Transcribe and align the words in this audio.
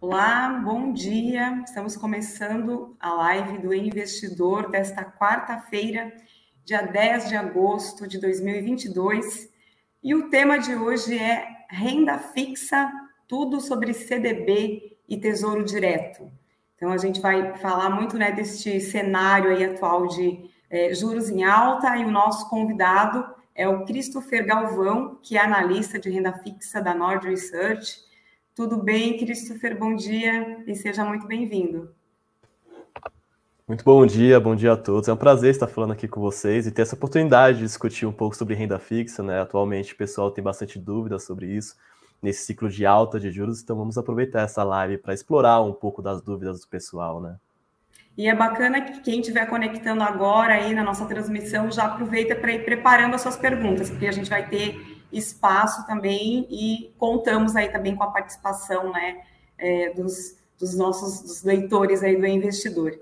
Olá, 0.00 0.48
bom 0.64 0.92
dia. 0.92 1.62
Estamos 1.66 1.96
começando 1.96 2.96
a 2.98 3.12
live 3.12 3.58
do 3.58 3.74
Investidor 3.74 4.70
desta 4.70 5.04
quarta-feira, 5.04 6.10
dia 6.64 6.82
10 6.82 7.28
de 7.28 7.36
agosto 7.36 8.08
de 8.08 8.18
2022. 8.18 9.50
E 10.02 10.14
o 10.14 10.30
tema 10.30 10.58
de 10.58 10.74
hoje 10.74 11.18
é 11.18 11.66
renda 11.68 12.18
fixa, 12.18 12.90
tudo 13.26 13.60
sobre 13.60 13.92
CDB 13.92 14.98
e 15.06 15.18
Tesouro 15.18 15.62
Direto. 15.62 16.32
Então, 16.78 16.90
a 16.90 16.96
gente 16.96 17.20
vai 17.20 17.58
falar 17.58 17.90
muito 17.90 18.16
né, 18.16 18.32
deste 18.32 18.80
cenário 18.80 19.50
aí 19.50 19.62
atual 19.62 20.06
de 20.06 20.48
é, 20.70 20.94
juros 20.94 21.28
em 21.28 21.44
alta 21.44 21.94
e 21.98 22.04
o 22.06 22.10
nosso 22.10 22.48
convidado 22.48 23.26
é 23.54 23.68
o 23.68 23.84
Christopher 23.84 24.46
Galvão, 24.46 25.18
que 25.22 25.36
é 25.36 25.40
analista 25.40 25.98
de 25.98 26.08
renda 26.08 26.32
fixa 26.32 26.80
da 26.80 26.94
Nord 26.94 27.28
Research 27.28 28.08
tudo 28.58 28.76
bem, 28.76 29.16
Christopher? 29.16 29.78
Bom 29.78 29.94
dia 29.94 30.64
e 30.66 30.74
seja 30.74 31.04
muito 31.04 31.28
bem-vindo. 31.28 31.94
Muito 33.68 33.84
bom 33.84 34.04
dia, 34.04 34.40
bom 34.40 34.56
dia 34.56 34.72
a 34.72 34.76
todos. 34.76 35.08
É 35.08 35.12
um 35.12 35.16
prazer 35.16 35.52
estar 35.52 35.68
falando 35.68 35.92
aqui 35.92 36.08
com 36.08 36.20
vocês 36.20 36.66
e 36.66 36.72
ter 36.72 36.82
essa 36.82 36.96
oportunidade 36.96 37.58
de 37.58 37.64
discutir 37.64 38.04
um 38.04 38.12
pouco 38.12 38.34
sobre 38.34 38.56
renda 38.56 38.76
fixa, 38.80 39.22
né? 39.22 39.40
Atualmente 39.40 39.92
o 39.92 39.96
pessoal 39.96 40.32
tem 40.32 40.42
bastante 40.42 40.76
dúvidas 40.76 41.22
sobre 41.22 41.46
isso, 41.46 41.76
nesse 42.22 42.44
ciclo 42.44 42.68
de 42.68 42.84
alta 42.84 43.18
de 43.18 43.30
juros, 43.30 43.62
então 43.62 43.76
vamos 43.76 43.96
aproveitar 43.96 44.42
essa 44.42 44.64
live 44.64 44.98
para 44.98 45.14
explorar 45.14 45.62
um 45.62 45.72
pouco 45.72 46.02
das 46.02 46.20
dúvidas 46.20 46.60
do 46.60 46.68
pessoal, 46.68 47.20
né? 47.20 47.36
E 48.16 48.26
é 48.26 48.34
bacana 48.34 48.80
que 48.80 49.00
quem 49.00 49.20
estiver 49.20 49.46
conectando 49.46 50.02
agora 50.02 50.54
aí 50.54 50.74
na 50.74 50.82
nossa 50.82 51.06
transmissão 51.06 51.70
já 51.70 51.84
aproveita 51.84 52.34
para 52.34 52.50
ir 52.50 52.64
preparando 52.64 53.14
as 53.14 53.22
suas 53.22 53.36
perguntas, 53.36 53.88
porque 53.88 54.08
a 54.08 54.12
gente 54.12 54.28
vai 54.28 54.48
ter 54.48 54.98
espaço 55.12 55.86
também 55.86 56.44
e 56.50 56.92
contamos 56.98 57.54
aí 57.54 57.68
também 57.68 57.94
com 57.94 58.02
a 58.02 58.10
participação 58.10 58.92
né, 58.92 59.22
é, 59.56 59.90
dos, 59.90 60.36
dos, 60.58 60.76
nossos 60.76 61.22
dos 61.22 61.44
leitores 61.44 62.02
aí 62.02 62.16
do 62.16 62.26
investidor. 62.26 62.92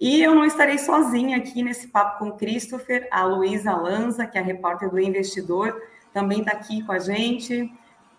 E 0.00 0.20
eu 0.20 0.34
não 0.34 0.44
estarei 0.44 0.76
sozinha 0.76 1.36
aqui 1.36 1.62
nesse 1.62 1.86
papo 1.86 2.18
com 2.18 2.30
o 2.30 2.36
Christopher, 2.36 3.06
a 3.12 3.24
Luísa 3.24 3.72
Lanza, 3.76 4.26
que 4.26 4.36
é 4.36 4.40
a 4.40 4.44
repórter 4.44 4.90
do 4.90 4.98
Investidor, 4.98 5.80
também 6.12 6.40
está 6.40 6.50
aqui 6.50 6.82
com 6.82 6.90
a 6.90 6.98
gente. 6.98 7.72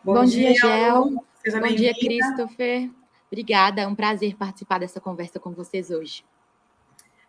Bom, 0.05 0.13
Bom 0.13 0.25
dia, 0.25 0.53
dia, 0.53 0.61
Gel. 0.61 1.25
Seja 1.43 1.59
Bom 1.59 1.65
dia, 1.65 1.91
Christopher. 1.95 2.91
Obrigada, 3.31 3.81
é 3.81 3.87
um 3.87 3.95
prazer 3.95 4.35
participar 4.35 4.79
dessa 4.79 5.01
conversa 5.01 5.39
com 5.39 5.51
vocês 5.51 5.89
hoje. 5.89 6.23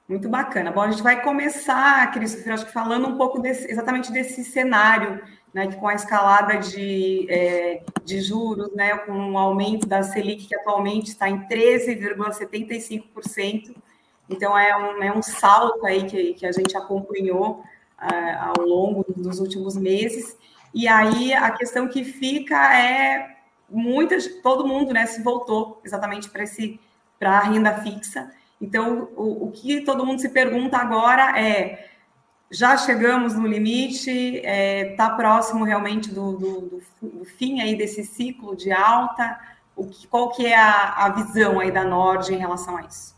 Muito 0.07 0.29
bacana. 0.29 0.71
Bom, 0.71 0.83
a 0.83 0.91
gente 0.91 1.03
vai 1.03 1.23
começar, 1.23 2.13
Christopher, 2.13 2.53
acho 2.53 2.67
que 2.67 2.73
falando 2.73 3.09
um 3.09 3.17
pouco 3.17 3.41
desse, 3.41 3.67
exatamente 3.71 4.13
desse 4.13 4.45
cenário 4.45 5.23
né, 5.55 5.69
que 5.69 5.77
com 5.77 5.89
a 5.89 5.95
escalada 5.95 6.59
de, 6.59 7.27
é, 7.31 7.83
de 8.05 8.21
juros, 8.21 8.71
né, 8.75 8.95
com 8.99 9.13
o 9.13 9.33
um 9.33 9.39
aumento 9.39 9.87
da 9.87 10.03
Selic, 10.03 10.47
que 10.47 10.55
atualmente 10.55 11.09
está 11.09 11.31
em 11.31 11.49
13,75%, 11.49 13.75
então 14.29 14.59
é 14.59 14.77
um, 14.77 15.03
é 15.03 15.11
um 15.17 15.23
salto 15.23 15.87
aí 15.87 16.05
que, 16.05 16.35
que 16.35 16.45
a 16.45 16.53
gente 16.53 16.77
acompanhou 16.77 17.65
uh, 18.03 18.53
ao 18.55 18.67
longo 18.67 19.03
dos 19.17 19.41
últimos 19.41 19.79
meses, 19.79 20.37
e 20.77 20.87
aí 20.87 21.33
a 21.33 21.51
questão 21.53 21.89
que 21.89 22.05
fica 22.05 22.79
é 22.79 23.35
muitas, 23.67 24.27
todo 24.43 24.69
mundo 24.69 24.93
né, 24.93 25.07
se 25.07 25.23
voltou 25.23 25.81
exatamente 25.83 26.29
para 26.29 26.43
esse 26.43 26.79
para 27.19 27.39
a 27.39 27.41
renda 27.41 27.73
fixa. 27.81 28.31
Então, 28.61 29.09
o, 29.17 29.47
o 29.47 29.53
que 29.53 29.81
todo 29.81 30.05
mundo 30.05 30.21
se 30.21 30.29
pergunta 30.29 30.77
agora 30.77 31.41
é 31.41 31.89
já 32.51 32.77
chegamos 32.77 33.33
no 33.33 33.47
limite, 33.47 34.11
está 34.11 34.49
é, 34.51 34.95
tá 34.97 35.11
próximo 35.17 35.65
realmente 35.65 36.13
do, 36.13 36.33
do, 36.37 36.83
do, 37.01 37.25
fim 37.25 37.63
aí 37.63 37.75
desse 37.75 38.05
ciclo 38.05 38.55
de 38.55 38.71
alta. 38.71 39.41
O 39.75 39.87
que, 39.87 40.07
qual 40.07 40.29
que 40.29 40.45
é 40.45 40.59
a, 40.59 41.07
a 41.07 41.09
visão 41.09 41.59
aí 41.59 41.73
da 41.73 41.85
Nord 41.85 42.35
em 42.35 42.37
relação 42.37 42.77
a 42.77 42.83
isso? 42.83 43.16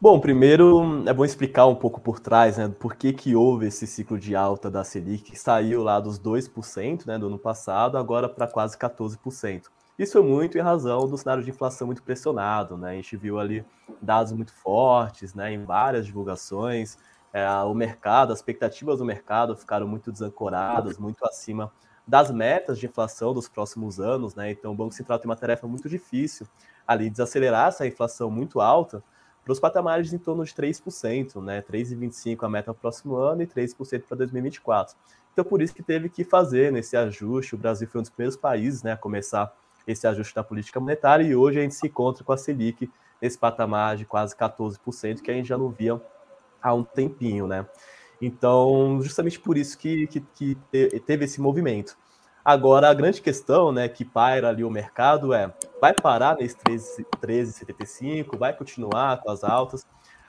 Bom, 0.00 0.20
primeiro 0.20 1.02
é 1.08 1.14
bom 1.14 1.24
explicar 1.24 1.66
um 1.66 1.74
pouco 1.74 2.00
por 2.00 2.20
trás, 2.20 2.58
né, 2.58 2.68
por 2.68 2.94
que, 2.94 3.12
que 3.12 3.34
houve 3.34 3.66
esse 3.68 3.86
ciclo 3.86 4.18
de 4.18 4.36
alta 4.36 4.70
da 4.70 4.84
Selic, 4.84 5.30
que 5.30 5.38
saiu 5.38 5.82
lá 5.82 5.98
dos 5.98 6.18
2% 6.18 7.06
né, 7.06 7.18
do 7.18 7.28
ano 7.28 7.38
passado, 7.38 7.96
agora 7.96 8.28
para 8.28 8.46
quase 8.46 8.76
14%. 8.76 9.70
Isso 9.98 10.12
foi 10.12 10.22
muito 10.22 10.58
em 10.58 10.60
razão 10.60 11.08
do 11.08 11.16
cenário 11.16 11.42
de 11.42 11.50
inflação 11.50 11.86
muito 11.86 12.02
pressionado, 12.02 12.76
né? 12.76 12.90
A 12.90 12.94
gente 12.94 13.16
viu 13.16 13.38
ali 13.38 13.64
dados 14.02 14.32
muito 14.32 14.52
fortes, 14.52 15.34
né, 15.34 15.52
em 15.52 15.64
várias 15.64 16.04
divulgações, 16.04 16.98
é, 17.32 17.48
o 17.62 17.72
mercado, 17.72 18.32
as 18.32 18.40
expectativas 18.40 18.98
do 18.98 19.04
mercado 19.04 19.56
ficaram 19.56 19.86
muito 19.86 20.10
desancoradas, 20.12 20.98
muito 20.98 21.24
acima 21.24 21.72
das 22.06 22.30
metas 22.30 22.78
de 22.78 22.86
inflação 22.86 23.32
dos 23.32 23.48
próximos 23.48 23.98
anos, 23.98 24.34
né? 24.34 24.50
Então 24.50 24.72
o 24.72 24.74
Banco 24.74 24.92
Central 24.92 25.18
tem 25.18 25.30
uma 25.30 25.36
tarefa 25.36 25.66
muito 25.66 25.88
difícil 25.88 26.46
ali 26.86 27.08
desacelerar 27.08 27.68
essa 27.68 27.86
inflação 27.86 28.30
muito 28.30 28.60
alta 28.60 29.02
para 29.44 29.52
os 29.52 29.60
patamares 29.60 30.12
em 30.12 30.18
torno 30.18 30.44
de 30.44 30.52
3%, 30.54 31.42
né? 31.42 31.62
3,25% 31.62 32.42
a 32.42 32.48
meta 32.48 32.70
no 32.70 32.74
próximo 32.74 33.16
ano 33.16 33.42
e 33.42 33.46
3% 33.46 34.02
para 34.08 34.16
2024. 34.16 34.96
Então 35.32 35.44
por 35.44 35.60
isso 35.60 35.74
que 35.74 35.82
teve 35.82 36.08
que 36.08 36.24
fazer 36.24 36.72
nesse 36.72 36.96
ajuste. 36.96 37.54
O 37.54 37.58
Brasil 37.58 37.86
foi 37.86 38.00
um 38.00 38.02
dos 38.02 38.10
primeiros 38.10 38.36
países, 38.36 38.82
né, 38.82 38.92
a 38.92 38.96
começar 38.96 39.54
esse 39.86 40.06
ajuste 40.06 40.34
da 40.34 40.42
política 40.42 40.80
monetária 40.80 41.24
e 41.24 41.36
hoje 41.36 41.58
a 41.58 41.62
gente 41.62 41.74
se 41.74 41.86
encontra 41.86 42.24
com 42.24 42.32
a 42.32 42.36
Selic 42.36 42.90
nesse 43.20 43.36
patamar 43.38 43.96
de 43.96 44.06
quase 44.06 44.34
14%, 44.34 45.20
que 45.20 45.30
a 45.30 45.34
gente 45.34 45.48
já 45.48 45.58
não 45.58 45.68
via 45.68 46.00
há 46.62 46.72
um 46.72 46.82
tempinho, 46.82 47.46
né? 47.46 47.66
Então, 48.20 49.00
justamente 49.02 49.38
por 49.38 49.58
isso 49.58 49.76
que, 49.76 50.06
que, 50.06 50.20
que 50.34 50.56
teve 51.00 51.26
esse 51.26 51.40
movimento. 51.40 51.96
Agora, 52.44 52.90
a 52.90 52.94
grande 52.94 53.22
questão, 53.22 53.72
né, 53.72 53.88
que 53.88 54.04
paira 54.04 54.50
ali 54.50 54.62
o 54.62 54.70
mercado 54.70 55.32
é: 55.32 55.50
vai 55.80 55.94
parar 55.94 56.36
nesse 56.36 56.56
13,75? 56.56 58.36
Vai 58.36 58.54
continuar 58.54 59.22
com 59.22 59.30
as 59.30 59.42
altas? 59.42 59.86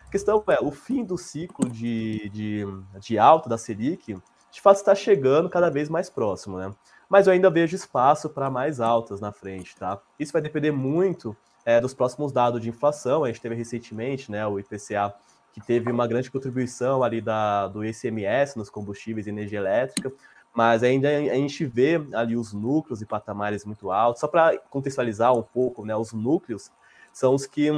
A 0.08 0.10
questão 0.10 0.42
é: 0.48 0.60
o 0.62 0.72
fim 0.72 1.04
do 1.04 1.18
ciclo 1.18 1.70
de, 1.70 2.30
de, 2.30 2.66
de 3.00 3.20
alta 3.20 3.50
da 3.50 3.58
Selic, 3.58 4.18
de 4.50 4.62
fato, 4.62 4.78
está 4.78 4.96
chegando 4.96 5.50
cada 5.50 5.70
vez 5.70 5.90
mais 5.90 6.10
próximo, 6.10 6.58
né? 6.58 6.72
Mas 7.10 7.28
eu 7.28 7.34
ainda 7.34 7.50
vejo 7.50 7.76
espaço 7.76 8.30
para 8.30 8.50
mais 8.50 8.80
altas 8.80 9.20
na 9.20 9.34
frente, 9.34 9.76
tá? 9.76 10.00
Isso 10.18 10.32
vai 10.32 10.42
depender 10.42 10.72
muito 10.72 11.36
é, 11.66 11.82
dos 11.82 11.94
próximos 11.94 12.32
dados 12.32 12.62
de 12.62 12.70
inflação. 12.70 13.26
A 13.26 13.28
gente 13.28 13.42
teve 13.42 13.56
recentemente, 13.56 14.32
né, 14.32 14.48
o 14.48 14.58
IPCA 14.58 15.14
que 15.54 15.62
teve 15.62 15.90
uma 15.90 16.06
grande 16.06 16.30
contribuição 16.30 17.02
ali 17.02 17.22
da, 17.22 17.68
do 17.68 17.86
ICMS 17.86 18.58
nos 18.58 18.70
combustíveis 18.70 19.26
e 19.26 19.30
energia 19.30 19.60
elétrica, 19.60 20.12
mas 20.56 20.84
ainda 20.84 21.10
a 21.10 21.36
gente 21.36 21.66
vê 21.66 22.02
ali 22.14 22.38
os 22.38 22.54
núcleos 22.54 23.02
e 23.02 23.06
patamares 23.06 23.66
muito 23.66 23.92
altos. 23.92 24.22
Só 24.22 24.28
para 24.28 24.58
contextualizar 24.70 25.38
um 25.38 25.44
pouco, 25.44 25.86
né, 25.86 25.96
os 25.96 26.14
núcleos 26.14 26.72
são 27.12 27.36
os 27.36 27.46
que 27.46 27.70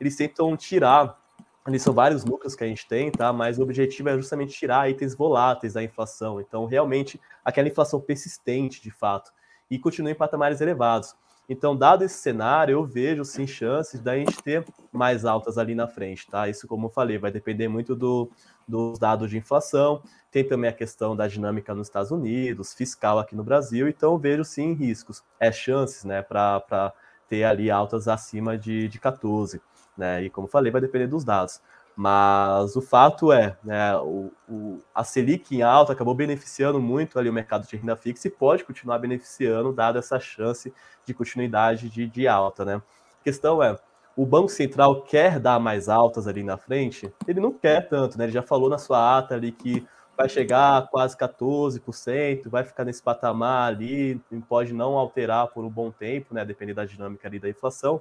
eles 0.00 0.16
tentam 0.16 0.56
tirar, 0.56 1.18
ali 1.64 1.78
são 1.78 1.92
vários 1.92 2.24
núcleos 2.24 2.54
que 2.54 2.64
a 2.64 2.66
gente 2.66 2.88
tem, 2.88 3.10
tá? 3.10 3.32
Mas 3.32 3.58
o 3.58 3.62
objetivo 3.62 4.08
é 4.08 4.16
justamente 4.16 4.54
tirar 4.54 4.90
itens 4.90 5.14
voláteis 5.14 5.74
da 5.74 5.82
inflação. 5.82 6.40
Então, 6.40 6.64
realmente, 6.64 7.20
aquela 7.44 7.68
inflação 7.68 8.00
persistente, 8.00 8.82
de 8.82 8.90
fato, 8.90 9.30
e 9.70 9.78
continua 9.78 10.10
em 10.10 10.14
patamares 10.14 10.60
elevados. 10.60 11.14
Então, 11.48 11.76
dado 11.76 12.04
esse 12.04 12.18
cenário, 12.18 12.72
eu 12.72 12.84
vejo 12.84 13.24
sim 13.24 13.46
chances 13.46 14.00
da 14.00 14.16
gente 14.16 14.42
ter 14.42 14.64
mais 14.90 15.24
altas 15.24 15.58
ali 15.58 15.74
na 15.74 15.86
frente, 15.86 16.26
tá? 16.30 16.48
Isso, 16.48 16.66
como 16.66 16.86
eu 16.86 16.90
falei, 16.90 17.18
vai 17.18 17.30
depender 17.30 17.68
muito 17.68 17.94
do, 17.94 18.30
dos 18.66 18.98
dados 18.98 19.30
de 19.30 19.38
inflação. 19.38 20.02
Tem 20.30 20.46
também 20.46 20.70
a 20.70 20.72
questão 20.72 21.14
da 21.14 21.28
dinâmica 21.28 21.74
nos 21.74 21.86
Estados 21.86 22.10
Unidos, 22.10 22.72
fiscal 22.74 23.18
aqui 23.18 23.36
no 23.36 23.44
Brasil. 23.44 23.88
Então, 23.88 24.18
vejo 24.18 24.44
sim 24.44 24.72
riscos, 24.72 25.22
é 25.38 25.52
chances, 25.52 26.04
né, 26.04 26.22
para 26.22 26.92
ter 27.28 27.44
ali 27.44 27.70
altas 27.70 28.08
acima 28.08 28.58
de, 28.58 28.88
de 28.88 28.98
14, 28.98 29.60
né? 29.96 30.22
E 30.22 30.30
como 30.30 30.46
falei, 30.46 30.70
vai 30.70 30.80
depender 30.80 31.06
dos 31.06 31.24
dados. 31.24 31.60
Mas 31.94 32.74
o 32.74 32.80
fato 32.80 33.32
é, 33.32 33.56
né, 33.62 33.96
o, 33.98 34.32
o, 34.48 34.80
a 34.94 35.04
Selic 35.04 35.54
em 35.54 35.62
alta 35.62 35.92
acabou 35.92 36.14
beneficiando 36.14 36.80
muito 36.80 37.18
ali 37.18 37.28
o 37.28 37.32
mercado 37.32 37.66
de 37.66 37.76
renda 37.76 37.94
fixa 37.96 38.28
e 38.28 38.30
pode 38.30 38.64
continuar 38.64 38.98
beneficiando, 38.98 39.72
dada 39.72 39.98
essa 39.98 40.18
chance 40.18 40.72
de 41.04 41.12
continuidade 41.12 41.90
de, 41.90 42.06
de 42.06 42.26
alta. 42.26 42.64
Né? 42.64 42.76
A 42.76 43.24
questão 43.24 43.62
é, 43.62 43.78
o 44.16 44.26
Banco 44.26 44.48
Central 44.48 45.02
quer 45.02 45.38
dar 45.38 45.58
mais 45.58 45.88
altas 45.88 46.26
ali 46.26 46.42
na 46.42 46.56
frente? 46.56 47.12
Ele 47.26 47.40
não 47.40 47.52
quer 47.52 47.88
tanto, 47.88 48.18
né? 48.18 48.24
Ele 48.24 48.32
já 48.32 48.42
falou 48.42 48.68
na 48.68 48.78
sua 48.78 49.18
ata 49.18 49.34
ali 49.34 49.52
que 49.52 49.86
vai 50.16 50.28
chegar 50.28 50.78
a 50.78 50.82
quase 50.82 51.16
14%, 51.16 52.48
vai 52.48 52.64
ficar 52.64 52.84
nesse 52.84 53.02
patamar 53.02 53.72
ali, 53.72 54.20
pode 54.48 54.72
não 54.72 54.98
alterar 54.98 55.48
por 55.48 55.64
um 55.64 55.70
bom 55.70 55.90
tempo, 55.90 56.34
né? 56.34 56.44
Dependendo 56.44 56.76
da 56.76 56.84
dinâmica 56.84 57.26
ali 57.26 57.38
da 57.38 57.48
inflação. 57.48 58.00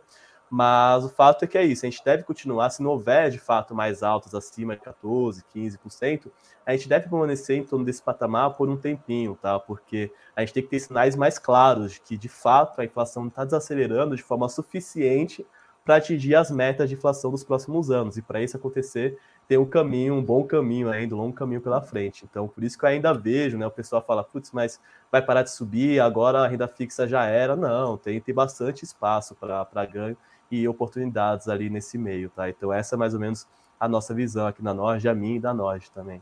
Mas 0.49 1.05
o 1.05 1.09
fato 1.09 1.45
é 1.45 1.47
que 1.47 1.57
é 1.57 1.63
isso, 1.63 1.85
a 1.85 1.89
gente 1.89 2.03
deve 2.03 2.23
continuar, 2.23 2.69
se 2.71 2.83
não 2.83 2.91
houver 2.91 3.29
de 3.29 3.39
fato 3.39 3.73
mais 3.73 4.03
altas 4.03 4.35
acima 4.35 4.75
de 4.75 4.81
14%, 4.81 5.45
15%, 5.55 6.29
a 6.65 6.73
gente 6.73 6.89
deve 6.89 7.07
permanecer 7.07 7.57
em 7.57 7.63
torno 7.63 7.85
desse 7.85 8.03
patamar 8.03 8.55
por 8.55 8.67
um 8.67 8.75
tempinho, 8.75 9.39
tá? 9.41 9.57
Porque 9.57 10.11
a 10.35 10.41
gente 10.41 10.53
tem 10.53 10.61
que 10.61 10.67
ter 10.67 10.81
sinais 10.81 11.15
mais 11.15 11.39
claros 11.39 11.93
de 11.93 12.01
que 12.01 12.17
de 12.17 12.27
fato 12.27 12.81
a 12.81 12.85
inflação 12.85 13.27
está 13.27 13.45
desacelerando 13.45 14.13
de 14.13 14.21
forma 14.21 14.49
suficiente 14.49 15.47
para 15.83 15.95
atingir 15.95 16.35
as 16.35 16.51
metas 16.51 16.89
de 16.89 16.95
inflação 16.95 17.31
dos 17.31 17.43
próximos 17.43 17.89
anos. 17.89 18.17
E 18.17 18.21
para 18.21 18.41
isso 18.41 18.55
acontecer, 18.55 19.17
tem 19.47 19.57
um 19.57 19.65
caminho, 19.65 20.13
um 20.13 20.23
bom 20.23 20.43
caminho 20.43 20.89
ainda, 20.89 21.15
um 21.15 21.17
longo 21.17 21.33
caminho 21.35 21.61
pela 21.61 21.81
frente. 21.81 22.25
Então, 22.29 22.47
por 22.47 22.63
isso 22.63 22.77
que 22.77 22.85
eu 22.85 22.89
ainda 22.89 23.13
vejo, 23.13 23.57
né? 23.57 23.65
O 23.65 23.71
pessoal 23.71 24.01
fala, 24.01 24.23
putz, 24.23 24.51
mas 24.51 24.79
vai 25.11 25.21
parar 25.21 25.43
de 25.43 25.51
subir, 25.51 25.99
agora 25.99 26.39
a 26.39 26.47
renda 26.47 26.67
fixa 26.67 27.07
já 27.07 27.25
era. 27.25 27.55
Não, 27.55 27.97
tem, 27.97 28.21
tem 28.21 28.33
bastante 28.33 28.83
espaço 28.83 29.35
para 29.35 29.85
ganho 29.85 30.15
e 30.49 30.67
oportunidades 30.67 31.47
ali 31.47 31.69
nesse 31.69 31.97
meio, 31.97 32.29
tá? 32.29 32.49
Então, 32.49 32.71
essa 32.71 32.95
é 32.95 32.97
mais 32.97 33.13
ou 33.13 33.19
menos 33.19 33.47
a 33.79 33.87
nossa 33.87 34.13
visão 34.13 34.45
aqui 34.45 34.63
na 34.63 34.73
Nord, 34.73 35.07
a 35.07 35.15
minha 35.15 35.37
e 35.37 35.39
da 35.39 35.53
Nord 35.53 35.89
também. 35.91 36.21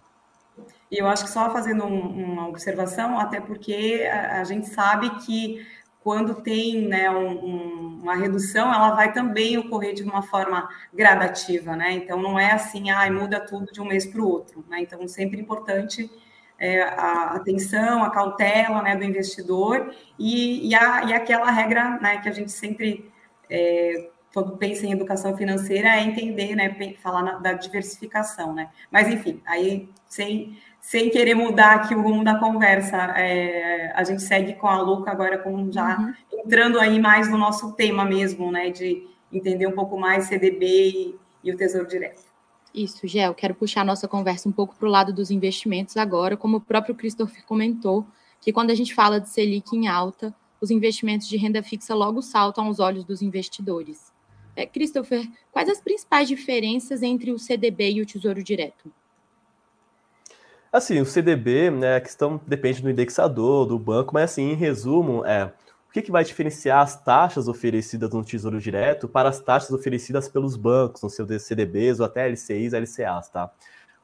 E 0.91 0.97
eu 0.97 1.07
acho 1.07 1.25
que 1.25 1.29
só 1.29 1.49
fazendo 1.51 1.85
um, 1.85 2.33
uma 2.33 2.47
observação, 2.47 3.19
até 3.19 3.39
porque 3.39 4.07
a, 4.11 4.41
a 4.41 4.43
gente 4.43 4.67
sabe 4.67 5.09
que 5.21 5.65
quando 6.03 6.35
tem 6.35 6.87
né, 6.87 7.09
um, 7.09 7.45
um, 7.45 7.99
uma 8.01 8.15
redução, 8.15 8.73
ela 8.73 8.95
vai 8.95 9.11
também 9.11 9.57
ocorrer 9.57 9.93
de 9.93 10.03
uma 10.03 10.21
forma 10.21 10.69
gradativa, 10.93 11.75
né? 11.75 11.91
Então 11.91 12.21
não 12.21 12.39
é 12.39 12.51
assim, 12.51 12.89
ah, 12.89 13.11
muda 13.11 13.39
tudo 13.39 13.71
de 13.71 13.81
um 13.81 13.85
mês 13.85 14.05
para 14.05 14.21
o 14.21 14.27
outro, 14.27 14.63
né? 14.69 14.81
Então 14.81 15.05
sempre 15.07 15.39
importante 15.39 16.09
é, 16.57 16.81
a 16.83 17.35
atenção, 17.35 18.03
a 18.03 18.09
cautela 18.09 18.81
né, 18.81 18.95
do 18.95 19.03
investidor 19.03 19.93
e, 20.17 20.69
e, 20.69 20.75
a, 20.75 21.03
e 21.05 21.13
aquela 21.13 21.49
regra 21.51 21.99
né, 22.01 22.17
que 22.17 22.27
a 22.27 22.31
gente 22.31 22.51
sempre 22.51 23.09
é, 23.49 24.09
quando 24.33 24.57
pensa 24.57 24.85
em 24.85 24.91
educação 24.91 25.35
financeira 25.35 25.89
é 25.89 26.01
entender, 26.01 26.55
né, 26.55 26.75
falar 27.01 27.23
na, 27.23 27.39
da 27.39 27.53
diversificação, 27.53 28.53
né? 28.53 28.69
Mas 28.91 29.07
enfim, 29.07 29.41
aí 29.45 29.89
sem 30.07 30.57
sem 30.81 31.09
querer 31.09 31.35
mudar 31.35 31.75
aqui 31.75 31.93
o 31.93 32.01
rumo 32.01 32.23
da 32.23 32.39
conversa, 32.39 32.97
é, 33.17 33.91
a 33.95 34.03
gente 34.03 34.21
segue 34.21 34.53
com 34.53 34.67
a 34.67 34.81
Luca 34.81 35.11
agora 35.11 35.37
com 35.37 35.71
já 35.71 35.97
uhum. 35.97 36.13
entrando 36.43 36.79
aí 36.79 36.99
mais 36.99 37.29
no 37.29 37.37
nosso 37.37 37.73
tema 37.73 38.05
mesmo, 38.05 38.51
né, 38.51 38.69
de 38.69 39.07
entender 39.31 39.67
um 39.67 39.73
pouco 39.73 39.97
mais 39.99 40.25
CDB 40.25 40.65
e, 40.65 41.15
e 41.43 41.51
o 41.51 41.57
Tesouro 41.57 41.87
Direto. 41.87 42.23
Isso, 42.73 43.07
Gel, 43.07 43.33
quero 43.33 43.55
puxar 43.55 43.81
a 43.81 43.85
nossa 43.85 44.07
conversa 44.07 44.47
um 44.47 44.51
pouco 44.51 44.75
para 44.75 44.87
o 44.87 44.91
lado 44.91 45.11
dos 45.11 45.31
investimentos 45.31 45.97
agora, 45.97 46.37
como 46.37 46.57
o 46.57 46.61
próprio 46.61 46.95
Christopher 46.95 47.43
comentou, 47.45 48.05
que 48.39 48.53
quando 48.53 48.71
a 48.71 48.75
gente 48.75 48.93
fala 48.93 49.19
de 49.19 49.29
Selic 49.29 49.75
em 49.75 49.87
alta, 49.87 50.33
os 50.61 50.71
investimentos 50.71 51.27
de 51.27 51.37
renda 51.37 51.63
fixa 51.63 51.95
logo 51.95 52.21
saltam 52.21 52.65
aos 52.65 52.79
olhos 52.79 53.03
dos 53.03 53.21
investidores. 53.21 54.11
É, 54.55 54.65
Christopher, 54.65 55.27
quais 55.51 55.69
as 55.69 55.81
principais 55.81 56.27
diferenças 56.27 57.01
entre 57.01 57.31
o 57.31 57.39
CDB 57.39 57.91
e 57.91 58.01
o 58.01 58.05
Tesouro 58.05 58.43
Direto? 58.43 58.91
Assim, 60.71 60.99
o 60.99 61.05
CDB, 61.05 61.71
né, 61.71 61.95
a 61.95 62.01
questão 62.01 62.39
depende 62.45 62.81
do 62.81 62.89
indexador, 62.91 63.65
do 63.65 63.79
banco, 63.79 64.13
mas 64.13 64.31
assim, 64.31 64.51
em 64.51 64.55
resumo, 64.55 65.25
é 65.25 65.51
o 65.89 65.91
que, 65.91 66.03
que 66.03 66.11
vai 66.11 66.23
diferenciar 66.23 66.81
as 66.81 67.03
taxas 67.03 67.47
oferecidas 67.47 68.11
no 68.11 68.23
Tesouro 68.23 68.59
Direto 68.59 69.07
para 69.07 69.29
as 69.29 69.39
taxas 69.39 69.71
oferecidas 69.71 70.29
pelos 70.29 70.55
bancos, 70.55 71.01
no 71.01 71.09
seu 71.09 71.25
CDBs 71.39 71.99
ou 71.99 72.05
até 72.05 72.27
LCIs, 72.27 72.73
LCAs, 72.73 73.29
tá? 73.29 73.49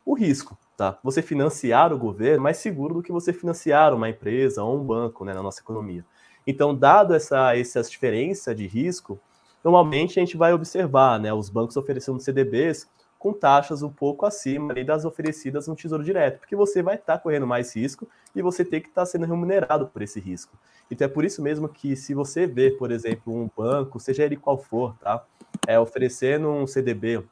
O 0.03 0.15
risco, 0.15 0.57
tá? 0.75 0.97
Você 1.03 1.21
financiar 1.21 1.93
o 1.93 1.99
governo 1.99 2.37
é 2.37 2.39
mais 2.39 2.57
seguro 2.57 2.95
do 2.95 3.03
que 3.03 3.11
você 3.11 3.31
financiar 3.31 3.93
uma 3.93 4.09
empresa 4.09 4.63
ou 4.63 4.79
um 4.79 4.83
banco, 4.83 5.23
né, 5.23 5.35
na 5.35 5.43
nossa 5.43 5.61
economia. 5.61 6.03
Então, 6.47 6.75
dado 6.75 7.13
essa, 7.13 7.55
essa 7.55 7.83
diferença 7.83 8.55
de 8.55 8.65
risco, 8.65 9.19
normalmente 9.63 10.19
a 10.19 10.23
gente 10.23 10.35
vai 10.35 10.51
observar 10.51 11.19
né, 11.19 11.31
os 11.31 11.49
bancos 11.49 11.77
oferecendo 11.77 12.19
CDBs 12.19 12.87
com 13.25 13.33
taxas 13.33 13.81
um 13.81 13.89
pouco 13.89 14.23
acima 14.23 14.71
das 14.83 15.03
oferecidas 15.03 15.67
no 15.67 15.75
Tesouro 15.75 16.03
Direto, 16.03 16.37
porque 16.37 16.55
você 16.55 16.83
vai 16.83 16.93
estar 16.93 17.13
tá 17.13 17.19
correndo 17.19 17.47
mais 17.47 17.75
risco 17.75 18.07
e 18.35 18.41
você 18.43 18.63
tem 18.63 18.79
que 18.79 18.87
estar 18.89 19.01
tá 19.01 19.05
sendo 19.07 19.25
remunerado 19.25 19.87
por 19.87 20.03
esse 20.03 20.19
risco. 20.19 20.55
Então 20.91 21.07
é 21.07 21.09
por 21.09 21.25
isso 21.25 21.41
mesmo 21.41 21.67
que 21.67 21.95
se 21.95 22.13
você 22.13 22.45
vê, 22.45 22.69
por 22.69 22.91
exemplo, 22.91 23.35
um 23.35 23.49
banco, 23.57 23.99
seja 23.99 24.23
ele 24.23 24.35
qual 24.35 24.59
for, 24.59 24.95
tá, 24.99 25.25
é, 25.65 25.79
oferecendo 25.79 26.51
um 26.51 26.67
CDB 26.67 27.23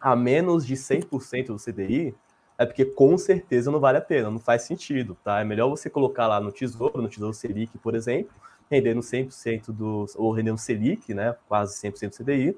a 0.00 0.14
menos 0.14 0.64
de 0.64 0.76
100% 0.76 1.46
do 1.46 1.56
CDI, 1.56 2.14
é 2.56 2.64
porque 2.64 2.84
com 2.84 3.18
certeza 3.18 3.68
não 3.68 3.80
vale 3.80 3.98
a 3.98 4.02
pena, 4.02 4.30
não 4.30 4.38
faz 4.38 4.62
sentido, 4.62 5.18
tá? 5.24 5.40
É 5.40 5.44
melhor 5.44 5.68
você 5.68 5.90
colocar 5.90 6.28
lá 6.28 6.40
no 6.40 6.52
Tesouro, 6.52 7.02
no 7.02 7.08
Tesouro 7.08 7.34
Selic, 7.34 7.76
por 7.78 7.96
exemplo, 7.96 8.30
rendendo 8.70 9.00
100% 9.00 9.72
do, 9.72 10.06
ou 10.14 10.30
rendendo 10.30 10.58
Selic, 10.58 11.12
né, 11.12 11.34
quase 11.48 11.80
100% 11.82 12.10
do 12.10 12.16
CDI, 12.24 12.56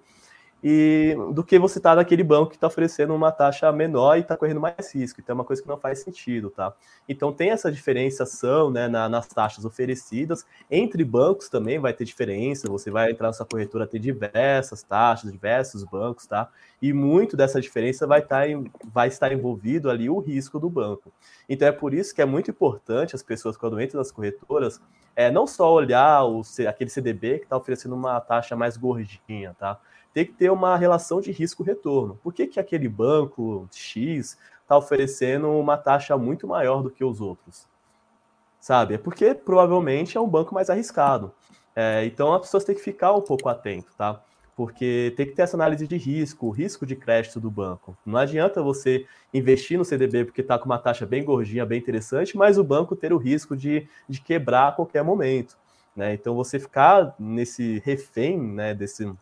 e 0.66 1.14
do 1.34 1.44
que 1.44 1.58
você 1.58 1.78
tá 1.78 1.94
naquele 1.94 2.25
banco 2.25 2.49
que 2.49 2.56
está 2.56 2.66
oferecendo 2.66 3.14
uma 3.14 3.31
taxa 3.31 3.70
menor 3.70 4.16
e 4.16 4.20
está 4.20 4.34
correndo 4.34 4.62
mais 4.62 4.94
risco. 4.94 5.20
Então 5.20 5.34
é 5.34 5.37
uma 5.37 5.44
coisa 5.44 5.61
que 5.61 5.69
não 5.69 5.76
faz 5.76 5.99
sentido, 5.99 6.49
tá? 6.49 6.72
Então 7.06 7.34
tem 7.34 7.50
essa 7.50 7.70
diferenciação 7.70 8.70
né, 8.70 8.88
na, 8.88 9.06
nas 9.06 9.26
taxas 9.26 9.66
oferecidas. 9.66 10.46
Entre 10.70 11.05
bancos 11.05 11.50
também 11.50 11.78
vai 11.78 11.93
ter 11.93 12.06
diferença. 12.06 12.66
Você 12.70 12.90
vai 12.90 13.11
entrar 13.11 13.26
na 13.26 13.34
sua 13.34 13.44
corretora, 13.44 13.87
ter 13.87 13.99
diversas 13.99 14.82
taxas, 14.82 15.31
diversos 15.31 15.84
bancos, 15.84 16.26
tá? 16.26 16.49
E 16.81 16.94
muito 16.94 17.37
dessa 17.37 17.61
diferença 17.61 18.06
vai 18.06 18.20
estar, 18.20 18.40
tá 18.40 18.49
em, 18.49 18.64
vai 18.87 19.08
estar 19.08 19.31
envolvido 19.31 19.90
ali 19.90 20.08
o 20.08 20.19
risco 20.19 20.58
do 20.58 20.70
banco. 20.70 21.12
Então 21.46 21.69
é 21.69 21.72
por 21.72 21.93
isso 21.93 22.14
que 22.14 22.22
é 22.22 22.25
muito 22.25 22.50
importante 22.50 23.14
as 23.14 23.22
pessoas, 23.22 23.58
quando 23.58 23.78
entram 23.78 23.99
nas 23.99 24.11
corretoras, 24.11 24.81
é 25.14 25.31
não 25.31 25.46
só 25.46 25.70
olhar 25.70 26.25
o, 26.25 26.40
aquele 26.66 26.88
CDB 26.88 27.40
que 27.40 27.44
está 27.44 27.56
oferecendo 27.56 27.94
uma 27.94 28.19
taxa 28.19 28.56
mais 28.56 28.78
gordinha, 28.78 29.55
tá? 29.58 29.78
Tem 30.14 30.25
que 30.25 30.32
ter 30.32 30.49
uma 30.49 30.76
relação 30.76 31.20
de 31.20 31.32
risco-retorno. 31.32 32.19
Por 32.22 32.32
que, 32.32 32.46
que 32.46 32.61
aquele 32.61 32.88
banco 32.88 33.69
X 33.72 34.38
está 34.62 34.78
oferecendo 34.78 35.50
uma 35.50 35.76
taxa 35.76 36.16
muito 36.16 36.46
maior 36.46 36.84
do 36.84 36.90
que 36.90 37.05
os 37.05 37.20
outros? 37.20 37.66
Sabe? 38.61 38.94
É 38.94 38.99
porque 38.99 39.34
provavelmente 39.34 40.16
é 40.16 40.20
um 40.20 40.28
banco 40.28 40.55
mais 40.55 40.70
arriscado. 40.70 41.32
É, 41.75 42.05
então 42.06 42.32
as 42.32 42.43
pessoas 42.43 42.62
têm 42.62 42.76
que 42.76 42.81
ficar 42.81 43.12
um 43.12 43.20
pouco 43.20 43.49
atento, 43.49 43.93
tá? 43.99 44.22
Porque 44.56 45.12
tem 45.16 45.26
que 45.26 45.32
ter 45.32 45.43
essa 45.43 45.56
análise 45.56 45.84
de 45.88 45.96
risco, 45.96 46.46
o 46.46 46.50
risco 46.50 46.87
de 46.87 46.94
crédito 46.94 47.40
do 47.40 47.50
banco. 47.50 47.96
Não 48.06 48.16
adianta 48.16 48.62
você 48.62 49.05
investir 49.32 49.76
no 49.76 49.84
CDB 49.84 50.25
porque 50.25 50.43
está 50.43 50.56
com 50.56 50.66
uma 50.66 50.78
taxa 50.78 51.05
bem 51.05 51.25
gordinha, 51.25 51.66
bem 51.66 51.81
interessante, 51.81 52.37
mas 52.37 52.56
o 52.56 52.62
banco 52.62 52.94
ter 52.94 53.12
o 53.12 53.19
risco 53.19 53.56
de, 53.56 53.88
de 54.08 54.20
quebrar 54.20 54.69
a 54.69 54.72
qualquer 54.72 55.02
momento. 55.02 55.58
Né? 55.96 56.14
Então 56.14 56.37
você 56.37 56.61
ficar 56.61 57.16
nesse 57.19 57.82
refém 57.84 58.40
né, 58.40 58.72
desse, 58.72 59.12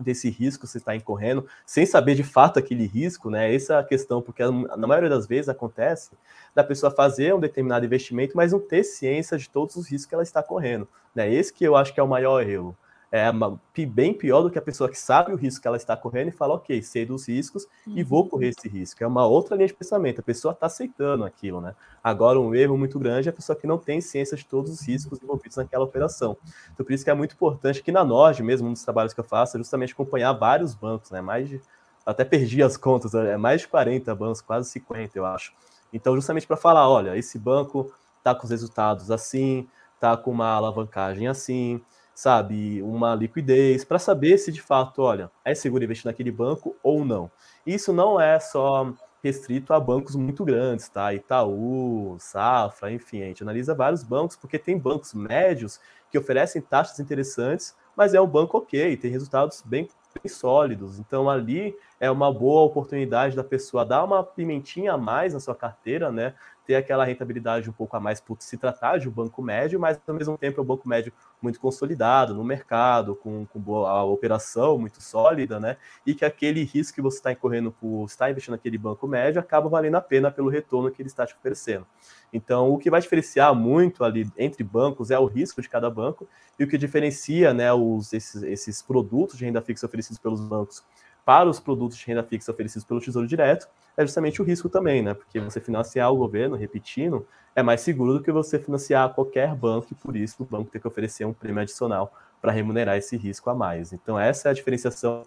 desse 0.00 0.28
risco 0.28 0.66
você 0.66 0.78
está 0.78 0.94
incorrendo, 0.94 1.46
sem 1.64 1.86
saber 1.86 2.14
de 2.14 2.22
fato 2.22 2.58
aquele 2.58 2.86
risco, 2.86 3.30
né? 3.30 3.54
Essa 3.54 3.74
é 3.74 3.78
a 3.78 3.84
questão, 3.84 4.20
porque 4.20 4.42
na 4.44 4.86
maioria 4.86 5.08
das 5.08 5.26
vezes 5.26 5.48
acontece 5.48 6.10
da 6.54 6.62
pessoa 6.62 6.90
fazer 6.90 7.34
um 7.34 7.40
determinado 7.40 7.84
investimento, 7.84 8.36
mas 8.36 8.52
não 8.52 8.60
ter 8.60 8.84
ciência 8.84 9.36
de 9.38 9.48
todos 9.48 9.76
os 9.76 9.88
riscos 9.88 10.06
que 10.06 10.14
ela 10.14 10.22
está 10.22 10.42
correndo, 10.42 10.88
né? 11.14 11.32
Esse 11.32 11.52
que 11.52 11.64
eu 11.64 11.76
acho 11.76 11.92
que 11.92 12.00
é 12.00 12.02
o 12.02 12.08
maior 12.08 12.42
erro 12.42 12.76
é 13.18 13.86
bem 13.86 14.12
pior 14.12 14.42
do 14.42 14.50
que 14.50 14.58
a 14.58 14.62
pessoa 14.62 14.88
que 14.88 14.98
sabe 14.98 15.32
o 15.32 15.36
risco 15.36 15.62
que 15.62 15.68
ela 15.68 15.76
está 15.76 15.96
correndo 15.96 16.28
e 16.28 16.32
fala, 16.32 16.54
ok, 16.54 16.82
sei 16.82 17.04
dos 17.04 17.28
riscos 17.28 17.66
e 17.86 18.02
vou 18.02 18.22
uhum. 18.22 18.28
correr 18.28 18.48
esse 18.48 18.68
risco. 18.68 19.02
É 19.02 19.06
uma 19.06 19.26
outra 19.26 19.56
linha 19.56 19.68
de 19.68 19.74
pensamento, 19.74 20.20
a 20.20 20.24
pessoa 20.24 20.52
está 20.52 20.66
aceitando 20.66 21.24
aquilo, 21.24 21.60
né? 21.60 21.74
Agora, 22.02 22.38
um 22.38 22.54
erro 22.54 22.76
muito 22.76 22.98
grande 22.98 23.28
é 23.28 23.30
a 23.30 23.34
pessoa 23.34 23.56
que 23.56 23.66
não 23.66 23.78
tem 23.78 24.00
ciência 24.00 24.36
de 24.36 24.44
todos 24.44 24.70
os 24.70 24.86
riscos 24.86 25.22
envolvidos 25.22 25.56
naquela 25.56 25.84
operação. 25.84 26.36
Então, 26.72 26.84
por 26.84 26.92
isso 26.92 27.04
que 27.04 27.10
é 27.10 27.14
muito 27.14 27.34
importante 27.34 27.82
que 27.82 27.90
na 27.90 28.04
Nord, 28.04 28.42
mesmo 28.42 28.68
um 28.68 28.72
dos 28.72 28.82
trabalhos 28.82 29.12
que 29.12 29.20
eu 29.20 29.24
faço, 29.24 29.56
é 29.56 29.58
justamente 29.58 29.92
acompanhar 29.92 30.32
vários 30.32 30.74
bancos, 30.74 31.10
né? 31.10 31.20
Mais 31.20 31.48
de, 31.48 31.60
até 32.04 32.24
perdi 32.24 32.62
as 32.62 32.76
contas, 32.76 33.14
é 33.14 33.36
mais 33.36 33.62
de 33.62 33.68
40 33.68 34.14
bancos, 34.14 34.40
quase 34.40 34.70
50, 34.70 35.18
eu 35.18 35.26
acho. 35.26 35.52
Então, 35.92 36.14
justamente 36.14 36.46
para 36.46 36.56
falar, 36.56 36.88
olha, 36.88 37.16
esse 37.16 37.38
banco 37.38 37.92
está 38.18 38.34
com 38.34 38.44
os 38.44 38.50
resultados 38.50 39.10
assim, 39.10 39.68
está 39.94 40.16
com 40.16 40.30
uma 40.30 40.48
alavancagem 40.48 41.26
assim, 41.28 41.80
sabe, 42.16 42.80
uma 42.82 43.14
liquidez, 43.14 43.84
para 43.84 43.98
saber 43.98 44.38
se 44.38 44.50
de 44.50 44.62
fato, 44.62 45.02
olha, 45.02 45.30
é 45.44 45.54
seguro 45.54 45.84
investir 45.84 46.06
naquele 46.06 46.30
banco 46.30 46.74
ou 46.82 47.04
não. 47.04 47.30
Isso 47.66 47.92
não 47.92 48.18
é 48.18 48.40
só 48.40 48.90
restrito 49.22 49.74
a 49.74 49.78
bancos 49.78 50.16
muito 50.16 50.42
grandes, 50.42 50.88
tá? 50.88 51.12
Itaú, 51.12 52.16
Safra, 52.18 52.90
enfim, 52.90 53.22
a 53.22 53.26
gente 53.26 53.42
analisa 53.42 53.74
vários 53.74 54.02
bancos, 54.02 54.34
porque 54.34 54.58
tem 54.58 54.78
bancos 54.78 55.12
médios 55.12 55.78
que 56.10 56.16
oferecem 56.16 56.62
taxas 56.62 56.98
interessantes, 57.00 57.76
mas 57.94 58.14
é 58.14 58.20
um 58.20 58.26
banco 58.26 58.56
ok, 58.56 58.96
tem 58.96 59.10
resultados 59.10 59.62
bem, 59.62 59.86
bem 60.14 60.32
sólidos. 60.32 60.98
Então 60.98 61.28
ali 61.28 61.76
é 61.98 62.10
uma 62.10 62.32
boa 62.32 62.62
oportunidade 62.62 63.34
da 63.34 63.44
pessoa 63.44 63.84
dar 63.84 64.04
uma 64.04 64.22
pimentinha 64.22 64.92
a 64.92 64.98
mais 64.98 65.34
na 65.34 65.40
sua 65.40 65.54
carteira, 65.54 66.10
né? 66.10 66.34
ter 66.66 66.74
aquela 66.74 67.04
rentabilidade 67.04 67.70
um 67.70 67.72
pouco 67.72 67.96
a 67.96 68.00
mais 68.00 68.20
por 68.20 68.36
se 68.40 68.58
tratar 68.58 68.98
de 68.98 69.08
um 69.08 69.12
banco 69.12 69.40
médio, 69.40 69.78
mas 69.78 70.00
ao 70.06 70.14
mesmo 70.14 70.36
tempo 70.36 70.60
é 70.60 70.62
um 70.62 70.66
banco 70.66 70.88
médio 70.88 71.12
muito 71.40 71.60
consolidado 71.60 72.34
no 72.34 72.42
mercado, 72.42 73.14
com, 73.14 73.46
com 73.46 73.60
boa, 73.60 74.02
operação 74.02 74.76
muito 74.76 75.00
sólida, 75.00 75.60
né? 75.60 75.76
E 76.04 76.12
que 76.12 76.24
aquele 76.24 76.64
risco 76.64 76.96
que 76.96 77.00
você 77.00 77.18
está 77.18 77.30
incorrendo 77.30 77.70
por 77.70 78.04
estar 78.06 78.30
investindo 78.30 78.52
naquele 78.52 78.76
banco 78.76 79.06
médio 79.06 79.40
acaba 79.40 79.68
valendo 79.68 79.94
a 79.94 80.00
pena 80.00 80.30
pelo 80.30 80.48
retorno 80.48 80.90
que 80.90 81.00
ele 81.00 81.08
está 81.08 81.24
te 81.24 81.34
oferecendo. 81.34 81.86
Então, 82.32 82.70
o 82.72 82.78
que 82.78 82.90
vai 82.90 83.00
diferenciar 83.00 83.54
muito 83.54 84.02
ali 84.02 84.28
entre 84.36 84.64
bancos 84.64 85.12
é 85.12 85.18
o 85.18 85.26
risco 85.26 85.62
de 85.62 85.68
cada 85.68 85.88
banco, 85.88 86.28
e 86.58 86.64
o 86.64 86.68
que 86.68 86.76
diferencia 86.76 87.54
né, 87.54 87.72
os, 87.72 88.12
esses, 88.12 88.42
esses 88.42 88.82
produtos 88.82 89.38
de 89.38 89.44
renda 89.44 89.60
fixa 89.60 89.86
oferecidos 89.86 90.18
pelos 90.18 90.40
bancos 90.40 90.82
para 91.26 91.50
os 91.50 91.58
produtos 91.58 91.98
de 91.98 92.06
renda 92.06 92.22
fixa 92.22 92.52
oferecidos 92.52 92.84
pelo 92.84 93.00
Tesouro 93.00 93.26
Direto 93.26 93.66
é 93.96 94.02
justamente 94.02 94.40
o 94.40 94.44
risco 94.44 94.68
também, 94.68 95.02
né? 95.02 95.12
Porque 95.12 95.40
você 95.40 95.60
financiar 95.60 96.12
o 96.12 96.16
governo, 96.16 96.54
repetindo, 96.54 97.26
é 97.52 97.64
mais 97.64 97.80
seguro 97.80 98.12
do 98.12 98.22
que 98.22 98.30
você 98.30 98.60
financiar 98.60 99.12
qualquer 99.12 99.52
banco 99.52 99.88
e 99.90 99.94
por 99.96 100.14
isso 100.14 100.44
o 100.44 100.46
banco 100.46 100.70
tem 100.70 100.80
que 100.80 100.86
oferecer 100.86 101.24
um 101.24 101.32
prêmio 101.32 101.60
adicional 101.60 102.12
para 102.40 102.52
remunerar 102.52 102.96
esse 102.96 103.16
risco 103.16 103.50
a 103.50 103.56
mais. 103.56 103.92
Então, 103.92 104.16
essa 104.16 104.48
é 104.48 104.50
a 104.52 104.54
diferenciação 104.54 105.24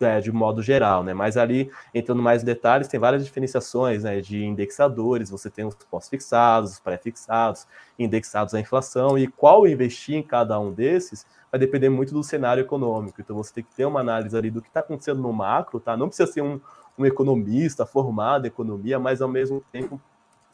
é, 0.00 0.20
de 0.20 0.30
modo 0.30 0.62
geral, 0.62 1.02
né? 1.02 1.14
Mas 1.14 1.36
ali, 1.36 1.70
entrando 1.94 2.22
mais 2.22 2.42
em 2.42 2.46
detalhes, 2.46 2.88
tem 2.88 3.00
várias 3.00 3.24
diferenciações 3.24 4.04
né, 4.04 4.20
de 4.20 4.44
indexadores, 4.44 5.30
você 5.30 5.48
tem 5.48 5.64
os 5.64 5.74
pós-fixados, 5.74 6.72
os 6.72 6.80
pré-fixados, 6.80 7.66
indexados 7.98 8.54
à 8.54 8.60
inflação, 8.60 9.18
e 9.18 9.26
qual 9.26 9.66
investir 9.66 10.16
em 10.16 10.22
cada 10.22 10.58
um 10.60 10.72
desses 10.72 11.26
vai 11.50 11.58
depender 11.58 11.88
muito 11.88 12.12
do 12.12 12.22
cenário 12.22 12.60
econômico. 12.60 13.20
Então 13.20 13.36
você 13.36 13.54
tem 13.54 13.64
que 13.64 13.74
ter 13.74 13.86
uma 13.86 14.00
análise 14.00 14.36
ali 14.36 14.50
do 14.50 14.60
que 14.60 14.68
está 14.68 14.80
acontecendo 14.80 15.22
no 15.22 15.32
macro, 15.32 15.80
tá? 15.80 15.96
Não 15.96 16.08
precisa 16.08 16.30
ser 16.30 16.42
um, 16.42 16.60
um 16.98 17.06
economista 17.06 17.86
formado 17.86 18.44
em 18.44 18.48
economia, 18.48 18.98
mas 18.98 19.22
ao 19.22 19.28
mesmo 19.28 19.64
tempo 19.72 20.00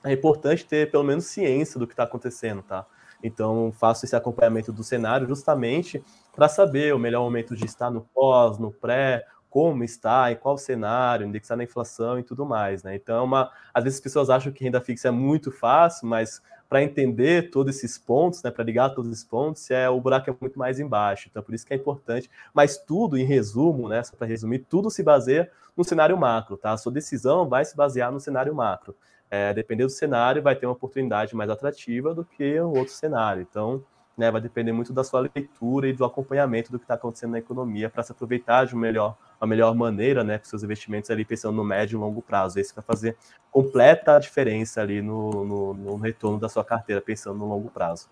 é 0.04 0.12
importante 0.12 0.64
ter 0.64 0.90
pelo 0.90 1.02
menos 1.02 1.24
ciência 1.24 1.80
do 1.80 1.86
que 1.86 1.92
está 1.92 2.04
acontecendo, 2.04 2.62
tá? 2.62 2.86
Então, 3.22 3.72
faço 3.72 4.04
esse 4.04 4.14
acompanhamento 4.14 4.70
do 4.70 4.84
cenário 4.84 5.26
justamente 5.26 6.04
para 6.34 6.48
saber 6.48 6.94
o 6.94 6.98
melhor 6.98 7.22
momento 7.22 7.56
de 7.56 7.64
estar 7.64 7.90
no 7.90 8.02
pós, 8.14 8.58
no 8.58 8.72
pré, 8.72 9.26
como 9.48 9.84
está, 9.84 10.32
em 10.32 10.36
qual 10.36 10.58
cenário, 10.58 11.26
indexar 11.26 11.56
na 11.56 11.64
inflação 11.64 12.18
e 12.18 12.22
tudo 12.22 12.44
mais, 12.44 12.82
né? 12.82 12.96
Então, 12.96 13.16
é 13.16 13.22
uma, 13.22 13.50
às 13.72 13.84
vezes 13.84 13.98
as 13.98 14.02
pessoas 14.02 14.28
acham 14.28 14.52
que 14.52 14.64
renda 14.64 14.80
fixa 14.80 15.08
é 15.08 15.10
muito 15.12 15.52
fácil, 15.52 16.08
mas 16.08 16.42
para 16.68 16.82
entender 16.82 17.50
todos 17.50 17.76
esses 17.76 17.96
pontos, 17.96 18.42
né, 18.42 18.50
para 18.50 18.64
ligar 18.64 18.90
todos 18.90 19.12
esses 19.12 19.22
pontos, 19.22 19.70
é 19.70 19.88
o 19.88 20.00
buraco 20.00 20.28
é 20.28 20.34
muito 20.40 20.58
mais 20.58 20.80
embaixo. 20.80 21.28
Então, 21.30 21.42
por 21.42 21.54
isso 21.54 21.64
que 21.64 21.72
é 21.72 21.76
importante. 21.76 22.28
Mas 22.52 22.76
tudo, 22.76 23.16
em 23.16 23.24
resumo, 23.24 23.88
né, 23.88 24.02
só 24.02 24.16
para 24.16 24.26
resumir, 24.26 24.60
tudo 24.68 24.90
se 24.90 25.02
baseia 25.04 25.48
no 25.76 25.84
cenário 25.84 26.18
macro, 26.18 26.56
tá? 26.56 26.72
A 26.72 26.76
sua 26.76 26.90
decisão 26.90 27.48
vai 27.48 27.64
se 27.64 27.76
basear 27.76 28.10
no 28.10 28.18
cenário 28.18 28.54
macro 28.54 28.96
é, 29.34 29.52
dependendo 29.52 29.88
do 29.88 29.92
cenário, 29.92 30.40
vai 30.40 30.54
ter 30.54 30.66
uma 30.66 30.72
oportunidade 30.72 31.34
mais 31.34 31.50
atrativa 31.50 32.14
do 32.14 32.24
que 32.24 32.58
o 32.60 32.70
outro 32.70 32.94
cenário. 32.94 33.42
Então, 33.42 33.84
né, 34.16 34.30
vai 34.30 34.40
depender 34.40 34.72
muito 34.72 34.92
da 34.92 35.02
sua 35.02 35.20
leitura 35.20 35.88
e 35.88 35.92
do 35.92 36.04
acompanhamento 36.04 36.70
do 36.70 36.78
que 36.78 36.84
está 36.84 36.94
acontecendo 36.94 37.32
na 37.32 37.38
economia 37.38 37.90
para 37.90 38.02
se 38.02 38.12
aproveitar 38.12 38.64
de 38.64 38.74
uma 38.74 38.82
melhor, 38.82 39.16
uma 39.40 39.46
melhor 39.46 39.74
maneira, 39.74 40.22
né, 40.22 40.38
com 40.38 40.44
seus 40.44 40.62
investimentos 40.62 41.10
ali 41.10 41.24
pensando 41.24 41.56
no 41.56 41.64
médio 41.64 41.96
e 41.96 42.00
longo 42.00 42.22
prazo. 42.22 42.58
Esse 42.58 42.74
vai 42.74 42.84
fazer 42.84 43.16
completa 43.50 44.18
diferença 44.18 44.80
ali 44.80 45.02
no, 45.02 45.44
no, 45.44 45.74
no 45.74 45.96
retorno 45.96 46.38
da 46.38 46.48
sua 46.48 46.64
carteira, 46.64 47.00
pensando 47.00 47.38
no 47.38 47.48
longo 47.48 47.70
prazo. 47.70 48.08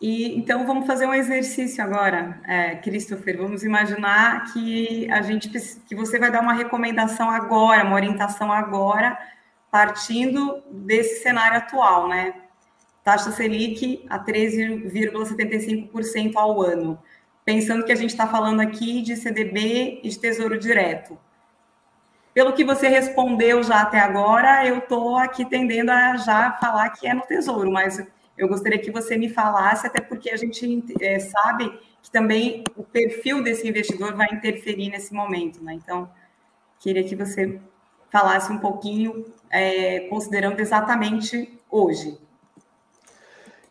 E 0.00 0.36
então 0.36 0.66
vamos 0.66 0.86
fazer 0.86 1.06
um 1.06 1.14
exercício 1.14 1.82
agora, 1.82 2.38
é, 2.46 2.76
Christopher. 2.76 3.38
Vamos 3.38 3.62
imaginar 3.62 4.52
que 4.52 5.10
a 5.10 5.22
gente 5.22 5.48
que 5.48 5.94
você 5.94 6.18
vai 6.18 6.30
dar 6.30 6.42
uma 6.42 6.52
recomendação 6.52 7.30
agora, 7.30 7.82
uma 7.82 7.94
orientação 7.94 8.52
agora 8.52 9.18
partindo 9.70 10.62
desse 10.70 11.22
cenário 11.22 11.58
atual, 11.58 12.08
né? 12.08 12.34
Taxa 13.06 13.30
Selic 13.30 14.04
a 14.10 14.18
13,75% 14.18 16.32
ao 16.34 16.60
ano. 16.60 17.00
Pensando 17.44 17.84
que 17.84 17.92
a 17.92 17.94
gente 17.94 18.10
está 18.10 18.26
falando 18.26 18.58
aqui 18.58 19.00
de 19.00 19.14
CDB 19.14 20.00
e 20.02 20.08
de 20.08 20.18
Tesouro 20.18 20.58
Direto. 20.58 21.16
Pelo 22.34 22.52
que 22.52 22.64
você 22.64 22.88
respondeu 22.88 23.62
já 23.62 23.82
até 23.82 24.00
agora, 24.00 24.66
eu 24.66 24.78
estou 24.78 25.16
aqui 25.16 25.44
tendendo 25.44 25.90
a 25.90 26.16
já 26.16 26.50
falar 26.54 26.90
que 26.90 27.06
é 27.06 27.14
no 27.14 27.22
Tesouro, 27.22 27.70
mas 27.70 28.04
eu 28.36 28.48
gostaria 28.48 28.80
que 28.80 28.90
você 28.90 29.16
me 29.16 29.28
falasse, 29.28 29.86
até 29.86 30.00
porque 30.00 30.30
a 30.30 30.36
gente 30.36 30.84
é, 31.00 31.20
sabe 31.20 31.78
que 32.02 32.10
também 32.10 32.64
o 32.76 32.82
perfil 32.82 33.40
desse 33.40 33.68
investidor 33.68 34.16
vai 34.16 34.26
interferir 34.32 34.90
nesse 34.90 35.14
momento, 35.14 35.62
né? 35.62 35.74
Então, 35.74 36.10
queria 36.80 37.04
que 37.04 37.14
você 37.14 37.60
falasse 38.10 38.50
um 38.50 38.58
pouquinho, 38.58 39.26
é, 39.48 40.08
considerando 40.08 40.58
exatamente 40.58 41.56
hoje. 41.70 42.25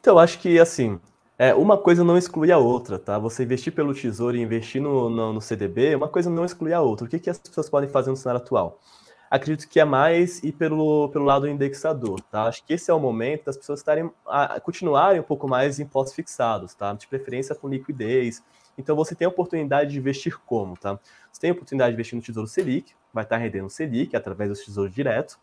Então, 0.05 0.19
acho 0.19 0.37
que, 0.37 0.59
assim, 0.59 0.99
é, 1.35 1.55
uma 1.55 1.79
coisa 1.79 2.03
não 2.03 2.15
exclui 2.15 2.51
a 2.51 2.59
outra, 2.59 2.99
tá? 2.99 3.17
Você 3.17 3.41
investir 3.41 3.73
pelo 3.73 3.91
Tesouro 3.91 4.37
e 4.37 4.39
investir 4.39 4.79
no, 4.79 5.09
no, 5.09 5.33
no 5.33 5.41
CDB, 5.41 5.95
uma 5.95 6.07
coisa 6.07 6.29
não 6.29 6.45
exclui 6.45 6.73
a 6.73 6.79
outra. 6.79 7.07
O 7.07 7.09
que, 7.09 7.17
que 7.17 7.27
as 7.27 7.39
pessoas 7.39 7.67
podem 7.71 7.89
fazer 7.89 8.11
no 8.11 8.15
cenário 8.15 8.39
atual? 8.39 8.79
Acredito 9.31 9.67
que 9.67 9.79
é 9.79 9.83
mais 9.83 10.43
ir 10.43 10.51
pelo, 10.51 11.09
pelo 11.09 11.25
lado 11.25 11.47
indexador, 11.47 12.21
tá? 12.21 12.43
Acho 12.43 12.63
que 12.63 12.73
esse 12.73 12.91
é 12.91 12.93
o 12.93 12.99
momento 12.99 13.45
das 13.45 13.57
pessoas 13.57 13.79
estarem, 13.79 14.11
a, 14.27 14.59
continuarem 14.59 15.19
um 15.19 15.23
pouco 15.23 15.47
mais 15.47 15.79
em 15.79 15.87
pós 15.87 16.13
fixados, 16.13 16.75
tá? 16.75 16.93
De 16.93 17.07
preferência 17.07 17.55
com 17.55 17.67
liquidez. 17.67 18.43
Então, 18.77 18.95
você 18.95 19.15
tem 19.15 19.25
a 19.25 19.29
oportunidade 19.29 19.89
de 19.89 19.97
investir 19.97 20.37
como, 20.45 20.77
tá? 20.77 20.99
Você 21.31 21.41
tem 21.41 21.49
a 21.49 21.53
oportunidade 21.53 21.89
de 21.89 21.95
investir 21.95 22.15
no 22.15 22.21
Tesouro 22.21 22.47
Selic, 22.47 22.93
vai 23.11 23.23
estar 23.23 23.37
rendendo 23.37 23.71
Selic 23.71 24.15
através 24.15 24.51
do 24.51 24.55
Tesouro 24.55 24.87
Direto, 24.87 25.39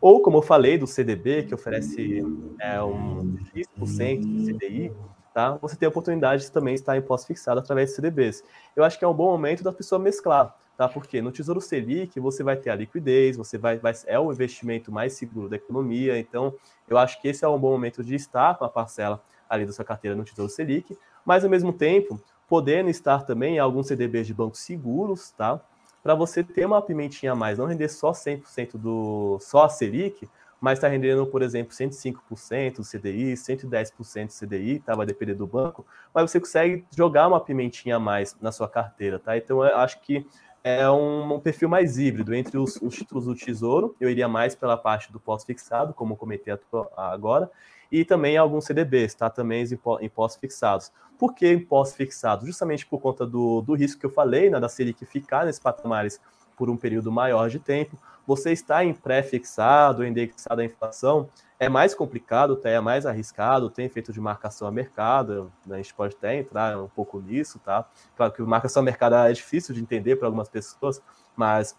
ou, 0.00 0.20
como 0.20 0.38
eu 0.38 0.42
falei, 0.42 0.78
do 0.78 0.86
CDB, 0.86 1.44
que 1.44 1.54
oferece 1.54 2.22
é, 2.60 2.82
um 2.82 3.36
X% 3.54 4.20
de 4.20 4.52
CDI, 4.52 4.92
tá? 5.32 5.58
você 5.60 5.76
tem 5.76 5.86
a 5.86 5.90
oportunidade 5.90 6.42
de 6.44 6.52
também 6.52 6.74
estar 6.74 6.96
em 6.96 7.02
pós-fixado 7.02 7.60
através 7.60 7.90
de 7.90 7.96
CDBs. 7.96 8.44
Eu 8.74 8.84
acho 8.84 8.98
que 8.98 9.04
é 9.04 9.08
um 9.08 9.14
bom 9.14 9.30
momento 9.30 9.62
da 9.62 9.72
pessoa 9.72 9.98
mesclar, 9.98 10.54
tá? 10.76 10.88
porque 10.88 11.20
no 11.22 11.32
Tesouro 11.32 11.60
Selic 11.60 12.18
você 12.20 12.42
vai 12.42 12.56
ter 12.56 12.70
a 12.70 12.74
liquidez, 12.74 13.36
você 13.36 13.56
vai, 13.58 13.78
vai 13.78 13.94
é 14.06 14.18
o 14.18 14.30
investimento 14.30 14.92
mais 14.92 15.14
seguro 15.14 15.48
da 15.48 15.56
economia, 15.56 16.18
então 16.18 16.54
eu 16.88 16.98
acho 16.98 17.20
que 17.20 17.28
esse 17.28 17.44
é 17.44 17.48
um 17.48 17.58
bom 17.58 17.70
momento 17.70 18.04
de 18.04 18.14
estar 18.14 18.56
com 18.56 18.64
a 18.64 18.68
parcela 18.68 19.22
ali 19.48 19.64
da 19.64 19.72
sua 19.72 19.84
carteira 19.84 20.16
no 20.16 20.24
Tesouro 20.24 20.50
Selic, 20.50 20.96
mas 21.24 21.44
ao 21.44 21.50
mesmo 21.50 21.72
tempo, 21.72 22.20
podendo 22.48 22.88
estar 22.88 23.24
também 23.24 23.56
em 23.56 23.58
alguns 23.58 23.88
CDBs 23.88 24.26
de 24.26 24.34
bancos 24.34 24.60
seguros, 24.60 25.30
tá? 25.32 25.60
Para 26.06 26.14
você 26.14 26.44
ter 26.44 26.64
uma 26.64 26.80
pimentinha 26.80 27.32
a 27.32 27.34
mais, 27.34 27.58
não 27.58 27.66
render 27.66 27.88
só 27.88 28.12
100% 28.12 28.76
do 28.78 29.38
só 29.40 29.64
a 29.64 29.68
Selic, 29.68 30.28
mas 30.60 30.78
está 30.78 30.86
rendendo, 30.86 31.26
por 31.26 31.42
exemplo, 31.42 31.74
105% 31.74 32.76
do 32.76 32.82
CDI, 32.82 33.34
110% 33.34 34.26
do 34.28 34.46
CDI, 34.46 34.78
tá? 34.78 34.94
Vai 34.94 35.04
depender 35.04 35.34
do 35.34 35.48
banco, 35.48 35.84
mas 36.14 36.30
você 36.30 36.38
consegue 36.38 36.86
jogar 36.96 37.26
uma 37.26 37.40
pimentinha 37.40 37.96
a 37.96 37.98
mais 37.98 38.36
na 38.40 38.52
sua 38.52 38.68
carteira, 38.68 39.18
tá? 39.18 39.36
Então 39.36 39.64
eu 39.64 39.76
acho 39.78 40.00
que 40.00 40.24
é 40.62 40.88
um, 40.88 41.34
um 41.34 41.40
perfil 41.40 41.68
mais 41.68 41.98
híbrido 41.98 42.32
entre 42.32 42.56
os, 42.56 42.76
os, 42.76 42.94
títulos 42.94 43.24
do 43.24 43.34
Tesouro, 43.34 43.96
eu 44.00 44.08
iria 44.08 44.28
mais 44.28 44.54
pela 44.54 44.76
parte 44.76 45.10
do 45.10 45.18
pós-fixado, 45.18 45.92
como 45.92 46.16
comentei 46.16 46.56
agora, 46.96 47.50
e 47.90 48.04
também 48.04 48.36
alguns 48.36 48.64
CDBs, 48.64 49.14
tá? 49.14 49.30
Também 49.30 49.64
em 50.00 50.08
pós-fixados. 50.08 50.92
Por 51.18 51.34
que 51.34 51.46
em 51.46 51.58
pós-fixado? 51.58 52.46
Justamente 52.46 52.86
por 52.86 53.00
conta 53.00 53.26
do, 53.26 53.62
do 53.62 53.74
risco 53.74 54.00
que 54.00 54.06
eu 54.06 54.10
falei, 54.10 54.50
né, 54.50 54.60
da 54.60 54.68
Selic 54.68 55.04
ficar 55.06 55.46
nesses 55.46 55.60
patamares 55.60 56.20
por 56.56 56.70
um 56.70 56.76
período 56.76 57.12
maior 57.12 57.48
de 57.48 57.58
tempo. 57.58 57.96
Você 58.26 58.50
está 58.50 58.84
em 58.84 58.92
pré-fixado, 58.92 60.04
indexado 60.04 60.60
à 60.60 60.64
inflação, 60.64 61.28
é 61.58 61.68
mais 61.68 61.94
complicado, 61.94 62.56
tá? 62.56 62.68
é 62.68 62.80
mais 62.80 63.06
arriscado, 63.06 63.70
tem 63.70 63.86
efeito 63.86 64.12
de 64.12 64.20
marcação 64.20 64.66
a 64.66 64.70
mercado, 64.70 65.52
né? 65.64 65.76
a 65.76 65.78
gente 65.78 65.94
pode 65.94 66.14
até 66.16 66.36
entrar 66.36 66.76
um 66.78 66.88
pouco 66.88 67.20
nisso, 67.20 67.58
tá? 67.60 67.88
Claro 68.16 68.32
que 68.32 68.42
marcação 68.42 68.82
a 68.82 68.84
mercado 68.84 69.14
é 69.14 69.32
difícil 69.32 69.74
de 69.74 69.80
entender 69.80 70.16
para 70.16 70.26
algumas 70.26 70.48
pessoas, 70.48 71.00
mas 71.36 71.76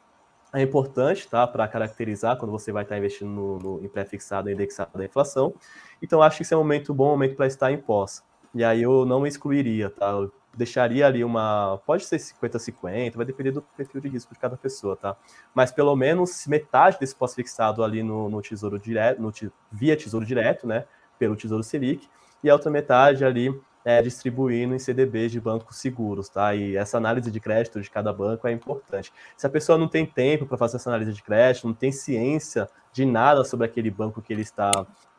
é 0.58 0.62
importante, 0.64 1.28
tá? 1.28 1.46
Para 1.46 1.68
caracterizar 1.68 2.38
quando 2.38 2.52
você 2.52 2.72
vai 2.72 2.84
estar 2.84 2.98
investindo 2.98 3.30
no, 3.30 3.60
no 3.60 3.86
em 3.86 3.88
pré-fixado, 3.88 4.50
indexado 4.50 5.02
à 5.02 5.06
inflação. 5.06 5.54
Então, 6.02 6.22
acho 6.22 6.38
que 6.38 6.44
esse 6.44 6.54
é 6.54 6.58
um 6.58 6.62
momento 6.62 6.94
um 6.94 6.96
bom 6.96 7.10
momento 7.10 7.36
para 7.36 7.48
estar 7.48 7.72
em 7.72 7.78
pós. 7.78 8.24
E 8.54 8.64
aí 8.64 8.82
eu 8.82 9.06
não 9.06 9.26
excluiria, 9.28 9.90
tá? 9.90 10.10
Eu 10.10 10.32
deixaria 10.58 11.06
ali 11.06 11.24
uma. 11.24 11.80
Pode 11.86 12.06
ser 12.06 12.18
50-50, 12.18 13.16
vai 13.16 13.26
depender 13.26 13.52
do 13.52 13.62
perfil 13.62 14.02
de 14.02 14.10
risco 14.10 14.34
de 14.34 14.40
cada 14.40 14.58
pessoa, 14.58 14.96
tá? 14.96 15.16
Mas 15.54 15.72
pelo 15.72 15.96
menos 15.96 16.48
metade 16.48 16.98
desse 17.00 17.16
pós-fixado 17.16 17.84
ali 17.84 18.02
no, 18.02 18.28
no 18.30 18.42
Tesouro 18.42 18.80
Direto, 18.80 19.22
no, 19.22 19.32
via 19.72 19.96
Tesouro 19.96 20.26
Direto, 20.26 20.66
né? 20.66 20.86
Pelo 21.20 21.36
Tesouro 21.36 21.64
Selic, 21.64 22.10
e 22.44 22.50
a 22.50 22.54
outra 22.54 22.72
metade 22.72 23.24
ali 23.24 23.50
é, 23.88 24.02
distribuindo 24.02 24.76
em 24.76 24.80
CDBs 24.80 25.32
de 25.32 25.40
bancos 25.40 25.78
seguros, 25.78 26.28
tá? 26.28 26.54
E 26.54 26.76
essa 26.76 26.98
análise 26.98 27.32
de 27.32 27.40
crédito 27.40 27.80
de 27.80 27.90
cada 27.90 28.12
banco 28.12 28.46
é 28.46 28.52
importante. 28.52 29.14
Se 29.38 29.48
a 29.48 29.50
pessoa 29.50 29.78
não 29.78 29.88
tem 29.88 30.06
tempo 30.06 30.46
para 30.46 30.58
fazer 30.58 30.76
essa 30.76 30.90
análise 30.90 31.14
de 31.14 31.24
crédito, 31.24 31.66
não 31.66 31.74
tem 31.74 31.90
ciência 31.90 32.68
de 32.92 33.06
nada 33.06 33.46
sobre 33.46 33.66
aquele 33.66 33.90
banco 33.90 34.22
que 34.22 34.34
ele 34.34 34.42
está, 34.42 34.72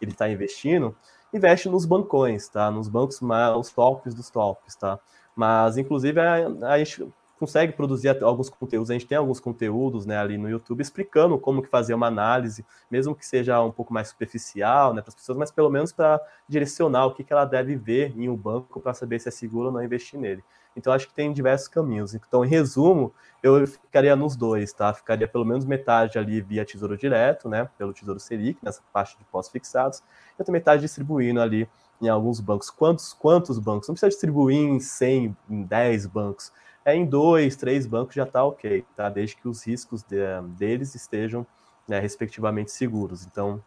ele 0.03 0.11
está 0.11 0.29
investindo, 0.29 0.95
investe 1.33 1.67
nos 1.67 1.87
bancões, 1.87 2.47
tá? 2.51 2.71
Nos 2.71 2.91
bancos 2.91 3.23
mais 3.23 3.57
os 3.57 3.71
tops 3.71 4.15
dos 4.15 4.29
tops, 4.29 4.77
tá? 4.77 4.99
Mas, 5.35 5.79
inclusive, 5.79 6.21
a, 6.21 6.47
a 6.65 6.79
gente 6.79 7.09
consegue 7.39 7.73
produzir 7.73 8.23
alguns 8.23 8.51
conteúdos, 8.51 8.91
a 8.91 8.93
gente 8.95 9.07
tem 9.07 9.17
alguns 9.17 9.41
conteúdos 9.41 10.05
né, 10.05 10.19
ali 10.19 10.37
no 10.37 10.49
YouTube 10.49 10.81
explicando 10.81 11.39
como 11.39 11.63
que 11.63 11.69
fazer 11.69 11.95
uma 11.95 12.07
análise, 12.07 12.65
mesmo 12.91 13.15
que 13.15 13.25
seja 13.25 13.63
um 13.63 13.71
pouco 13.71 13.93
mais 13.93 14.09
superficial 14.09 14.93
né, 14.93 15.01
para 15.01 15.11
as 15.11 15.15
pessoas, 15.15 15.39
mas 15.39 15.51
pelo 15.51 15.71
menos 15.71 15.93
para 15.93 16.21
direcionar 16.49 17.07
o 17.07 17.15
que, 17.15 17.25
que 17.25 17.33
ela 17.33 17.45
deve 17.45 17.77
ver 17.77 18.13
em 18.17 18.29
um 18.29 18.37
banco 18.37 18.81
para 18.81 18.93
saber 18.95 19.19
se 19.21 19.29
é 19.29 19.31
seguro 19.31 19.67
ou 19.67 19.73
não 19.73 19.83
investir 19.83 20.19
nele. 20.19 20.43
Então, 20.79 20.93
acho 20.93 21.09
que 21.09 21.15
tem 21.15 21.33
diversos 21.33 21.67
caminhos. 21.67 22.15
Então, 22.15 22.45
em 22.45 22.49
resumo, 22.49 23.13
eu 23.43 23.67
ficaria 23.67 24.15
nos 24.15 24.37
dois, 24.37 24.73
tá? 24.73 24.95
Ficaria 24.95 25.27
pelo 25.27 25.45
menos 25.45 25.65
metade 25.65 26.19
ali 26.19 26.41
via 26.41 26.65
Tesouro 26.65 26.97
Direto, 26.97 27.49
né? 27.49 27.69
Pelo 27.77 27.93
Tesouro 27.93 28.21
Selic, 28.21 28.59
nessa 28.63 28.81
parte 28.93 29.19
de 29.19 29.25
pós-fixados, 29.25 29.99
e 29.99 30.41
outra 30.41 30.53
metade 30.53 30.83
distribuindo 30.83 31.41
ali 31.41 31.69
em 32.01 32.09
alguns 32.09 32.39
bancos. 32.39 32.71
Quantos, 32.71 33.13
quantos 33.13 33.59
bancos? 33.59 33.89
Não 33.89 33.95
precisa 33.95 34.09
distribuir 34.09 34.57
em 34.57 34.79
100, 34.79 35.37
em 35.51 35.63
10 35.65 36.07
bancos. 36.07 36.53
É 36.85 36.95
em 36.95 37.05
dois, 37.05 37.57
três 37.57 37.87
bancos 37.87 38.15
já 38.15 38.25
está 38.25 38.45
ok, 38.45 38.85
tá? 38.97 39.09
Desde 39.09 39.37
que 39.37 39.49
os 39.49 39.67
riscos 39.67 40.03
de, 40.03 40.19
deles 40.57 40.95
estejam 40.95 41.47
né, 41.87 41.99
respectivamente 41.99 42.71
seguros. 42.71 43.27
Então, 43.27 43.63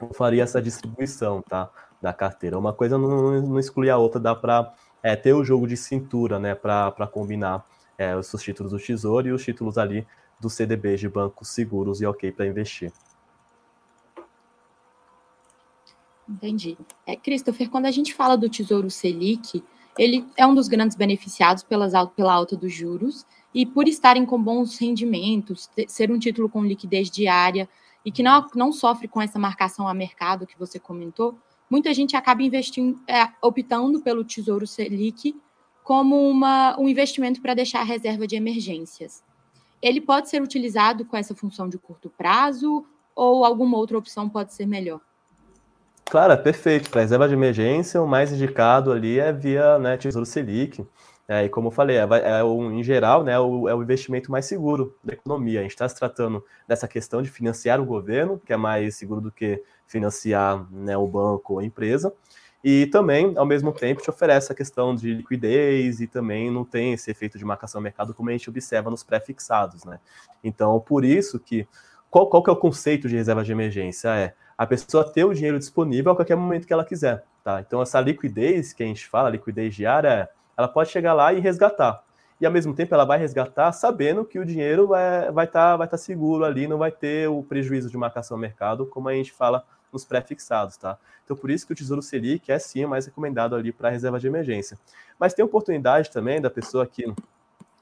eu 0.00 0.12
faria 0.14 0.42
essa 0.42 0.60
distribuição, 0.60 1.42
tá? 1.42 1.70
Da 2.00 2.12
carteira. 2.12 2.58
Uma 2.58 2.72
coisa 2.72 2.98
não, 2.98 3.40
não 3.40 3.58
exclui 3.58 3.88
a 3.88 3.96
outra, 3.96 4.20
dá 4.20 4.34
para 4.34 4.74
é, 5.02 5.14
ter 5.14 5.32
o 5.32 5.44
jogo 5.44 5.66
de 5.66 5.76
cintura, 5.76 6.38
né, 6.38 6.54
para 6.54 7.06
combinar 7.06 7.64
é, 7.96 8.16
os 8.16 8.30
títulos 8.42 8.72
do 8.72 8.78
Tesouro 8.78 9.28
e 9.28 9.32
os 9.32 9.42
títulos 9.42 9.78
ali 9.78 10.06
do 10.40 10.50
CDB 10.50 10.96
de 10.96 11.08
bancos 11.08 11.48
seguros 11.48 12.00
e 12.00 12.06
ok 12.06 12.30
para 12.32 12.46
investir. 12.46 12.92
Entendi. 16.28 16.76
É, 17.06 17.14
Christopher, 17.14 17.70
quando 17.70 17.86
a 17.86 17.90
gente 17.90 18.12
fala 18.12 18.36
do 18.36 18.50
Tesouro 18.50 18.90
Selic, 18.90 19.62
ele 19.98 20.26
é 20.36 20.46
um 20.46 20.54
dos 20.54 20.68
grandes 20.68 20.96
beneficiados 20.96 21.62
pelas, 21.62 21.92
pela 22.14 22.32
alta 22.32 22.56
dos 22.56 22.72
juros 22.72 23.26
e 23.54 23.64
por 23.64 23.88
estarem 23.88 24.26
com 24.26 24.40
bons 24.40 24.78
rendimentos, 24.78 25.66
ter, 25.68 25.88
ser 25.88 26.10
um 26.10 26.18
título 26.18 26.48
com 26.48 26.64
liquidez 26.64 27.10
diária 27.10 27.68
e 28.04 28.12
que 28.12 28.22
não, 28.22 28.46
não 28.54 28.72
sofre 28.72 29.08
com 29.08 29.20
essa 29.20 29.38
marcação 29.38 29.88
a 29.88 29.94
mercado 29.94 30.46
que 30.46 30.58
você 30.58 30.78
comentou, 30.78 31.36
muita 31.70 31.92
gente 31.94 32.16
acaba 32.16 32.42
investindo, 32.42 33.00
é, 33.08 33.28
optando 33.42 34.00
pelo 34.00 34.24
Tesouro 34.24 34.66
Selic 34.66 35.34
como 35.82 36.28
uma, 36.28 36.78
um 36.78 36.88
investimento 36.88 37.40
para 37.40 37.54
deixar 37.54 37.80
a 37.80 37.84
reserva 37.84 38.26
de 38.26 38.36
emergências. 38.36 39.24
Ele 39.80 40.00
pode 40.00 40.28
ser 40.28 40.42
utilizado 40.42 41.04
com 41.04 41.16
essa 41.16 41.34
função 41.34 41.68
de 41.68 41.78
curto 41.78 42.10
prazo 42.10 42.84
ou 43.14 43.44
alguma 43.44 43.78
outra 43.78 43.96
opção 43.96 44.28
pode 44.28 44.52
ser 44.52 44.66
melhor? 44.66 45.00
Claro, 46.08 46.32
é 46.32 46.36
perfeito. 46.36 46.88
Para 46.88 47.00
reserva 47.00 47.28
de 47.28 47.34
emergência, 47.34 48.00
o 48.00 48.06
mais 48.06 48.32
indicado 48.32 48.92
ali 48.92 49.18
é 49.18 49.32
via 49.32 49.78
né, 49.78 49.96
Tesouro 49.96 50.24
Selic. 50.24 50.86
É, 51.28 51.44
e 51.44 51.48
como 51.48 51.66
eu 51.66 51.72
falei, 51.72 51.96
é, 51.96 52.06
é 52.38 52.44
o, 52.44 52.70
em 52.70 52.82
geral, 52.84 53.24
né, 53.24 53.36
o, 53.40 53.68
é 53.68 53.74
o 53.74 53.82
investimento 53.82 54.30
mais 54.30 54.46
seguro 54.46 54.96
da 55.02 55.14
economia. 55.14 55.58
A 55.58 55.62
gente 55.64 55.72
está 55.72 55.88
se 55.88 55.96
tratando 55.96 56.44
dessa 56.68 56.86
questão 56.86 57.20
de 57.20 57.28
financiar 57.28 57.80
o 57.80 57.84
governo, 57.84 58.40
que 58.44 58.52
é 58.52 58.56
mais 58.56 58.94
seguro 58.94 59.20
do 59.20 59.32
que 59.32 59.60
financiar 59.88 60.64
né, 60.70 60.96
o 60.96 61.06
banco 61.08 61.54
ou 61.54 61.58
a 61.58 61.64
empresa. 61.64 62.12
E 62.62 62.86
também, 62.86 63.36
ao 63.36 63.44
mesmo 63.44 63.72
tempo, 63.72 64.00
te 64.00 64.08
oferece 64.08 64.52
a 64.52 64.54
questão 64.54 64.94
de 64.94 65.12
liquidez 65.12 66.00
e 66.00 66.06
também 66.06 66.50
não 66.50 66.64
tem 66.64 66.92
esse 66.92 67.10
efeito 67.10 67.36
de 67.36 67.44
marcação 67.44 67.80
mercado 67.80 68.14
como 68.14 68.28
a 68.28 68.32
gente 68.32 68.48
observa 68.48 68.90
nos 68.90 69.02
pré-fixados. 69.02 69.84
Né? 69.84 69.98
Então, 70.42 70.78
por 70.78 71.04
isso 71.04 71.40
que. 71.40 71.66
Qual, 72.08 72.30
qual 72.30 72.42
que 72.42 72.48
é 72.48 72.52
o 72.52 72.56
conceito 72.56 73.08
de 73.08 73.16
reserva 73.16 73.42
de 73.42 73.50
emergência? 73.50 74.08
É 74.10 74.34
a 74.56 74.66
pessoa 74.66 75.04
ter 75.04 75.24
o 75.24 75.34
dinheiro 75.34 75.58
disponível 75.58 76.12
a 76.12 76.16
qualquer 76.16 76.36
momento 76.36 76.66
que 76.66 76.72
ela 76.72 76.84
quiser. 76.84 77.24
Tá? 77.44 77.60
Então, 77.60 77.82
essa 77.82 78.00
liquidez 78.00 78.72
que 78.72 78.82
a 78.82 78.86
gente 78.86 79.06
fala, 79.06 79.30
liquidez 79.30 79.74
diária, 79.74 80.28
ela 80.56 80.68
pode 80.68 80.90
chegar 80.90 81.12
lá 81.12 81.32
e 81.32 81.40
resgatar. 81.40 82.02
E 82.40 82.44
ao 82.44 82.52
mesmo 82.52 82.74
tempo 82.74 82.94
ela 82.94 83.04
vai 83.04 83.18
resgatar 83.18 83.72
sabendo 83.72 84.24
que 84.24 84.38
o 84.38 84.44
dinheiro 84.44 84.94
é, 84.94 85.30
vai 85.30 85.46
estar 85.46 85.70
tá, 85.70 85.76
vai 85.76 85.88
tá 85.88 85.96
seguro 85.96 86.44
ali, 86.44 86.68
não 86.68 86.76
vai 86.76 86.90
ter 86.90 87.28
o 87.28 87.42
prejuízo 87.42 87.90
de 87.90 87.96
marcação 87.96 88.36
ao 88.36 88.40
mercado, 88.40 88.86
como 88.86 89.08
a 89.08 89.14
gente 89.14 89.32
fala 89.32 89.64
nos 89.90 90.04
pré-fixados, 90.04 90.76
tá? 90.76 90.98
Então 91.24 91.34
por 91.36 91.50
isso 91.50 91.66
que 91.66 91.72
o 91.72 91.76
Tesouro 91.76 92.02
Selic 92.02 92.52
é 92.52 92.58
sim 92.58 92.84
mais 92.84 93.06
recomendado 93.06 93.56
ali 93.56 93.72
para 93.72 93.88
reserva 93.88 94.20
de 94.20 94.26
emergência. 94.26 94.78
Mas 95.18 95.32
tem 95.32 95.44
oportunidade 95.44 96.10
também 96.10 96.38
da 96.38 96.50
pessoa 96.50 96.86
que 96.86 97.10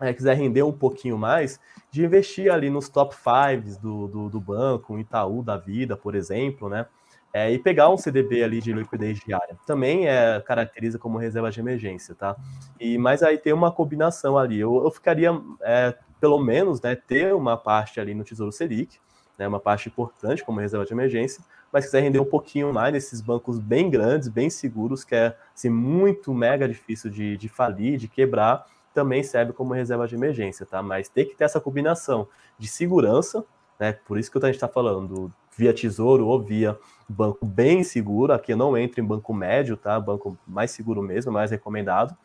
é, 0.01 0.13
quiser 0.13 0.37
render 0.37 0.63
um 0.63 0.73
pouquinho 0.73 1.17
mais, 1.17 1.59
de 1.91 2.05
investir 2.05 2.53
ali 2.53 2.71
nos 2.71 2.89
top 2.89 3.15
fives 3.15 3.77
do, 3.77 4.09
do, 4.09 4.29
do 4.29 4.41
banco, 4.41 4.99
Itaú 4.99 5.43
da 5.43 5.57
vida, 5.57 5.97
por 5.97 6.15
exemplo, 6.15 6.69
né? 6.69 6.87
É, 7.33 7.51
e 7.51 7.59
pegar 7.59 7.89
um 7.89 7.97
CDB 7.97 8.45
ali 8.45 8.61
de 8.61 8.73
liquidez 8.73 9.19
diária. 9.19 9.59
Também 9.67 10.07
é, 10.07 10.41
caracteriza 10.41 11.01
como 11.01 11.19
reserva 11.19 11.51
de 11.51 11.59
emergência, 11.59 12.15
tá? 12.15 12.37
E, 12.79 12.97
mas 12.97 13.25
aí 13.25 13.37
tem 13.37 13.53
uma 13.53 13.73
combinação 13.73 14.39
ali. 14.39 14.61
Eu, 14.61 14.85
eu 14.85 14.91
ficaria, 14.91 15.31
é, 15.63 15.97
pelo 16.21 16.39
menos, 16.39 16.81
né, 16.81 16.95
ter 16.95 17.35
uma 17.35 17.57
parte 17.57 17.99
ali 17.99 18.15
no 18.15 18.23
Tesouro 18.23 18.53
Selic, 18.53 18.99
né, 19.37 19.49
uma 19.49 19.59
parte 19.59 19.89
importante 19.89 20.45
como 20.45 20.61
reserva 20.61 20.87
de 20.87 20.93
emergência, 20.93 21.43
mas 21.73 21.87
quiser 21.87 22.03
render 22.03 22.21
um 22.21 22.25
pouquinho 22.25 22.73
mais 22.73 22.93
nesses 22.93 23.21
bancos 23.21 23.59
bem 23.59 23.91
grandes, 23.91 24.29
bem 24.29 24.49
seguros, 24.49 25.03
que 25.03 25.17
é 25.17 25.37
assim, 25.53 25.69
muito 25.69 26.33
mega 26.33 26.69
difícil 26.69 27.11
de, 27.11 27.37
de 27.37 27.49
falir, 27.49 27.99
de 27.99 28.07
quebrar, 28.07 28.65
também 28.95 29.23
serve 29.23 29.53
como 29.53 29.75
reserva 29.75 30.07
de 30.07 30.15
emergência, 30.15 30.65
tá? 30.65 30.83
Mas 30.83 31.09
tem 31.09 31.27
que 31.27 31.35
ter 31.35 31.45
essa 31.45 31.61
combinação 31.61 32.29
de 32.59 32.69
segurança, 32.69 33.45
né? 33.79 33.93
Por 33.93 34.19
isso 34.19 34.31
que 34.31 34.39
a 34.39 34.47
gente 34.47 34.55
está 34.55 34.69
falando 34.69 35.33
via 35.57 35.75
tesouro 35.75 36.27
ou 36.27 36.41
via 36.41 36.79
banco 37.09 37.45
bem 37.45 37.83
seguro. 37.83 38.33
Aqui 38.33 38.55
não 38.55 38.77
entra 38.77 39.01
em 39.01 39.05
banco 39.05 39.35
médio, 39.35 39.77
tá? 39.77 39.99
Banco 39.99 40.39
mais 40.47 40.71
seguro 40.71 41.03
mesmo, 41.03 41.33
mais 41.33 41.51
recomendado. 41.51 42.17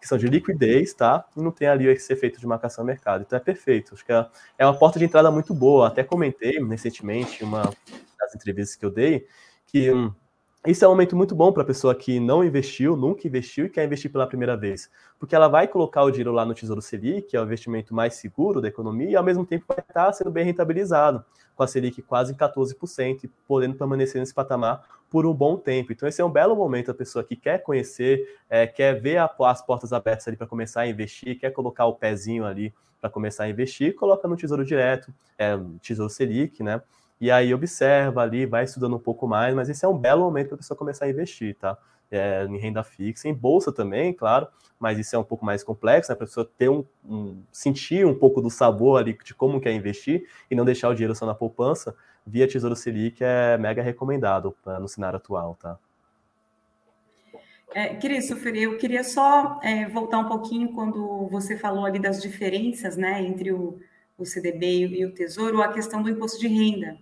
Que 0.00 0.06
são 0.06 0.16
de 0.16 0.26
liquidez, 0.26 0.94
tá? 0.94 1.26
E 1.36 1.42
não 1.42 1.50
tem 1.50 1.68
ali 1.68 1.86
esse 1.86 2.12
efeito 2.12 2.40
de 2.40 2.46
marcação 2.46 2.84
mercado. 2.84 3.22
Então 3.22 3.36
é 3.36 3.40
perfeito. 3.40 3.94
Acho 3.94 4.04
que 4.04 4.12
é, 4.12 4.26
é 4.58 4.66
uma 4.66 4.78
porta 4.78 4.98
de 4.98 5.04
entrada 5.04 5.30
muito 5.30 5.52
boa. 5.52 5.88
Até 5.88 6.02
comentei 6.02 6.58
recentemente, 6.64 7.44
uma 7.44 7.62
das 8.18 8.34
entrevistas 8.34 8.76
que 8.76 8.84
eu 8.84 8.90
dei, 8.90 9.26
que. 9.66 9.92
Hum, 9.92 10.12
isso 10.66 10.84
é 10.84 10.88
um 10.88 10.90
momento 10.90 11.16
muito 11.16 11.34
bom 11.34 11.50
para 11.52 11.62
a 11.62 11.66
pessoa 11.66 11.94
que 11.94 12.20
não 12.20 12.44
investiu, 12.44 12.94
nunca 12.94 13.26
investiu 13.26 13.64
e 13.64 13.70
quer 13.70 13.86
investir 13.86 14.12
pela 14.12 14.26
primeira 14.26 14.54
vez, 14.58 14.90
porque 15.18 15.34
ela 15.34 15.48
vai 15.48 15.66
colocar 15.66 16.02
o 16.02 16.10
dinheiro 16.10 16.32
lá 16.32 16.44
no 16.44 16.52
Tesouro 16.52 16.82
Selic, 16.82 17.28
que 17.28 17.36
é 17.36 17.40
o 17.40 17.44
investimento 17.44 17.94
mais 17.94 18.16
seguro 18.16 18.60
da 18.60 18.68
economia, 18.68 19.08
e 19.08 19.16
ao 19.16 19.24
mesmo 19.24 19.46
tempo 19.46 19.64
vai 19.66 19.78
estar 19.78 20.12
sendo 20.12 20.30
bem 20.30 20.44
rentabilizado, 20.44 21.24
com 21.56 21.62
a 21.62 21.66
Selic 21.66 22.02
quase 22.02 22.34
em 22.34 22.36
14% 22.36 23.24
e 23.24 23.28
podendo 23.48 23.74
permanecer 23.74 24.20
nesse 24.20 24.34
patamar 24.34 24.84
por 25.08 25.24
um 25.24 25.32
bom 25.32 25.56
tempo. 25.56 25.92
Então, 25.92 26.06
esse 26.06 26.20
é 26.20 26.24
um 26.24 26.30
belo 26.30 26.54
momento 26.54 26.90
a 26.90 26.94
pessoa 26.94 27.24
que 27.24 27.36
quer 27.36 27.62
conhecer, 27.62 28.38
é, 28.48 28.66
quer 28.66 29.00
ver 29.00 29.16
a, 29.16 29.30
as 29.46 29.62
portas 29.64 29.94
abertas 29.94 30.28
ali 30.28 30.36
para 30.36 30.46
começar 30.46 30.82
a 30.82 30.86
investir, 30.86 31.38
quer 31.38 31.52
colocar 31.52 31.86
o 31.86 31.94
pezinho 31.94 32.44
ali 32.44 32.74
para 33.00 33.08
começar 33.08 33.44
a 33.44 33.48
investir, 33.48 33.94
coloca 33.94 34.28
no 34.28 34.36
Tesouro 34.36 34.62
Direto, 34.62 35.10
é, 35.38 35.58
Tesouro 35.80 36.10
Selic, 36.10 36.62
né? 36.62 36.82
E 37.20 37.30
aí 37.30 37.52
observa 37.52 38.22
ali, 38.22 38.46
vai 38.46 38.64
estudando 38.64 38.96
um 38.96 39.00
pouco 39.00 39.28
mais, 39.28 39.54
mas 39.54 39.68
esse 39.68 39.84
é 39.84 39.88
um 39.88 39.96
belo 39.96 40.24
momento 40.24 40.48
para 40.48 40.54
a 40.54 40.58
pessoa 40.58 40.76
começar 40.76 41.04
a 41.04 41.10
investir, 41.10 41.54
tá? 41.56 41.76
É, 42.10 42.44
em 42.44 42.56
renda 42.56 42.82
fixa, 42.82 43.28
em 43.28 43.34
bolsa 43.34 43.70
também, 43.70 44.12
claro, 44.12 44.48
mas 44.80 44.98
isso 44.98 45.14
é 45.14 45.18
um 45.18 45.22
pouco 45.22 45.44
mais 45.44 45.62
complexo, 45.62 46.10
né? 46.10 46.16
para 46.16 46.24
a 46.24 46.26
pessoa 46.26 46.50
ter 46.58 46.68
um, 46.68 46.84
um, 47.08 47.42
sentir 47.52 48.04
um 48.04 48.14
pouco 48.14 48.40
do 48.40 48.50
sabor 48.50 48.98
ali 48.98 49.16
de 49.22 49.32
como 49.32 49.60
quer 49.60 49.72
investir 49.72 50.26
e 50.50 50.56
não 50.56 50.64
deixar 50.64 50.88
o 50.88 50.94
dinheiro 50.94 51.14
só 51.14 51.24
na 51.24 51.34
poupança, 51.34 51.94
via 52.26 52.48
Tesouro 52.48 52.74
Selic 52.74 53.22
é 53.22 53.56
mega 53.58 53.82
recomendado 53.82 54.56
pra, 54.64 54.80
no 54.80 54.88
cenário 54.88 55.18
atual, 55.18 55.56
tá? 55.60 55.78
É, 57.72 57.94
Christopher, 57.94 58.56
eu 58.56 58.76
queria 58.76 59.04
só 59.04 59.60
é, 59.62 59.86
voltar 59.86 60.18
um 60.18 60.26
pouquinho 60.26 60.72
quando 60.72 61.28
você 61.28 61.56
falou 61.56 61.84
ali 61.84 62.00
das 62.00 62.20
diferenças, 62.20 62.96
né, 62.96 63.22
entre 63.22 63.52
o, 63.52 63.78
o 64.18 64.24
CDB 64.24 64.88
e 64.88 65.06
o 65.06 65.14
Tesouro, 65.14 65.62
a 65.62 65.72
questão 65.72 66.02
do 66.02 66.10
imposto 66.10 66.40
de 66.40 66.48
renda 66.48 66.98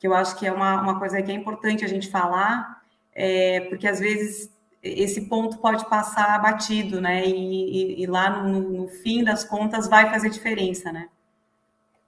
que 0.00 0.06
eu 0.06 0.14
acho 0.14 0.34
que 0.36 0.46
é 0.46 0.52
uma, 0.52 0.80
uma 0.80 0.98
coisa 0.98 1.22
que 1.22 1.30
é 1.30 1.34
importante 1.34 1.84
a 1.84 1.88
gente 1.88 2.08
falar, 2.08 2.82
é, 3.14 3.60
porque 3.68 3.86
às 3.86 4.00
vezes 4.00 4.50
esse 4.82 5.28
ponto 5.28 5.58
pode 5.58 5.86
passar 5.90 6.40
batido, 6.40 7.02
né? 7.02 7.26
E, 7.26 7.98
e, 7.98 8.02
e 8.02 8.06
lá 8.06 8.42
no, 8.42 8.60
no, 8.60 8.88
fim 8.88 9.22
das 9.22 9.44
contas 9.44 9.86
vai 9.86 10.10
fazer 10.10 10.30
diferença, 10.30 10.90
né? 10.90 11.08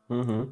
Uhum. 0.08 0.50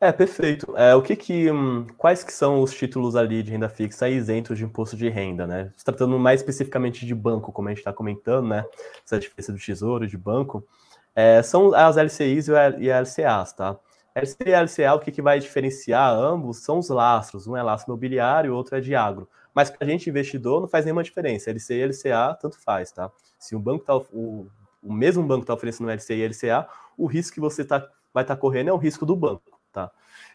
É, 0.00 0.10
perfeito. 0.10 0.76
É, 0.76 0.92
o 0.96 1.00
que 1.00 1.14
que, 1.14 1.52
hum, 1.52 1.86
quais 1.96 2.24
que 2.24 2.32
são 2.32 2.60
os 2.60 2.74
títulos 2.74 3.14
ali 3.14 3.44
de 3.44 3.52
renda 3.52 3.68
fixa 3.68 4.08
isentos 4.08 4.58
de 4.58 4.64
imposto 4.64 4.96
de 4.96 5.08
renda, 5.08 5.46
né? 5.46 5.70
Se 5.76 5.84
tratando 5.84 6.18
mais 6.18 6.40
especificamente 6.40 7.06
de 7.06 7.14
banco, 7.14 7.52
como 7.52 7.68
a 7.68 7.70
gente 7.70 7.78
está 7.78 7.92
comentando, 7.92 8.48
né? 8.48 8.64
Essa 9.06 9.20
diferença 9.20 9.52
do 9.52 9.58
tesouro, 9.58 10.08
de 10.08 10.18
banco, 10.18 10.66
é, 11.14 11.40
são 11.44 11.72
as 11.72 11.96
LCIs 11.96 12.48
e 12.80 12.90
as 12.90 13.16
LCAs, 13.16 13.52
tá? 13.52 13.78
LCA 14.14 14.48
e 14.48 14.54
LCA, 14.54 14.94
o 14.94 15.00
que, 15.00 15.10
que 15.10 15.22
vai 15.22 15.38
diferenciar 15.38 16.12
ambos 16.12 16.58
são 16.58 16.78
os 16.78 16.88
lastros. 16.88 17.46
Um 17.46 17.56
é 17.56 17.62
lastro 17.62 17.90
imobiliário, 17.90 18.52
o 18.52 18.56
outro 18.56 18.76
é 18.76 18.80
de 18.80 18.94
agro. 18.94 19.28
Mas 19.54 19.70
para 19.70 19.86
a 19.86 19.88
gente, 19.88 20.08
investidor, 20.08 20.60
não 20.60 20.68
faz 20.68 20.84
nenhuma 20.84 21.02
diferença. 21.02 21.50
LCA 21.50 21.74
e 21.74 21.84
LCA, 21.86 22.38
tanto 22.40 22.58
faz, 22.60 22.92
tá? 22.92 23.10
Se 23.38 23.56
o 23.56 23.58
banco 23.58 23.84
tá, 23.84 23.96
o, 23.96 24.46
o 24.82 24.92
mesmo 24.92 25.22
banco 25.22 25.42
está 25.42 25.54
oferecendo 25.54 25.90
LCA 25.90 26.14
e 26.14 26.28
LCA, 26.28 26.66
o 26.96 27.06
risco 27.06 27.34
que 27.34 27.40
você 27.40 27.64
tá, 27.64 27.78
vai 28.12 28.24
estar 28.24 28.34
tá 28.34 28.40
correndo 28.40 28.68
é 28.68 28.72
o 28.72 28.76
risco 28.76 29.06
do 29.06 29.16
banco, 29.16 29.58
tá? 29.72 29.90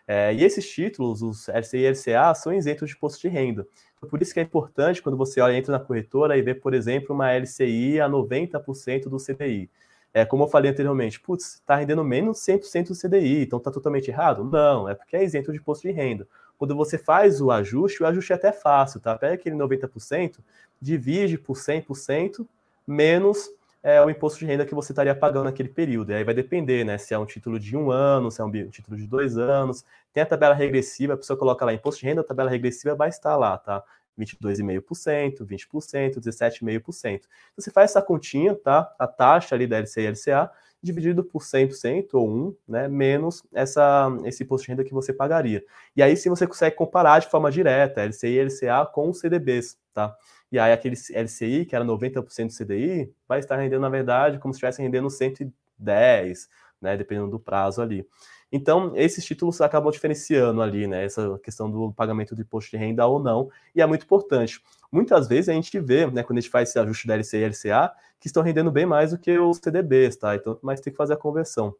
É, 0.08 0.34
e 0.34 0.44
esses 0.44 0.68
títulos, 0.70 1.22
os 1.22 1.48
LCA 1.48 1.78
e 1.78 1.90
LCA, 1.90 2.34
são 2.34 2.54
isentos 2.54 2.90
de 2.90 2.96
imposto 2.96 3.22
de 3.22 3.28
renda. 3.28 3.68
Então, 3.98 4.10
por 4.10 4.22
isso 4.22 4.34
que 4.34 4.40
é 4.40 4.44
importante 4.44 5.02
quando 5.02 5.18
você 5.18 5.42
olha, 5.42 5.58
entra 5.58 5.78
na 5.78 5.84
corretora 5.84 6.38
e 6.38 6.42
vê, 6.42 6.56
por 6.56 6.74
exemplo, 6.74 7.13
uma 7.13 7.32
LCI 7.32 8.00
a 8.00 8.10
90% 8.10 9.10
do 9.10 9.18
CDI. 9.18 9.70
É, 10.17 10.25
como 10.25 10.45
eu 10.45 10.47
falei 10.47 10.71
anteriormente, 10.71 11.19
putz, 11.19 11.53
está 11.53 11.75
rendendo 11.75 12.03
menos 12.03 12.39
100% 12.39 12.88
do 12.88 12.95
CDI, 12.95 13.43
então 13.43 13.58
está 13.58 13.69
totalmente 13.69 14.10
errado? 14.10 14.43
Não, 14.43 14.89
é 14.89 14.95
porque 14.95 15.15
é 15.15 15.23
isento 15.23 15.51
de 15.51 15.60
imposto 15.60 15.88
de 15.88 15.93
renda. 15.93 16.27
Quando 16.58 16.75
você 16.75 16.97
faz 16.97 17.39
o 17.39 17.51
ajuste, 17.51 18.01
o 18.01 18.06
ajuste 18.08 18.34
é 18.34 18.36
até 18.36 18.51
fácil, 18.51 18.99
tá? 18.99 19.15
Pega 19.15 19.36
aquele 19.36 19.56
90%, 19.56 20.39
divide 20.82 21.38
por 21.38 21.56
100%, 21.56 22.47
menos 22.88 23.47
é, 23.84 24.01
o 24.01 24.10
imposto 24.10 24.39
de 24.39 24.45
renda 24.47 24.65
que 24.65 24.73
você 24.73 24.91
estaria 24.91 25.13
pagando 25.13 25.43
naquele 25.43 25.69
período. 25.69 26.12
E 26.12 26.15
aí 26.15 26.23
vai 26.23 26.34
depender, 26.34 26.84
né? 26.84 26.97
Se 26.97 27.13
é 27.13 27.19
um 27.19 27.25
título 27.27 27.60
de 27.60 27.77
um 27.77 27.91
ano, 27.91 28.32
se 28.32 28.41
é 28.41 28.43
um 28.43 28.51
título 28.71 28.97
de 28.97 29.06
dois 29.06 29.38
anos. 29.38 29.86
Tem 30.12 30.23
a 30.23 30.25
tabela 30.25 30.56
regressiva, 30.56 31.13
a 31.13 31.17
pessoa 31.17 31.38
coloca 31.38 31.63
lá 31.63 31.73
imposto 31.73 32.01
de 32.01 32.08
renda, 32.08 32.21
a 32.21 32.23
tabela 32.23 32.49
regressiva 32.49 32.95
vai 32.95 33.10
estar 33.10 33.36
lá, 33.36 33.56
tá? 33.56 33.84
22,5%, 34.17 35.45
20%, 35.45 36.19
17,5%. 36.19 37.15
Então, 37.15 37.30
você 37.58 37.71
faz 37.71 37.91
essa 37.91 38.01
continha, 38.01 38.56
tá? 38.56 38.93
A 38.97 39.08
taxa 39.08 39.56
ali 39.56 39.67
da 39.67 39.80
LCA 39.80 40.01
e 40.01 40.08
LCA, 40.08 40.51
dividido 40.82 41.23
por 41.23 41.41
100% 41.41 42.13
ou 42.13 42.30
1, 42.30 42.56
né, 42.67 42.88
menos 42.88 43.43
essa, 43.53 44.10
esse 44.25 44.43
imposto 44.43 44.65
de 44.65 44.71
renda 44.71 44.84
que 44.84 44.93
você 44.93 45.12
pagaria. 45.12 45.63
E 45.95 46.03
aí 46.03 46.15
sim 46.15 46.30
você 46.30 46.45
consegue 46.45 46.75
comparar 46.75 47.19
de 47.19 47.30
forma 47.30 47.51
direta 47.51 48.03
LCI 48.06 48.27
e 48.27 48.43
LCA 48.43 48.86
com 48.86 49.10
os 49.10 49.19
CDBs, 49.19 49.77
tá? 49.93 50.15
e 50.51 50.58
aí 50.58 50.71
aquele 50.71 50.95
LCI, 50.95 51.65
que 51.65 51.75
era 51.75 51.84
90% 51.84 52.47
do 52.47 52.53
CDI, 52.53 53.13
vai 53.27 53.39
estar 53.39 53.58
rendendo, 53.58 53.82
na 53.82 53.89
verdade, 53.89 54.39
como 54.39 54.53
se 54.53 54.58
estivesse 54.58 54.82
rendendo 54.82 55.10
110, 55.10 56.49
né, 56.82 56.95
dependendo 56.95 57.30
do 57.30 57.39
prazo 57.39 57.82
ali. 57.82 58.08
Então, 58.52 58.94
esses 58.96 59.26
títulos 59.26 59.60
acabam 59.60 59.92
diferenciando 59.92 60.62
ali, 60.62 60.88
né, 60.88 61.04
essa 61.04 61.38
questão 61.40 61.70
do 61.70 61.92
pagamento 61.92 62.34
do 62.34 62.42
imposto 62.42 62.72
de 62.72 62.78
renda 62.78 63.06
ou 63.06 63.20
não, 63.20 63.50
e 63.76 63.82
é 63.82 63.86
muito 63.86 64.06
importante. 64.06 64.62
Muitas 64.92 65.28
vezes 65.28 65.50
a 65.50 65.54
gente 65.54 65.78
vê, 65.80 66.06
né, 66.08 66.24
quando 66.24 66.38
a 66.38 66.42
gente 66.42 66.50
faz 66.50 66.70
esse 66.70 66.80
ajuste 66.80 67.08
da 67.08 67.16
LCI 67.16 67.40
e 67.40 67.46
LCA, 67.46 67.92
que 68.20 68.28
estão 68.28 68.42
rendendo 68.42 68.72
bem 68.72 68.86
mais 68.86 69.12
do 69.12 69.18
que 69.18 69.38
os 69.38 69.58
CDBs, 69.58 70.16
tá? 70.16 70.36
Então, 70.36 70.58
mas 70.62 70.80
tem 70.80 70.92
que 70.92 70.98
fazer 70.98 71.14
a 71.14 71.18
conversão. 71.18 71.76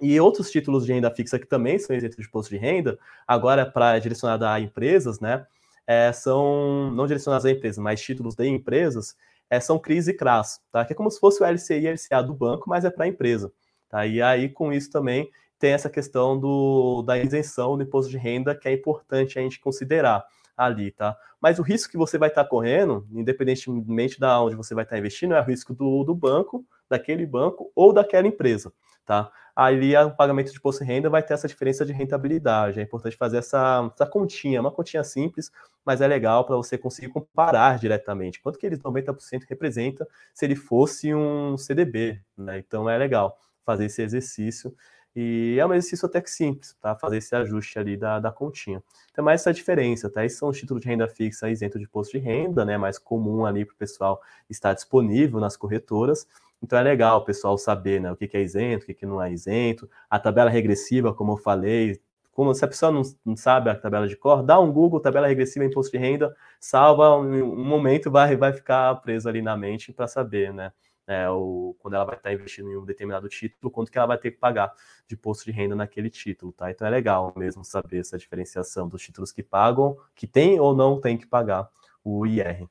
E 0.00 0.18
outros 0.18 0.50
títulos 0.50 0.84
de 0.84 0.92
renda 0.92 1.10
fixa 1.10 1.38
que 1.38 1.46
também 1.46 1.78
são 1.78 1.94
isentos 1.94 2.16
de 2.16 2.26
imposto 2.26 2.50
de 2.50 2.58
renda, 2.58 2.98
agora 3.26 3.64
para 3.64 3.98
direcionada 3.98 4.50
a 4.50 4.60
empresas, 4.60 5.20
né? 5.20 5.46
É, 5.86 6.12
são 6.12 6.90
não 6.90 7.06
direcionados 7.06 7.44
a 7.46 7.50
empresas, 7.50 7.78
mas 7.78 8.00
títulos 8.00 8.34
de 8.34 8.46
empresas, 8.46 9.16
é, 9.48 9.60
são 9.60 9.78
CRIs 9.78 10.08
e 10.08 10.14
CRAS, 10.14 10.60
tá? 10.72 10.84
Que 10.84 10.92
é 10.92 10.96
como 10.96 11.10
se 11.10 11.20
fosse 11.20 11.42
o 11.42 11.46
LCI 11.46 11.86
e 11.86 11.92
LCA 11.92 12.22
do 12.22 12.34
banco, 12.34 12.68
mas 12.68 12.84
é 12.84 12.90
para 12.90 13.04
a 13.04 13.08
empresa. 13.08 13.52
Tá? 13.88 14.06
E 14.06 14.22
aí, 14.22 14.48
com 14.48 14.72
isso 14.72 14.90
também, 14.90 15.28
tem 15.60 15.72
essa 15.72 15.88
questão 15.88 16.36
do, 16.36 17.02
da 17.02 17.16
isenção 17.16 17.76
do 17.76 17.84
imposto 17.84 18.10
de 18.10 18.18
renda, 18.18 18.54
que 18.54 18.66
é 18.66 18.72
importante 18.72 19.38
a 19.38 19.42
gente 19.42 19.60
considerar 19.60 20.24
ali, 20.56 20.90
tá? 20.90 21.16
Mas 21.40 21.60
o 21.60 21.62
risco 21.62 21.92
que 21.92 21.96
você 21.96 22.18
vai 22.18 22.30
estar 22.30 22.44
correndo, 22.46 23.06
independentemente 23.12 24.18
da 24.18 24.42
onde 24.42 24.56
você 24.56 24.74
vai 24.74 24.82
estar 24.84 24.98
investindo, 24.98 25.34
é 25.34 25.40
o 25.40 25.44
risco 25.44 25.72
do, 25.72 26.02
do 26.02 26.14
banco, 26.14 26.66
daquele 26.88 27.24
banco 27.24 27.70
ou 27.76 27.92
daquela 27.92 28.26
empresa 28.26 28.72
tá? 29.10 29.28
Ali 29.56 29.96
o 29.96 30.12
pagamento 30.12 30.52
de 30.52 30.56
imposto 30.56 30.84
de 30.84 30.88
renda 30.88 31.10
vai 31.10 31.20
ter 31.20 31.34
essa 31.34 31.48
diferença 31.48 31.84
de 31.84 31.92
rentabilidade. 31.92 32.78
É 32.78 32.82
importante 32.84 33.16
fazer 33.16 33.38
essa, 33.38 33.90
essa 33.92 34.06
continha, 34.06 34.60
uma 34.60 34.70
continha 34.70 35.02
simples, 35.02 35.50
mas 35.84 36.00
é 36.00 36.06
legal 36.06 36.44
para 36.46 36.54
você 36.54 36.78
conseguir 36.78 37.08
comparar 37.08 37.76
diretamente. 37.76 38.40
Quanto 38.40 38.56
que 38.56 38.64
eles 38.64 38.78
90% 38.78 39.42
representa 39.48 40.06
se 40.32 40.44
ele 40.44 40.54
fosse 40.54 41.12
um 41.12 41.56
CDB, 41.58 42.22
né? 42.38 42.58
Então 42.58 42.88
é 42.88 42.96
legal 42.96 43.36
fazer 43.66 43.86
esse 43.86 44.00
exercício. 44.00 44.72
E 45.14 45.56
é 45.58 45.66
um 45.66 45.74
exercício 45.74 46.06
até 46.06 46.20
que 46.20 46.30
simples, 46.30 46.76
tá? 46.80 46.94
Fazer 46.94 47.18
esse 47.18 47.34
ajuste 47.34 47.78
ali 47.78 47.96
da, 47.96 48.20
da 48.20 48.30
continha. 48.30 48.82
Tem 49.12 49.24
mais 49.24 49.40
essa 49.40 49.52
diferença, 49.52 50.08
tá? 50.08 50.24
Esses 50.24 50.38
são 50.38 50.48
os 50.48 50.58
títulos 50.58 50.82
de 50.82 50.88
renda 50.88 51.08
fixa 51.08 51.50
isento 51.50 51.78
de 51.78 51.84
imposto 51.84 52.16
de 52.16 52.24
renda, 52.24 52.64
né? 52.64 52.78
Mais 52.78 52.98
comum 52.98 53.44
ali 53.44 53.64
para 53.64 53.74
o 53.74 53.76
pessoal 53.76 54.20
estar 54.48 54.72
disponível 54.72 55.40
nas 55.40 55.56
corretoras. 55.56 56.26
Então 56.62 56.78
é 56.78 56.82
legal 56.82 57.18
o 57.18 57.24
pessoal 57.24 57.56
saber 57.56 58.00
né, 58.00 58.12
o 58.12 58.16
que, 58.16 58.28
é 58.36 58.42
isento, 58.42 58.84
o 58.84 58.94
que, 58.94 59.06
não 59.06 59.20
é 59.22 59.32
isento. 59.32 59.88
A 60.08 60.18
tabela 60.18 60.50
regressiva, 60.50 61.12
como 61.12 61.32
eu 61.32 61.36
falei, 61.38 62.00
como 62.32 62.54
se 62.54 62.64
a 62.64 62.68
pessoa 62.68 62.92
não, 62.92 63.02
não, 63.24 63.36
sabe 63.36 63.70
a 63.70 63.74
tabela 63.74 64.06
de 64.06 64.16
cor, 64.16 64.42
dá 64.42 64.60
um 64.60 64.72
Google, 64.72 65.00
tabela 65.00 65.26
regressiva, 65.26 65.64
imposto 65.64 65.92
de 65.92 65.98
renda, 65.98 66.34
salva 66.58 67.16
um, 67.16 67.42
um 67.42 67.64
momento, 67.64 68.10
vai, 68.10 68.36
vai 68.36 68.52
ficar 68.52 68.94
preso 68.96 69.28
ali 69.28 69.42
na 69.42 69.56
mente 69.56 69.92
para 69.92 70.06
saber, 70.06 70.52
né? 70.52 70.72
É, 71.06 71.28
o, 71.28 71.74
quando 71.80 71.94
ela 71.94 72.04
vai 72.04 72.16
estar 72.16 72.32
investindo 72.32 72.70
em 72.70 72.76
um 72.76 72.84
determinado 72.84 73.28
título, 73.28 73.70
quanto 73.70 73.90
que 73.90 73.98
ela 73.98 74.06
vai 74.06 74.18
ter 74.18 74.30
que 74.30 74.38
pagar 74.38 74.72
de 75.08 75.14
imposto 75.14 75.44
de 75.44 75.50
renda 75.50 75.74
naquele 75.74 76.08
título, 76.08 76.52
tá? 76.52 76.70
Então 76.70 76.86
é 76.86 76.90
legal 76.90 77.32
mesmo 77.36 77.64
saber 77.64 77.98
essa 77.98 78.16
diferenciação 78.16 78.88
dos 78.88 79.02
títulos 79.02 79.32
que 79.32 79.42
pagam, 79.42 79.96
que 80.14 80.26
tem 80.26 80.60
ou 80.60 80.74
não 80.74 81.00
tem 81.00 81.18
que 81.18 81.26
pagar 81.26 81.68
o 82.04 82.24
IR. 82.24 82.68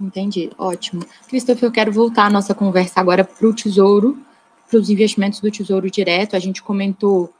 Entendi, 0.00 0.50
ótimo. 0.56 1.04
Christopher, 1.28 1.68
eu 1.68 1.72
quero 1.72 1.92
voltar 1.92 2.26
a 2.26 2.30
nossa 2.30 2.54
conversa 2.54 3.00
agora 3.00 3.24
para 3.24 3.46
o 3.46 3.54
Tesouro, 3.54 4.16
para 4.68 4.78
os 4.78 4.90
investimentos 4.90 5.40
do 5.40 5.50
Tesouro 5.50 5.90
Direto. 5.90 6.36
A 6.36 6.38
gente 6.38 6.62
comentou, 6.62 7.32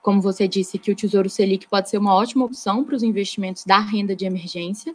como 0.00 0.20
você 0.20 0.46
disse, 0.46 0.78
que 0.78 0.92
o 0.92 0.96
Tesouro 0.96 1.28
Selic 1.28 1.68
pode 1.68 1.90
ser 1.90 1.98
uma 1.98 2.14
ótima 2.14 2.44
opção 2.44 2.84
para 2.84 2.94
os 2.94 3.02
investimentos 3.02 3.64
da 3.64 3.78
renda 3.80 4.14
de 4.14 4.24
emergência, 4.24 4.94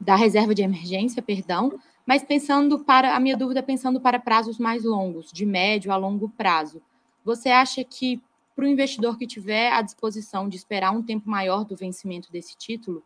da 0.00 0.16
reserva 0.16 0.54
de 0.54 0.62
emergência, 0.62 1.22
perdão, 1.22 1.78
mas 2.06 2.22
pensando 2.22 2.78
para, 2.80 3.16
a 3.16 3.20
minha 3.20 3.36
dúvida 3.36 3.60
é 3.60 3.62
pensando 3.62 4.00
para 4.00 4.18
prazos 4.18 4.58
mais 4.58 4.84
longos, 4.84 5.32
de 5.32 5.46
médio 5.46 5.92
a 5.92 5.96
longo 5.96 6.28
prazo. 6.28 6.82
Você 7.24 7.48
acha 7.48 7.82
que 7.82 8.20
para 8.54 8.64
o 8.64 8.68
investidor 8.68 9.18
que 9.18 9.26
tiver 9.26 9.72
à 9.72 9.82
disposição 9.82 10.48
de 10.48 10.56
esperar 10.56 10.92
um 10.92 11.02
tempo 11.02 11.28
maior 11.28 11.64
do 11.64 11.76
vencimento 11.76 12.30
desse 12.30 12.56
título, 12.56 13.02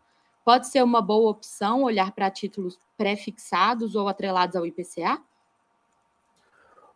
Pode 0.49 0.67
ser 0.69 0.83
uma 0.83 1.03
boa 1.03 1.31
opção 1.31 1.83
olhar 1.83 2.11
para 2.13 2.31
títulos 2.31 2.79
pré-fixados 2.97 3.95
ou 3.95 4.09
atrelados 4.09 4.57
ao 4.57 4.65
IPCA? 4.65 5.21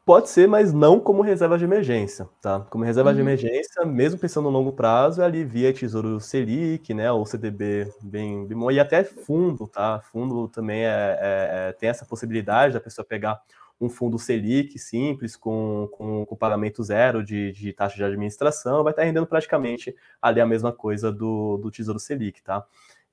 Pode 0.04 0.30
ser, 0.30 0.48
mas 0.48 0.72
não 0.72 0.98
como 0.98 1.22
reserva 1.22 1.56
de 1.56 1.64
emergência, 1.64 2.28
tá? 2.40 2.58
Como 2.68 2.82
reserva 2.82 3.10
uhum. 3.10 3.14
de 3.14 3.20
emergência, 3.20 3.84
mesmo 3.86 4.18
pensando 4.18 4.44
no 4.44 4.50
longo 4.50 4.72
prazo, 4.72 5.22
é 5.22 5.24
ali 5.24 5.44
via 5.44 5.72
Tesouro 5.72 6.18
Selic, 6.18 6.92
né, 6.92 7.12
ou 7.12 7.24
CDB 7.24 7.88
bem, 8.02 8.44
bem 8.44 8.58
e 8.72 8.80
até 8.80 9.04
fundo, 9.04 9.68
tá? 9.68 10.00
Fundo 10.00 10.48
também 10.48 10.80
é, 10.84 10.88
é, 10.88 11.68
é, 11.68 11.72
tem 11.72 11.88
essa 11.88 12.04
possibilidade 12.04 12.74
da 12.74 12.80
pessoa 12.80 13.04
pegar 13.04 13.40
um 13.80 13.88
fundo 13.88 14.18
Selic 14.18 14.76
simples, 14.76 15.36
com, 15.36 15.88
com, 15.92 16.26
com 16.26 16.36
pagamento 16.36 16.82
zero 16.82 17.22
de, 17.22 17.52
de, 17.52 17.72
taxa 17.72 17.94
de 17.94 18.02
administração, 18.02 18.82
vai 18.82 18.92
estar 18.92 19.04
rendendo 19.04 19.26
praticamente 19.26 19.94
ali 20.20 20.40
a 20.40 20.46
mesma 20.46 20.72
coisa 20.72 21.12
do, 21.12 21.58
do 21.58 21.70
Tesouro 21.70 22.00
Selic, 22.00 22.42
tá? 22.42 22.64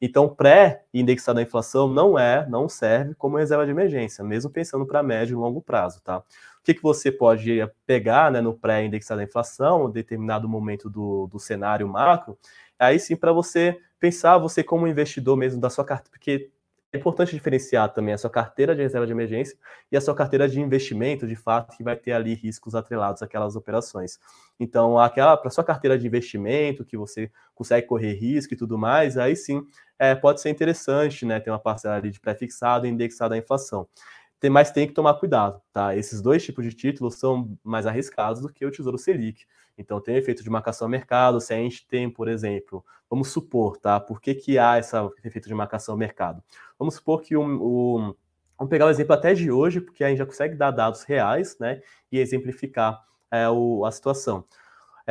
Então, 0.01 0.29
pré-indexado 0.29 1.39
à 1.39 1.41
inflação 1.41 1.87
não 1.87 2.17
é, 2.17 2.47
não 2.47 2.69
serve 2.69 3.13
como 3.15 3.37
reserva 3.37 3.65
de 3.65 3.71
emergência, 3.71 4.23
mesmo 4.23 4.49
pensando 4.49 4.85
para 4.85 5.03
médio 5.03 5.33
e 5.33 5.35
longo 5.35 5.61
prazo, 5.61 6.01
tá? 6.01 6.23
Que, 6.69 6.75
que 6.75 6.83
você 6.83 7.11
pode 7.11 7.67
pegar 7.83 8.31
né, 8.31 8.41
no 8.41 8.53
pré-indexado 8.53 9.21
à 9.21 9.23
inflação, 9.23 9.89
em 9.89 9.91
determinado 9.91 10.47
momento 10.47 10.87
do, 10.87 11.25
do 11.25 11.39
cenário 11.39 11.87
macro, 11.87 12.37
aí 12.77 12.99
sim 12.99 13.15
para 13.15 13.31
você 13.31 13.79
pensar, 13.99 14.37
você 14.37 14.63
como 14.63 14.87
investidor 14.87 15.35
mesmo 15.35 15.59
da 15.59 15.71
sua 15.71 15.83
carta, 15.83 16.11
porque 16.11 16.51
é 16.93 16.97
importante 16.97 17.35
diferenciar 17.35 17.91
também 17.91 18.13
a 18.13 18.19
sua 18.19 18.29
carteira 18.29 18.75
de 18.75 18.83
reserva 18.83 19.07
de 19.07 19.11
emergência 19.11 19.57
e 19.91 19.97
a 19.97 20.01
sua 20.01 20.13
carteira 20.13 20.47
de 20.47 20.61
investimento, 20.61 21.27
de 21.27 21.35
fato, 21.35 21.75
que 21.75 21.83
vai 21.83 21.95
ter 21.95 22.11
ali 22.11 22.35
riscos 22.35 22.75
atrelados 22.75 23.23
àquelas 23.23 23.55
operações. 23.55 24.19
Então, 24.59 24.99
aquela 24.99 25.35
para 25.37 25.49
sua 25.49 25.63
carteira 25.63 25.97
de 25.97 26.05
investimento, 26.05 26.85
que 26.85 26.97
você 26.97 27.31
consegue 27.55 27.87
correr 27.87 28.13
risco 28.13 28.53
e 28.53 28.57
tudo 28.57 28.77
mais, 28.77 29.17
aí 29.17 29.35
sim 29.35 29.63
é, 29.97 30.13
pode 30.13 30.39
ser 30.39 30.49
interessante, 30.49 31.25
né? 31.25 31.39
Ter 31.39 31.49
uma 31.49 31.59
parcela 31.59 31.95
ali 31.95 32.11
de 32.11 32.19
pré-fixado 32.19 32.85
e 32.85 32.89
indexado 32.89 33.33
à 33.33 33.37
inflação. 33.37 33.87
Mas 34.49 34.71
tem 34.71 34.87
que 34.87 34.93
tomar 34.93 35.15
cuidado, 35.15 35.61
tá? 35.73 35.95
Esses 35.95 36.21
dois 36.21 36.43
tipos 36.43 36.63
de 36.63 36.73
títulos 36.73 37.15
são 37.15 37.57
mais 37.63 37.85
arriscados 37.85 38.41
do 38.41 38.49
que 38.49 38.65
o 38.65 38.71
Tesouro 38.71 38.97
Selic. 38.97 39.45
Então, 39.77 39.99
tem 39.99 40.15
efeito 40.15 40.43
de 40.43 40.49
marcação 40.49 40.85
ao 40.85 40.89
mercado. 40.89 41.41
Se 41.41 41.53
a 41.53 41.57
gente 41.57 41.87
tem, 41.87 42.09
por 42.09 42.27
exemplo, 42.27 42.85
vamos 43.09 43.29
supor, 43.29 43.77
tá? 43.77 43.99
Por 43.99 44.21
que, 44.21 44.35
que 44.35 44.57
há 44.57 44.77
esse 44.77 44.95
efeito 45.23 45.47
de 45.47 45.53
marcação 45.53 45.93
ao 45.93 45.97
mercado? 45.97 46.43
Vamos 46.77 46.95
supor 46.95 47.21
que 47.21 47.35
o, 47.35 47.41
o, 47.41 48.15
Vamos 48.59 48.69
pegar 48.69 48.87
o 48.87 48.89
exemplo 48.89 49.13
até 49.13 49.33
de 49.33 49.49
hoje, 49.49 49.79
porque 49.79 50.03
a 50.03 50.09
gente 50.09 50.17
já 50.17 50.25
consegue 50.25 50.53
dar 50.53 50.71
dados 50.71 51.03
reais, 51.03 51.57
né? 51.59 51.81
E 52.11 52.19
exemplificar 52.19 53.01
é, 53.31 53.47
o, 53.47 53.85
a 53.85 53.91
situação. 53.91 54.43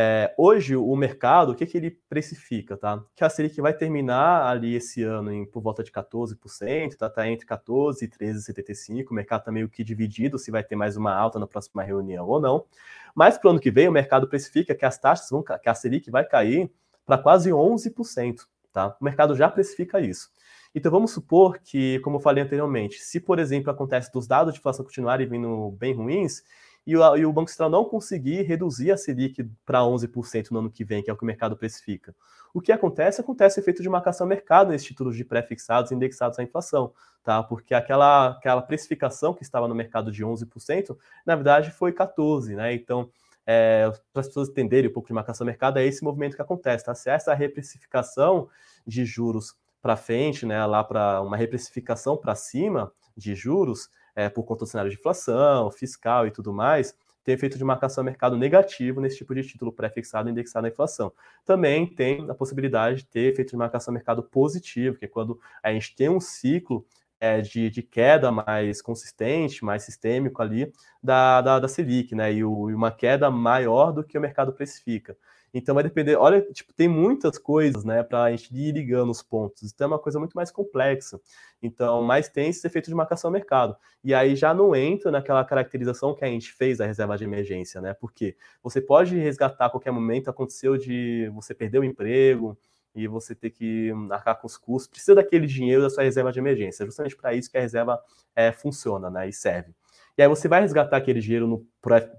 É, 0.00 0.32
hoje, 0.38 0.76
o 0.76 0.94
mercado, 0.94 1.50
o 1.50 1.54
que, 1.56 1.66
que 1.66 1.76
ele 1.76 1.90
precifica, 2.08 2.76
tá? 2.76 3.02
Que 3.16 3.24
a 3.24 3.28
Selic 3.28 3.60
vai 3.60 3.74
terminar 3.74 4.46
ali 4.46 4.76
esse 4.76 5.02
ano 5.02 5.32
em, 5.32 5.44
por 5.44 5.60
volta 5.60 5.82
de 5.82 5.90
14%, 5.90 6.94
tá, 6.96 7.10
tá 7.10 7.28
entre 7.28 7.44
14% 7.44 8.02
e 8.02 8.06
13,75%. 8.08 9.10
O 9.10 9.14
mercado 9.14 9.40
está 9.40 9.50
meio 9.50 9.68
que 9.68 9.82
dividido 9.82 10.38
se 10.38 10.52
vai 10.52 10.62
ter 10.62 10.76
mais 10.76 10.96
uma 10.96 11.12
alta 11.12 11.40
na 11.40 11.48
próxima 11.48 11.82
reunião 11.82 12.28
ou 12.28 12.40
não. 12.40 12.64
Mas 13.12 13.36
para 13.36 13.48
o 13.48 13.50
ano 13.50 13.58
que 13.58 13.72
vem, 13.72 13.88
o 13.88 13.92
mercado 13.92 14.28
precifica 14.28 14.72
que 14.72 14.84
as 14.84 14.96
taxas 14.96 15.28
vão, 15.30 15.42
que 15.42 15.68
a 15.68 15.74
Selic 15.74 16.08
vai 16.12 16.24
cair 16.24 16.70
para 17.04 17.18
quase 17.18 17.50
11%, 17.50 18.46
tá? 18.72 18.96
O 19.00 19.04
mercado 19.04 19.34
já 19.34 19.48
precifica 19.48 20.00
isso. 20.00 20.30
Então 20.72 20.92
vamos 20.92 21.10
supor 21.10 21.58
que, 21.58 21.98
como 22.00 22.18
eu 22.18 22.20
falei 22.20 22.44
anteriormente, 22.44 23.00
se, 23.00 23.18
por 23.18 23.40
exemplo, 23.40 23.68
acontece 23.68 24.12
dos 24.12 24.28
dados 24.28 24.54
de 24.54 24.60
inflação 24.60 24.84
continuarem 24.84 25.26
vindo 25.26 25.72
bem 25.72 25.92
ruins, 25.92 26.44
e 26.88 26.96
o, 26.96 27.16
e 27.18 27.26
o 27.26 27.32
Banco 27.34 27.50
Central 27.50 27.68
não 27.68 27.84
conseguir 27.84 28.40
reduzir 28.44 28.90
a 28.90 28.96
Selic 28.96 29.44
para 29.66 29.80
11% 29.80 30.50
no 30.50 30.60
ano 30.60 30.70
que 30.70 30.82
vem, 30.82 31.02
que 31.02 31.10
é 31.10 31.12
o 31.12 31.16
que 31.18 31.22
o 31.22 31.26
mercado 31.26 31.54
precifica. 31.54 32.16
O 32.54 32.62
que 32.62 32.72
acontece? 32.72 33.20
Acontece 33.20 33.60
efeito 33.60 33.82
de 33.82 33.90
marcação 33.90 34.26
mercado 34.26 34.70
nesses 34.70 34.86
títulos 34.86 35.14
de 35.14 35.22
pré-fixados 35.22 35.92
indexados 35.92 36.38
à 36.38 36.42
inflação, 36.42 36.94
tá? 37.22 37.42
Porque 37.42 37.74
aquela, 37.74 38.28
aquela 38.28 38.62
precificação 38.62 39.34
que 39.34 39.42
estava 39.42 39.68
no 39.68 39.74
mercado 39.74 40.10
de 40.10 40.24
11%, 40.24 40.96
na 41.26 41.34
verdade 41.34 41.70
foi 41.70 41.92
14%, 41.92 42.56
né? 42.56 42.72
Então, 42.72 43.10
é, 43.46 43.92
para 44.10 44.20
as 44.20 44.28
pessoas 44.28 44.48
entenderem 44.48 44.88
um 44.88 44.92
pouco 44.94 45.08
de 45.08 45.12
marcação 45.12 45.46
mercado, 45.46 45.78
é 45.78 45.84
esse 45.84 46.02
movimento 46.02 46.36
que 46.36 46.42
acontece, 46.42 46.86
tá? 46.86 46.94
Se 46.94 47.10
essa 47.10 47.34
reprecificação 47.34 48.48
de 48.86 49.04
juros 49.04 49.54
para 49.82 49.94
frente, 49.94 50.46
né, 50.46 50.64
lá 50.64 50.82
para 50.82 51.20
uma 51.20 51.36
reprecificação 51.36 52.16
para 52.16 52.34
cima 52.34 52.90
de 53.14 53.34
juros, 53.34 53.90
é, 54.18 54.28
por 54.28 54.42
conta 54.42 54.64
do 54.64 54.68
cenário 54.68 54.90
de 54.90 54.96
inflação, 54.96 55.70
fiscal 55.70 56.26
e 56.26 56.32
tudo 56.32 56.52
mais, 56.52 56.92
tem 57.22 57.36
efeito 57.36 57.56
de 57.56 57.62
marcação 57.62 58.02
a 58.02 58.04
mercado 58.04 58.36
negativo 58.36 59.00
nesse 59.00 59.18
tipo 59.18 59.32
de 59.32 59.44
título 59.44 59.72
pré-fixado 59.72 60.28
indexado 60.28 60.66
à 60.66 60.70
inflação. 60.70 61.12
Também 61.44 61.86
tem 61.86 62.28
a 62.28 62.34
possibilidade 62.34 63.02
de 63.02 63.06
ter 63.06 63.32
efeito 63.32 63.50
de 63.50 63.56
marcação 63.56 63.92
a 63.92 63.94
mercado 63.94 64.20
positivo, 64.24 64.98
que 64.98 65.04
é 65.04 65.08
quando 65.08 65.38
a 65.62 65.72
gente 65.72 65.94
tem 65.94 66.08
um 66.08 66.18
ciclo 66.18 66.84
é, 67.20 67.40
de, 67.40 67.70
de, 67.70 67.80
queda 67.80 68.32
mais 68.32 68.82
consistente, 68.82 69.64
mais 69.64 69.84
sistêmico 69.84 70.42
ali 70.42 70.72
da, 71.00 71.40
da, 71.40 71.60
da 71.60 71.68
Selic, 71.68 72.12
né? 72.12 72.32
E, 72.32 72.42
o, 72.42 72.70
e, 72.70 72.74
uma 72.74 72.90
queda 72.90 73.30
maior 73.30 73.92
do 73.92 74.02
que 74.02 74.18
o 74.18 74.20
mercado 74.20 74.52
precifica. 74.52 75.16
Então 75.52 75.74
vai 75.74 75.84
depender, 75.84 76.16
olha, 76.16 76.42
tipo, 76.52 76.72
tem 76.72 76.88
muitas 76.88 77.38
coisas, 77.38 77.84
né, 77.84 78.02
para 78.02 78.24
a 78.24 78.30
gente 78.30 78.54
ir 78.54 78.72
ligando 78.72 79.10
os 79.10 79.22
pontos. 79.22 79.62
Então 79.62 79.86
é 79.86 79.88
uma 79.88 79.98
coisa 79.98 80.18
muito 80.18 80.34
mais 80.34 80.50
complexa. 80.50 81.20
Então, 81.62 82.02
mas 82.02 82.28
tem 82.28 82.48
esse 82.48 82.66
efeito 82.66 82.88
de 82.88 82.94
marcação 82.94 83.28
ao 83.28 83.32
mercado. 83.32 83.76
E 84.04 84.14
aí 84.14 84.36
já 84.36 84.52
não 84.54 84.74
entra 84.76 85.10
naquela 85.10 85.44
caracterização 85.44 86.14
que 86.14 86.24
a 86.24 86.28
gente 86.28 86.52
fez 86.52 86.78
da 86.78 86.86
reserva 86.86 87.16
de 87.16 87.24
emergência, 87.24 87.80
né? 87.80 87.94
Porque 87.94 88.36
você 88.62 88.80
pode 88.80 89.16
resgatar 89.16 89.66
a 89.66 89.70
qualquer 89.70 89.90
momento, 89.90 90.30
aconteceu 90.30 90.76
de 90.76 91.30
você 91.34 91.54
perder 91.54 91.78
o 91.78 91.84
emprego, 91.84 92.56
e 92.94 93.06
você 93.06 93.34
ter 93.34 93.50
que 93.50 93.92
arcar 94.10 94.40
com 94.40 94.46
os 94.46 94.56
custos, 94.56 94.88
precisa 94.88 95.14
daquele 95.14 95.46
dinheiro 95.46 95.82
da 95.82 95.90
sua 95.90 96.02
reserva 96.02 96.32
de 96.32 96.38
emergência. 96.38 96.82
É 96.82 96.86
justamente 96.86 97.16
para 97.16 97.32
isso 97.34 97.50
que 97.50 97.56
a 97.56 97.60
reserva 97.60 98.00
é, 98.34 98.50
funciona 98.50 99.08
né, 99.10 99.28
e 99.28 99.32
serve. 99.32 99.72
E 100.16 100.22
aí 100.22 100.28
você 100.28 100.48
vai 100.48 100.60
resgatar 100.60 100.96
aquele 100.96 101.20
dinheiro 101.20 101.46
no 101.46 101.64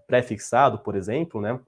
pré-fixado, 0.08 0.80
por 0.80 0.96
exemplo, 0.96 1.42
né? 1.42 1.60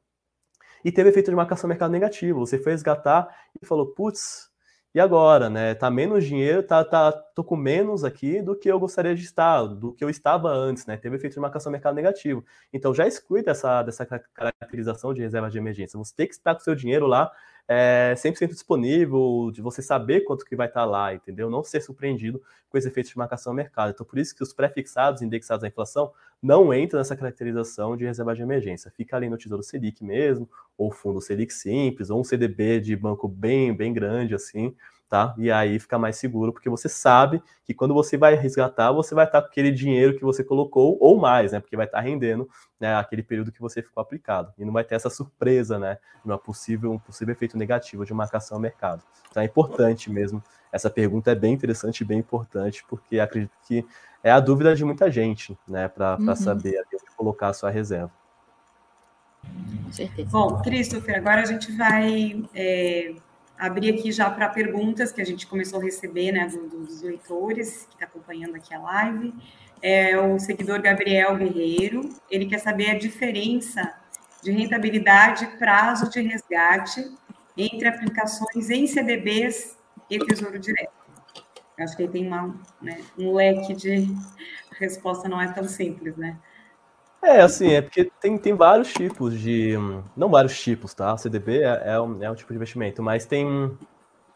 E 0.83 0.91
teve 0.91 1.09
efeito 1.09 1.29
de 1.29 1.35
marcação 1.35 1.67
mercado 1.67 1.91
negativo. 1.91 2.39
Você 2.39 2.57
foi 2.57 2.71
resgatar 2.71 3.27
e 3.61 3.65
falou, 3.65 3.87
putz, 3.87 4.51
e 4.93 4.99
agora, 4.99 5.49
né? 5.49 5.73
Tá 5.73 5.89
menos 5.89 6.25
dinheiro, 6.25 6.63
tá, 6.63 6.83
tá, 6.83 7.11
tô 7.11 7.43
com 7.43 7.55
menos 7.55 8.03
aqui 8.03 8.41
do 8.41 8.57
que 8.57 8.69
eu 8.69 8.77
gostaria 8.77 9.15
de 9.15 9.23
estar, 9.23 9.65
do 9.65 9.93
que 9.93 10.03
eu 10.03 10.09
estava 10.09 10.49
antes, 10.49 10.85
né? 10.85 10.97
Teve 10.97 11.15
efeito 11.15 11.33
de 11.33 11.39
marcação 11.39 11.71
mercado 11.71 11.95
negativo. 11.95 12.43
Então 12.73 12.93
já 12.93 13.07
exclui 13.07 13.41
dessa, 13.41 13.81
dessa 13.83 14.05
caracterização 14.05 15.13
de 15.13 15.21
reserva 15.21 15.49
de 15.49 15.57
emergência. 15.57 15.97
Você 15.97 16.13
tem 16.13 16.27
que 16.27 16.33
estar 16.33 16.53
com 16.55 16.59
seu 16.59 16.75
dinheiro 16.75 17.07
lá 17.07 17.31
é, 17.67 18.13
100% 18.15 18.49
disponível, 18.49 19.51
de 19.53 19.61
você 19.61 19.81
saber 19.81 20.21
quanto 20.21 20.45
que 20.45 20.55
vai 20.55 20.67
estar 20.67 20.85
lá, 20.85 21.13
entendeu? 21.13 21.49
Não 21.49 21.63
ser 21.63 21.81
surpreendido 21.81 22.41
com 22.69 22.77
esse 22.77 22.87
efeito 22.87 23.09
de 23.09 23.17
marcação 23.17 23.51
ao 23.51 23.55
mercado. 23.55 23.91
Então, 23.91 24.05
por 24.05 24.17
isso 24.17 24.35
que 24.35 24.43
os 24.43 24.53
pré-fixados 24.53 25.21
indexados 25.21 25.63
à 25.63 25.67
inflação 25.67 26.11
não 26.41 26.73
entram 26.73 26.97
nessa 26.99 27.15
caracterização 27.15 27.95
de 27.95 28.05
reserva 28.05 28.33
de 28.33 28.41
emergência. 28.41 28.91
Fica 28.91 29.15
ali 29.15 29.29
no 29.29 29.37
Tesouro 29.37 29.61
Selic 29.61 30.03
mesmo, 30.03 30.49
ou 30.77 30.91
fundo 30.91 31.21
Selic 31.21 31.53
simples, 31.53 32.09
ou 32.09 32.19
um 32.19 32.23
CDB 32.23 32.79
de 32.79 32.95
banco 32.95 33.27
bem, 33.27 33.75
bem 33.75 33.93
grande, 33.93 34.33
assim, 34.33 34.75
tá? 35.11 35.35
E 35.37 35.51
aí 35.51 35.77
fica 35.77 35.99
mais 35.99 36.15
seguro, 36.15 36.53
porque 36.53 36.69
você 36.69 36.87
sabe 36.87 37.43
que 37.65 37.73
quando 37.73 37.93
você 37.93 38.15
vai 38.15 38.33
resgatar, 38.33 38.93
você 38.93 39.13
vai 39.13 39.25
estar 39.25 39.41
com 39.41 39.47
aquele 39.49 39.69
dinheiro 39.69 40.17
que 40.17 40.23
você 40.23 40.41
colocou 40.41 40.97
ou 41.01 41.19
mais, 41.19 41.51
né? 41.51 41.59
Porque 41.59 41.75
vai 41.75 41.85
estar 41.85 41.99
rendendo 41.99 42.49
né, 42.79 42.95
aquele 42.95 43.21
período 43.21 43.51
que 43.51 43.59
você 43.59 43.81
ficou 43.81 44.01
aplicado. 44.01 44.53
E 44.57 44.63
não 44.63 44.71
vai 44.71 44.85
ter 44.85 44.95
essa 44.95 45.09
surpresa, 45.09 45.77
né? 45.77 45.97
De 46.23 46.31
uma 46.31 46.37
possível, 46.37 46.93
um 46.93 46.97
possível 46.97 47.33
efeito 47.33 47.57
negativo 47.57 48.05
de 48.05 48.13
marcação 48.13 48.55
ao 48.55 48.61
mercado. 48.61 49.03
Então 49.29 49.43
é 49.43 49.45
importante 49.45 50.09
mesmo. 50.09 50.41
Essa 50.71 50.89
pergunta 50.89 51.29
é 51.29 51.35
bem 51.35 51.53
interessante 51.53 51.99
e 51.99 52.05
bem 52.05 52.19
importante, 52.19 52.81
porque 52.87 53.19
acredito 53.19 53.51
que 53.67 53.85
é 54.23 54.31
a 54.31 54.39
dúvida 54.39 54.73
de 54.73 54.85
muita 54.85 55.11
gente, 55.11 55.59
né? 55.67 55.89
Para 55.89 56.15
uhum. 56.21 56.33
saber 56.37 56.81
onde 56.87 57.15
colocar 57.17 57.49
a 57.49 57.53
sua 57.53 57.69
reserva. 57.69 58.13
Com 59.83 59.91
certeza. 59.91 60.29
Bom, 60.31 60.61
Christopher, 60.61 61.17
agora 61.17 61.41
a 61.41 61.45
gente 61.45 61.69
vai. 61.75 62.45
É 62.55 63.13
abrir 63.61 63.93
aqui 63.93 64.11
já 64.11 64.27
para 64.27 64.49
perguntas 64.49 65.11
que 65.11 65.21
a 65.21 65.25
gente 65.25 65.45
começou 65.45 65.79
a 65.79 65.83
receber, 65.83 66.31
né, 66.31 66.47
dos 66.47 67.03
leitores 67.03 67.85
que 67.87 67.93
está 67.93 68.05
acompanhando 68.05 68.55
aqui 68.55 68.73
a 68.73 68.79
live. 68.79 69.35
É 69.83 70.17
o 70.17 70.39
seguidor 70.39 70.81
Gabriel 70.81 71.37
Guerreiro, 71.37 72.09
ele 72.29 72.47
quer 72.47 72.57
saber 72.57 72.89
a 72.89 72.97
diferença 72.97 73.93
de 74.41 74.51
rentabilidade 74.51 75.45
e 75.45 75.47
prazo 75.59 76.09
de 76.09 76.21
resgate 76.21 77.15
entre 77.55 77.87
aplicações 77.87 78.71
em 78.71 78.87
CDBs 78.87 79.77
e 80.09 80.17
Tesouro 80.17 80.57
Direto. 80.57 80.93
Eu 81.77 81.83
acho 81.83 81.95
que 81.95 82.01
ele 82.01 82.11
tem 82.11 82.27
uma, 82.27 82.59
né, 82.81 82.99
um 83.15 83.31
leque 83.31 83.75
de 83.75 84.07
resposta 84.79 85.29
não 85.29 85.39
é 85.39 85.51
tão 85.51 85.67
simples, 85.67 86.17
né? 86.17 86.35
É, 87.23 87.41
assim, 87.41 87.73
é 87.73 87.81
porque 87.81 88.11
tem, 88.19 88.37
tem 88.37 88.53
vários 88.53 88.91
tipos 88.91 89.39
de. 89.39 89.75
Não 90.17 90.29
vários 90.29 90.59
tipos, 90.59 90.93
tá? 90.93 91.15
CDB 91.17 91.61
é, 91.61 91.93
é, 91.93 92.01
um, 92.01 92.23
é 92.23 92.31
um 92.31 92.35
tipo 92.35 92.51
de 92.51 92.55
investimento, 92.55 93.03
mas 93.03 93.25
tem. 93.25 93.45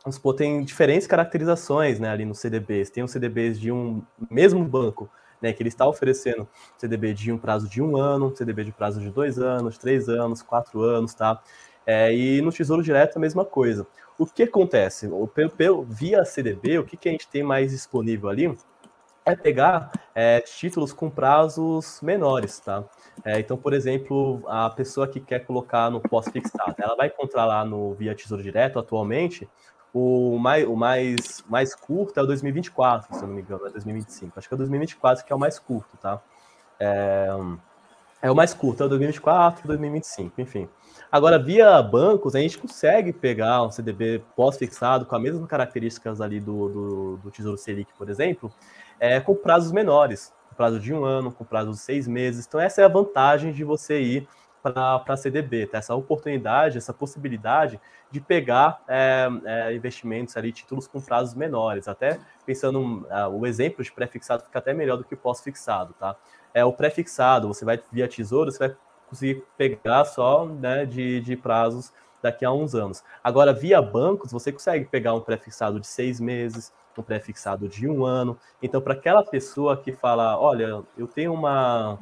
Vamos 0.03 0.17
supor, 0.17 0.35
tem 0.35 0.63
diferentes 0.63 1.07
caracterizações 1.07 1.99
né, 1.99 2.09
ali 2.09 2.25
nos 2.25 2.37
CDBs. 2.37 2.91
Tem 2.91 3.03
os 3.03 3.09
CDBs 3.11 3.59
de 3.59 3.71
um 3.71 4.03
mesmo 4.29 4.63
banco, 4.63 5.09
né? 5.41 5.51
Que 5.51 5.63
ele 5.63 5.69
está 5.69 5.87
oferecendo 5.87 6.47
CDB 6.77 7.13
de 7.13 7.31
um 7.31 7.39
prazo 7.39 7.67
de 7.67 7.81
um 7.81 7.97
ano, 7.97 8.35
CDB 8.35 8.63
de 8.65 8.71
prazo 8.71 9.01
de 9.01 9.09
dois 9.09 9.39
anos, 9.39 9.79
três 9.79 10.07
anos, 10.07 10.43
quatro 10.43 10.81
anos, 10.81 11.15
tá? 11.15 11.41
É, 11.87 12.13
e 12.15 12.39
no 12.41 12.51
Tesouro 12.51 12.83
Direto 12.83 13.17
a 13.17 13.19
mesma 13.19 13.43
coisa. 13.43 13.87
O 14.17 14.25
que 14.27 14.43
acontece? 14.43 15.07
O, 15.07 15.27
pelo, 15.27 15.83
via 15.83 16.23
CDB, 16.23 16.79
o 16.79 16.83
que, 16.85 16.95
que 16.97 17.09
a 17.09 17.11
gente 17.11 17.27
tem 17.27 17.43
mais 17.43 17.71
disponível 17.71 18.29
ali? 18.29 18.55
É 19.25 19.35
pegar 19.35 19.91
é, 20.13 20.39
títulos 20.41 20.93
com 20.93 21.09
prazos 21.09 21.99
menores, 22.01 22.59
tá? 22.59 22.83
É, 23.23 23.39
então, 23.39 23.57
por 23.57 23.73
exemplo, 23.73 24.43
a 24.47 24.69
pessoa 24.69 25.07
que 25.07 25.19
quer 25.19 25.39
colocar 25.39 25.89
no 25.89 25.99
pós-fixado, 25.99 26.75
ela 26.77 26.95
vai 26.95 27.07
encontrar 27.07 27.45
lá 27.45 27.65
no 27.65 27.93
Via 27.95 28.13
Tesouro 28.13 28.43
Direto, 28.43 28.77
atualmente, 28.77 29.49
o 29.91 30.37
mais, 30.37 30.67
o 30.67 30.75
mais, 30.75 31.43
mais 31.49 31.73
curto 31.73 32.19
é 32.19 32.23
o 32.23 32.25
2024, 32.27 33.15
se 33.15 33.23
eu 33.23 33.27
não 33.27 33.35
me 33.35 33.41
engano, 33.41 33.65
é 33.65 33.69
2025. 33.69 34.37
Acho 34.37 34.47
que 34.47 34.53
é 34.53 34.55
o 34.55 34.57
2024 34.57 35.25
que 35.25 35.33
é 35.33 35.35
o 35.35 35.39
mais 35.39 35.57
curto, 35.57 35.97
tá? 35.97 36.21
É, 36.79 37.29
é 38.21 38.29
o 38.29 38.35
mais 38.35 38.53
curto, 38.53 38.83
é 38.83 38.85
o 38.85 38.89
2024, 38.89 39.67
2025, 39.67 40.41
enfim. 40.41 40.69
Agora, 41.11 41.39
via 41.39 41.81
bancos, 41.81 42.35
a 42.35 42.39
gente 42.39 42.57
consegue 42.57 43.13
pegar 43.13 43.63
um 43.63 43.71
CDB 43.71 44.21
pós-fixado 44.35 45.05
com 45.05 45.15
as 45.15 45.21
mesmas 45.21 45.47
características 45.47 46.19
ali 46.19 46.41
do, 46.41 46.67
do, 46.67 47.17
do 47.17 47.31
Tesouro 47.31 47.57
Selic, 47.57 47.93
por 47.97 48.09
exemplo, 48.09 48.51
é, 48.99 49.19
com 49.19 49.35
prazos 49.35 49.71
menores, 49.71 50.33
com 50.49 50.55
prazo 50.55 50.79
de 50.79 50.93
um 50.93 51.03
ano, 51.03 51.31
com 51.31 51.43
prazo 51.43 51.71
de 51.71 51.77
seis 51.77 52.07
meses. 52.07 52.45
Então, 52.47 52.59
essa 52.59 52.81
é 52.81 52.85
a 52.85 52.89
vantagem 52.89 53.51
de 53.51 53.63
você 53.63 54.01
ir 54.01 54.27
para 54.63 55.03
a 55.07 55.17
CDB, 55.17 55.67
tá? 55.67 55.77
essa 55.77 55.93
oportunidade, 55.93 56.77
essa 56.77 56.93
possibilidade 56.93 57.79
de 58.09 58.19
pegar 58.19 58.81
é, 58.87 59.27
é, 59.45 59.75
investimentos 59.75 60.35
ali, 60.37 60.51
títulos 60.51 60.87
com 60.87 60.99
prazos 60.99 61.35
menores. 61.35 61.87
Até 61.87 62.19
pensando, 62.45 62.79
uh, 62.79 63.29
o 63.29 63.45
exemplo 63.45 63.83
de 63.83 63.91
pré-fixado 63.91 64.43
fica 64.43 64.59
até 64.59 64.73
melhor 64.73 64.97
do 64.97 65.03
que 65.03 65.15
pós-fixado, 65.15 65.93
tá? 65.99 66.15
É 66.53 66.63
o 66.63 66.71
pré-fixado, 66.71 67.47
você 67.47 67.65
vai 67.65 67.79
via 67.91 68.07
tesouro, 68.07 68.51
você 68.51 68.67
vai 68.67 68.77
conseguir 69.07 69.43
pegar 69.57 70.05
só 70.05 70.45
né, 70.45 70.85
de, 70.85 71.19
de 71.21 71.35
prazos 71.35 71.91
daqui 72.21 72.45
a 72.45 72.51
uns 72.51 72.73
anos. 72.73 73.03
Agora, 73.23 73.53
via 73.53 73.81
bancos, 73.81 74.31
você 74.31 74.51
consegue 74.51 74.85
pegar 74.85 75.13
um 75.13 75.21
pré-fixado 75.21 75.79
de 75.79 75.85
seis 75.85 76.19
meses, 76.19 76.73
um 77.01 77.03
pré-fixado 77.03 77.67
de 77.67 77.87
um 77.87 78.05
ano. 78.05 78.37
Então, 78.61 78.81
para 78.81 78.93
aquela 78.93 79.23
pessoa 79.23 79.77
que 79.77 79.91
fala, 79.91 80.39
olha, 80.39 80.83
eu 80.97 81.07
tenho 81.07 81.33
uma. 81.33 81.99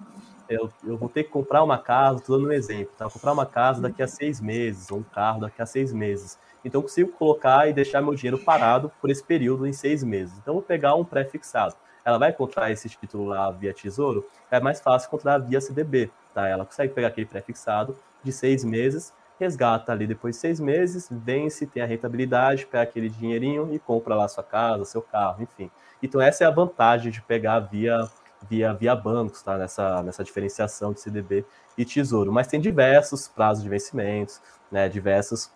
Eu, 0.49 0.69
eu 0.84 0.97
vou 0.97 1.10
ter 1.10 1.23
que 1.23 1.29
comprar 1.29 1.63
uma 1.63 1.77
casa, 1.77 2.19
estou 2.19 2.38
dando 2.38 2.49
um 2.49 2.51
exemplo, 2.51 2.93
tá? 2.97 3.06
Vou 3.06 3.13
comprar 3.13 3.32
uma 3.32 3.45
casa 3.45 3.82
daqui 3.82 4.03
a 4.03 4.08
seis 4.08 4.41
meses, 4.41 4.91
ou 4.91 4.99
um 4.99 5.03
carro 5.03 5.41
daqui 5.41 5.62
a 5.62 5.65
seis 5.65 5.93
meses. 5.93 6.38
Então, 6.63 6.79
eu 6.79 6.84
consigo 6.84 7.12
colocar 7.13 7.67
e 7.67 7.73
deixar 7.73 8.01
meu 8.01 8.13
dinheiro 8.13 8.38
parado 8.38 8.91
por 9.01 9.10
esse 9.10 9.23
período 9.23 9.65
em 9.65 9.73
seis 9.73 10.03
meses. 10.03 10.38
Então, 10.38 10.53
vou 10.53 10.63
pegar 10.63 10.95
um 10.95 11.03
pré-fixado. 11.03 11.75
Ela 12.06 12.17
vai 12.17 12.32
encontrar 12.32 12.69
esse 12.71 12.89
título 12.89 13.25
lá 13.25 13.49
via 13.51 13.73
Tesouro, 13.73 14.27
é 14.51 14.60
mais 14.60 14.82
fácil 14.82 15.08
encontrar 15.08 15.38
via 15.38 15.62
CDB, 15.62 16.12
tá? 16.34 16.47
Ela 16.47 16.65
consegue 16.65 16.93
pegar 16.93 17.08
aquele 17.08 17.25
pré-fixado 17.25 17.97
de 18.21 18.32
seis 18.32 18.63
meses 18.63 19.13
resgata 19.43 19.91
ali 19.91 20.08
depois 20.08 20.36
de 20.36 20.41
seis 20.41 20.60
meses, 20.60 21.08
vence, 21.12 21.67
tem 21.67 21.84
a 21.84 21.86
rentabilidade, 21.86 22.65
pega 22.65 22.84
aquele 22.84 23.10
dinheirinho 23.10 23.73
e 23.73 23.79
compra 23.79 24.15
lá 24.15 24.27
sua 24.27 24.43
casa, 24.43 24.86
seu 24.86 25.01
carro, 25.01 25.43
enfim. 25.43 25.69
Então 26.01 26.21
essa 26.21 26.43
é 26.43 26.47
a 26.47 26.51
vantagem 26.51 27.12
de 27.12 27.21
pegar 27.21 27.60
via 27.60 28.10
via 28.49 28.73
via 28.73 28.95
bancos, 28.95 29.41
tá? 29.41 29.58
Nessa 29.58 30.03
nessa 30.03 30.23
diferenciação 30.23 30.93
de 30.93 30.99
CDB 30.99 31.45
e 31.77 31.86
tesouro. 31.86 32.32
Mas 32.32 32.47
tem 32.47 32.60
diversos 32.60 33.27
prazos 33.27 33.63
de 33.63 33.69
vencimentos, 33.69 34.41
né? 34.71 34.89
Diversos 34.89 35.51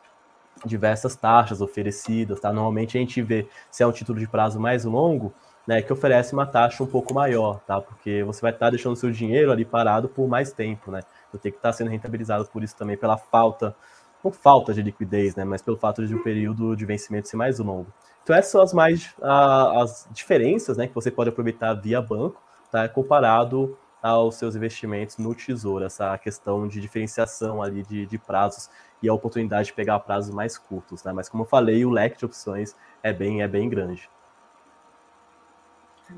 diversas 0.66 1.16
taxas 1.16 1.62
oferecidas, 1.62 2.40
tá? 2.40 2.52
Normalmente 2.52 2.98
a 2.98 3.02
gente 3.02 3.22
vê 3.22 3.48
se 3.70 3.84
é 3.84 3.88
um 3.88 3.92
título 3.92 4.20
de 4.20 4.28
prazo 4.28 4.60
mais 4.60 4.86
longo, 4.86 5.34
né, 5.68 5.82
que 5.82 5.92
oferece 5.92 6.34
uma 6.34 6.46
taxa 6.46 6.82
um 6.82 6.88
pouco 6.88 7.14
maior, 7.14 7.60
tá? 7.68 7.82
Porque 7.82 8.24
você 8.24 8.42
vai 8.42 8.52
estar 8.52 8.70
deixando 8.70 8.96
seu 8.96 9.12
dinheiro 9.12 9.52
ali 9.52 9.66
parado 9.66 10.08
por 10.08 10.28
mais 10.28 10.52
tempo, 10.54 10.90
né? 10.90 11.02
Eu 11.34 11.38
tenho 11.40 11.52
que 11.52 11.60
estar 11.60 11.74
sendo 11.74 11.90
rentabilizado 11.90 12.46
por 12.46 12.64
isso 12.64 12.76
também, 12.76 12.96
pela 12.96 13.18
falta, 13.18 13.76
não 14.24 14.32
falta 14.32 14.74
de 14.74 14.82
liquidez, 14.82 15.36
né, 15.36 15.44
mas 15.44 15.62
pelo 15.62 15.78
fato 15.78 16.06
de 16.08 16.16
um 16.16 16.24
período 16.24 16.76
de 16.76 16.86
vencimento 16.86 17.28
ser 17.28 17.36
mais 17.38 17.60
longo. 17.60 17.88
Então 18.24 18.36
essas 18.36 18.52
são 18.52 18.62
as 18.62 18.74
mais 18.74 19.14
as 19.22 20.08
diferenças, 20.12 20.78
né, 20.78 20.88
que 20.88 20.96
você 20.96 21.12
pode 21.12 21.30
aproveitar 21.30 21.74
via 21.74 22.02
banco, 22.02 22.42
tá, 22.72 22.88
comparado 22.90 23.78
aos 24.02 24.36
seus 24.36 24.56
investimentos 24.56 25.18
no 25.18 25.34
Tesouro, 25.36 25.84
essa 25.86 26.18
questão 26.18 26.68
de 26.68 26.80
diferenciação 26.80 27.62
ali 27.62 27.84
de, 27.84 28.06
de 28.06 28.18
prazos 28.18 28.70
e 29.02 29.10
a 29.10 29.14
oportunidade 29.14 29.68
de 29.68 29.74
pegar 29.74 30.00
prazos 30.00 30.34
mais 30.34 30.58
curtos, 30.58 31.04
né? 31.04 31.12
Mas 31.12 31.30
como 31.30 31.44
eu 31.44 31.48
falei, 31.48 31.86
o 31.86 31.90
leque 31.90 32.18
de 32.18 32.26
opções 32.26 32.76
é 33.04 33.12
bem 33.12 33.42
é 33.42 33.48
bem 33.48 33.70
grande. 33.70 34.10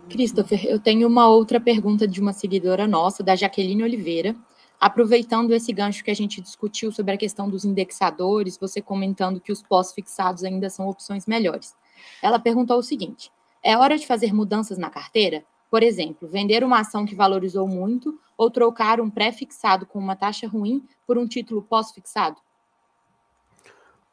Christopher, 0.10 0.66
eu 0.66 0.80
tenho 0.80 1.08
uma 1.08 1.28
outra 1.28 1.60
pergunta 1.60 2.08
de 2.08 2.22
uma 2.22 2.34
seguidora 2.34 2.88
nossa, 2.88 3.24
da 3.24 3.36
Jaqueline 3.36 3.84
Oliveira 3.84 4.36
aproveitando 4.80 5.52
esse 5.52 5.74
gancho 5.74 6.04
que 6.04 6.12
a 6.12 6.16
gente 6.16 6.40
discutiu 6.40 6.92
sobre 6.92 7.14
a 7.14 7.18
questão 7.18 7.50
dos 7.50 7.66
indexadores, 7.66 8.58
você 8.58 8.82
comentando 8.82 9.42
que 9.42 9.52
os 9.52 9.62
pós-fixados 9.62 10.44
ainda 10.44 10.70
são 10.70 10.88
opções 10.88 11.26
melhores. 11.26 11.76
Ela 12.22 12.40
perguntou 12.40 12.78
o 12.78 12.84
seguinte: 12.84 13.32
É 13.62 13.78
hora 13.78 13.98
de 13.98 14.08
fazer 14.08 14.34
mudanças 14.34 14.78
na 14.78 14.90
carteira? 14.90 15.44
Por 15.70 15.84
exemplo, 15.84 16.28
vender 16.28 16.64
uma 16.64 16.80
ação 16.80 17.06
que 17.06 17.14
valorizou 17.14 17.68
muito 17.68 18.20
ou 18.38 18.50
trocar 18.50 19.00
um 19.00 19.10
pré-fixado 19.10 19.86
com 19.86 20.00
uma 20.00 20.16
taxa 20.16 20.48
ruim 20.48 20.84
por 21.06 21.18
um 21.18 21.28
título 21.28 21.62
pós-fixado? 21.62 22.38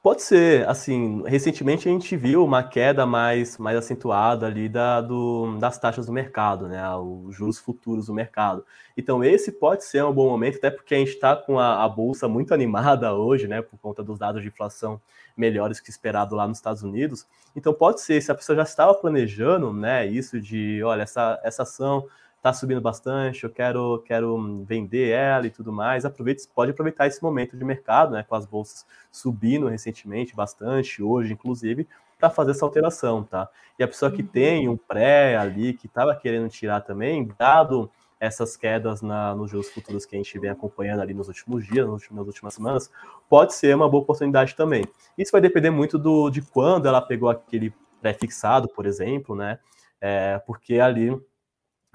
Pode 0.07 0.23
ser, 0.23 0.69
assim, 0.69 1.25
recentemente 1.27 1.89
a 1.89 1.91
gente 1.91 2.17
viu 2.17 2.45
uma 2.45 2.63
queda 2.63 3.05
mais, 3.05 3.59
mais 3.59 3.77
acentuada 3.77 4.47
ali 4.47 4.69
da, 4.69 5.01
do, 5.01 5.59
das 5.59 5.81
taxas 5.81 6.07
do 6.07 6.13
mercado, 6.13 6.69
né, 6.69 6.81
os 6.95 7.35
juros 7.35 7.59
futuros 7.59 8.07
do 8.07 8.15
mercado. 8.15 8.65
Então 8.97 9.25
esse 9.25 9.51
pode 9.51 9.83
ser 9.83 10.05
um 10.05 10.13
bom 10.13 10.29
momento, 10.29 10.59
até 10.59 10.71
porque 10.71 10.95
a 10.95 10.99
gente 10.99 11.09
está 11.09 11.35
com 11.35 11.59
a, 11.59 11.83
a, 11.83 11.89
bolsa 11.89 12.29
muito 12.29 12.55
animada 12.55 13.13
hoje, 13.15 13.49
né, 13.49 13.61
por 13.61 13.81
conta 13.81 14.01
dos 14.01 14.17
dados 14.17 14.43
de 14.43 14.47
inflação 14.47 15.01
melhores 15.37 15.81
que 15.81 15.91
esperado 15.91 16.37
lá 16.37 16.47
nos 16.47 16.59
Estados 16.59 16.85
Unidos. 16.85 17.27
Então 17.57 17.75
pode 17.75 18.01
ser, 18.01 18.23
se 18.23 18.31
a 18.31 18.35
pessoa 18.37 18.55
já 18.55 18.63
estava 18.63 18.95
planejando, 18.95 19.73
né, 19.73 20.07
isso 20.07 20.41
de, 20.41 20.85
olha, 20.85 21.03
essa, 21.03 21.41
essa 21.43 21.65
ação 21.65 22.07
está 22.47 22.53
subindo 22.53 22.81
bastante, 22.81 23.43
eu 23.43 23.51
quero, 23.51 24.03
quero 24.07 24.65
vender 24.65 25.11
ela 25.11 25.47
e 25.47 25.51
tudo 25.51 25.73
mais, 25.73 26.05
aproveite, 26.05 26.47
pode 26.55 26.71
aproveitar 26.71 27.09
esse 27.09 27.21
momento 27.21 27.57
de 27.57 27.65
mercado, 27.65 28.13
né, 28.13 28.23
com 28.23 28.37
as 28.37 28.47
bolsas 28.47 28.87
subindo 29.11 29.67
recentemente 29.67 30.35
bastante, 30.35 31.03
hoje 31.03 31.33
inclusive, 31.33 31.89
para 32.17 32.31
fazer 32.31 32.53
essa 32.53 32.65
alteração, 32.65 33.25
tá? 33.25 33.49
E 33.79 33.83
a 33.83 33.89
pessoa 33.89 34.11
que 34.11 34.23
uhum. 34.23 34.29
tem 34.29 34.69
um 34.69 34.77
pré 34.77 35.37
ali, 35.37 35.75
que 35.75 35.87
estava 35.87 36.15
querendo 36.15 36.49
tirar 36.49 36.81
também, 36.83 37.29
dado 37.37 37.91
essas 38.19 38.57
quedas 38.57 39.03
na, 39.03 39.35
nos 39.35 39.51
juros 39.51 39.69
futuros 39.69 40.07
que 40.07 40.15
a 40.15 40.19
gente 40.19 40.39
vem 40.39 40.49
acompanhando 40.49 41.01
ali 41.03 41.13
nos 41.13 41.29
últimos 41.29 41.67
dias, 41.67 41.87
nas 41.87 42.27
últimas 42.27 42.55
semanas, 42.55 42.91
pode 43.29 43.55
ser 43.55 43.75
uma 43.75 43.89
boa 43.89 44.03
oportunidade 44.03 44.55
também. 44.55 44.85
Isso 45.19 45.33
vai 45.33 45.41
depender 45.41 45.71
muito 45.71 45.99
do, 45.99 46.31
de 46.31 46.41
quando 46.41 46.87
ela 46.87 47.03
pegou 47.03 47.29
aquele 47.29 47.75
pré-fixado, 48.01 48.69
por 48.69 48.87
exemplo, 48.87 49.35
né? 49.35 49.59
É, 50.01 50.39
porque 50.47 50.79
ali 50.79 51.11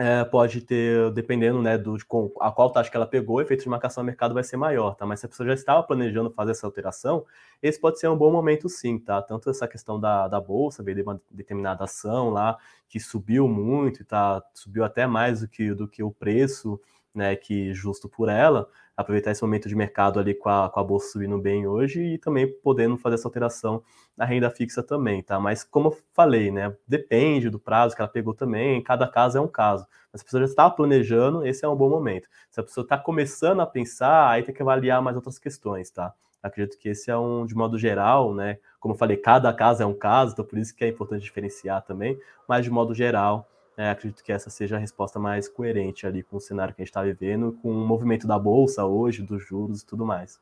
é, 0.02 0.26
pode 0.26 0.62
ter, 0.62 1.12
dependendo 1.12 1.62
né, 1.62 1.78
do, 1.78 1.96
de 1.96 2.04
com, 2.04 2.32
a 2.40 2.52
qual 2.52 2.72
taxa 2.72 2.90
que 2.90 2.98
ela 2.98 3.06
pegou, 3.06 3.36
o 3.36 3.42
efeito 3.42 3.62
de 3.62 3.70
marcação 3.70 4.02
no 4.02 4.08
mercado 4.08 4.34
vai 4.34 4.44
ser 4.44 4.58
maior, 4.58 4.96
tá? 4.96 5.06
Mas 5.06 5.20
se 5.20 5.28
a 5.28 5.30
pessoa 5.30 5.46
já 5.46 5.54
estava 5.54 5.84
planejando 5.84 6.32
fazer 6.32 6.52
essa 6.52 6.66
alteração, 6.66 7.24
esse 7.62 7.80
pode 7.80 8.00
ser 8.00 8.08
um 8.08 8.18
bom 8.18 8.32
momento 8.32 8.68
sim, 8.68 8.98
tá? 8.98 9.22
Tanto 9.22 9.52
essa 9.52 9.68
questão 9.68 10.00
da, 10.00 10.28
da 10.28 10.42
bolsa, 10.42 10.82
ver 10.82 11.00
uma 11.04 11.22
determinada 11.30 11.84
ação 11.84 12.32
lá 12.32 12.58
que 12.90 13.00
subiu 13.00 13.48
muito, 13.48 14.04
tá? 14.04 14.42
Subiu 14.56 14.84
até 14.84 15.06
mais 15.06 15.42
do 15.42 15.48
que, 15.48 15.72
do 15.72 15.88
que 15.88 16.02
o 16.02 16.10
preço, 16.10 16.82
né, 17.14 17.36
que 17.36 17.74
justo 17.74 18.08
por 18.08 18.30
ela, 18.30 18.68
aproveitar 18.96 19.32
esse 19.32 19.42
momento 19.42 19.68
de 19.68 19.76
mercado 19.76 20.20
ali 20.20 20.34
com 20.34 20.50
a, 20.50 20.70
com 20.70 20.80
a 20.80 20.84
bolsa 20.84 21.12
subindo 21.12 21.38
bem 21.38 21.68
hoje 21.68 22.02
e 22.02 22.18
também 22.18 22.48
podendo 22.48 22.98
fazer 22.98 23.16
essa 23.16 23.28
alteração 23.28 23.84
na 24.16 24.26
renda 24.26 24.50
fixa 24.50 24.84
também, 24.84 25.22
tá? 25.22 25.40
Mas 25.40 25.64
como 25.64 25.90
eu 25.90 25.98
falei, 26.14 26.52
né, 26.52 26.76
depende 26.88 27.50
do 27.50 27.60
prazo 27.60 27.96
que 27.96 28.02
ela 28.02 28.12
pegou 28.12 28.34
também, 28.34 28.82
cada 28.84 29.08
caso 29.08 29.38
é 29.38 29.42
um 29.42 29.48
caso. 29.48 29.86
Mas 30.12 30.22
se 30.22 30.24
a 30.24 30.26
pessoa 30.26 30.42
já 30.42 30.50
está 30.50 30.70
planejando, 30.70 31.46
esse 31.46 31.66
é 31.66 31.68
um 31.68 31.76
bom 31.76 31.90
momento. 31.90 32.28
Se 32.50 32.60
a 32.60 32.64
pessoa 32.64 32.84
está 32.84 32.98
começando 32.98 33.62
a 33.62 33.66
pensar, 33.66 34.30
aí 34.30 34.44
tem 34.44 34.54
que 34.54 34.62
avaliar 34.62 35.02
mais 35.02 35.16
outras 35.16 35.40
questões, 35.40 35.90
tá? 35.90 36.14
Acredito 36.44 36.78
que 36.78 36.90
esse 36.90 37.10
é 37.12 37.18
um, 37.18 37.46
de 37.46 37.56
modo 37.56 37.78
geral, 37.78 38.34
né? 38.34 38.58
Como 38.80 38.94
eu 38.94 38.98
falei, 38.98 39.16
cada 39.16 39.54
caso 39.54 39.84
é 39.84 39.86
um 39.86 39.94
caso, 39.94 40.34
então 40.34 40.44
por 40.44 40.58
isso 40.58 40.76
que 40.76 40.84
é 40.84 40.88
importante 40.88 41.22
diferenciar 41.22 41.84
também, 41.84 42.20
mas 42.48 42.66
de 42.66 42.72
modo 42.72 42.96
geral, 42.96 43.48
é, 43.78 43.90
acredito 43.90 44.24
que 44.24 44.32
essa 44.32 44.50
seja 44.50 44.76
a 44.76 44.80
resposta 44.80 45.20
mais 45.20 45.48
coerente 45.48 46.06
ali 46.06 46.24
com 46.24 46.38
o 46.38 46.42
cenário 46.42 46.74
que 46.74 46.82
a 46.82 46.84
gente 46.84 46.90
está 46.90 47.04
vivendo, 47.04 47.58
com 47.62 47.72
o 47.72 47.88
movimento 47.88 48.28
da 48.28 48.38
bolsa 48.38 48.86
hoje, 48.86 49.24
dos 49.24 49.46
juros 49.46 49.82
e 49.82 49.86
tudo 49.86 50.06
mais. 50.06 50.40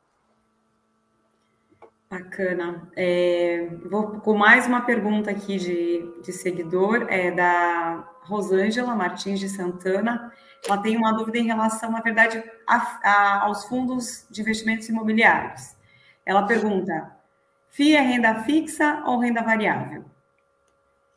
Bacana. 2.10 2.90
É, 2.96 3.68
vou 3.88 4.20
com 4.20 4.36
mais 4.36 4.66
uma 4.66 4.80
pergunta 4.80 5.30
aqui 5.30 5.58
de, 5.58 6.22
de 6.22 6.32
seguidor, 6.32 7.06
é 7.08 7.30
da 7.30 8.04
Rosângela 8.22 8.96
Martins 8.96 9.38
de 9.38 9.48
Santana. 9.48 10.32
Ela 10.66 10.78
tem 10.78 10.96
uma 10.96 11.12
dúvida 11.12 11.38
em 11.38 11.46
relação, 11.46 11.92
na 11.92 12.00
verdade, 12.00 12.42
a, 12.66 13.00
a, 13.02 13.44
aos 13.44 13.64
fundos 13.64 14.26
de 14.28 14.40
investimentos 14.40 14.88
imobiliários. 14.88 15.76
Ela 16.26 16.42
pergunta: 16.42 17.16
FII 17.68 17.94
é 17.94 18.00
renda 18.00 18.42
fixa 18.42 19.04
ou 19.06 19.20
renda 19.20 19.42
variável? 19.42 20.04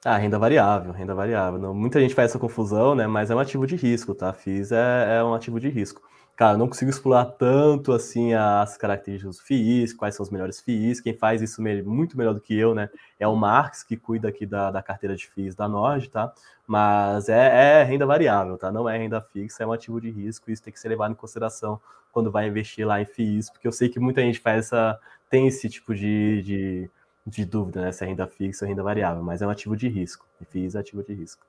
Ah, 0.06 0.18
renda 0.18 0.38
variável, 0.38 0.92
renda 0.92 1.16
variável. 1.16 1.58
Não, 1.58 1.74
muita 1.74 2.00
gente 2.02 2.14
faz 2.14 2.32
essa 2.32 2.40
confusão, 2.40 2.94
né? 2.94 3.08
Mas 3.08 3.32
é 3.32 3.36
um 3.36 3.40
ativo 3.40 3.66
de 3.66 3.78
risco, 3.78 4.14
tá? 4.14 4.34
FIIs 4.34 4.74
é, 4.74 5.18
é 5.20 5.24
um 5.24 5.34
ativo 5.34 5.62
de 5.62 5.70
risco. 5.70 6.02
Cara, 6.36 6.58
não 6.58 6.68
consigo 6.68 6.92
explorar 6.92 7.26
tanto 7.26 7.94
assim 7.94 8.34
as 8.34 8.76
características 8.76 9.38
dos 9.38 9.46
FIIs, 9.46 9.94
quais 9.94 10.16
são 10.16 10.24
os 10.24 10.30
melhores 10.30 10.60
FIIs. 10.60 11.00
Quem 11.00 11.14
faz 11.14 11.42
isso 11.42 11.62
muito 11.86 12.18
melhor 12.18 12.34
do 12.34 12.42
que 12.42 12.54
eu, 12.58 12.76
né? 12.76 12.90
É 13.18 13.26
o 13.28 13.36
Marx, 13.36 13.82
que 13.84 13.96
cuida 13.96 14.28
aqui 14.28 14.46
da, 14.46 14.72
da 14.72 14.82
carteira 14.84 15.16
de 15.16 15.26
FIIs 15.28 15.56
da 15.56 15.70
Nord, 15.70 16.10
tá? 16.10 16.34
Mas 16.68 17.30
é, 17.30 17.82
é, 17.82 17.84
renda 17.84 18.06
variável, 18.06 18.58
tá? 18.58 18.72
Não 18.72 18.90
é 18.90 18.98
renda 18.98 19.22
fixa, 19.22 19.64
é 19.64 19.68
um 19.68 19.72
ativo 19.72 20.02
de 20.02 20.10
risco. 20.12 20.52
Isso 20.52 20.64
tem 20.64 20.74
que 20.74 20.80
ser 20.80 20.90
levado 20.90 21.12
em 21.12 21.16
consideração 21.16 21.80
quando 22.12 22.30
vai 22.30 22.48
investir 22.48 22.86
lá 22.86 23.02
em 23.02 23.06
FIIs, 23.06 23.50
porque 23.50 23.68
eu 23.68 23.72
sei 23.72 23.88
que 23.88 24.00
muita 24.00 24.22
gente 24.22 24.40
faz 24.40 24.66
essa, 24.66 25.00
tem 25.30 25.48
esse 25.48 25.70
tipo 25.70 25.96
de, 25.96 26.42
de 26.44 26.92
de 27.26 27.46
dúvida, 27.46 27.82
né? 27.82 27.92
Se 27.92 28.04
é 28.04 28.08
renda 28.08 28.28
fixa 28.28 28.66
ou 28.66 28.70
renda 28.70 28.84
variável, 28.84 29.24
mas 29.24 29.42
é 29.42 29.48
um 29.48 29.50
ativo 29.50 29.76
de 29.76 29.88
risco. 29.88 30.26
FIIs 30.50 30.76
é 30.76 30.80
ativo 30.80 31.04
de 31.04 31.14
risco. 31.14 31.46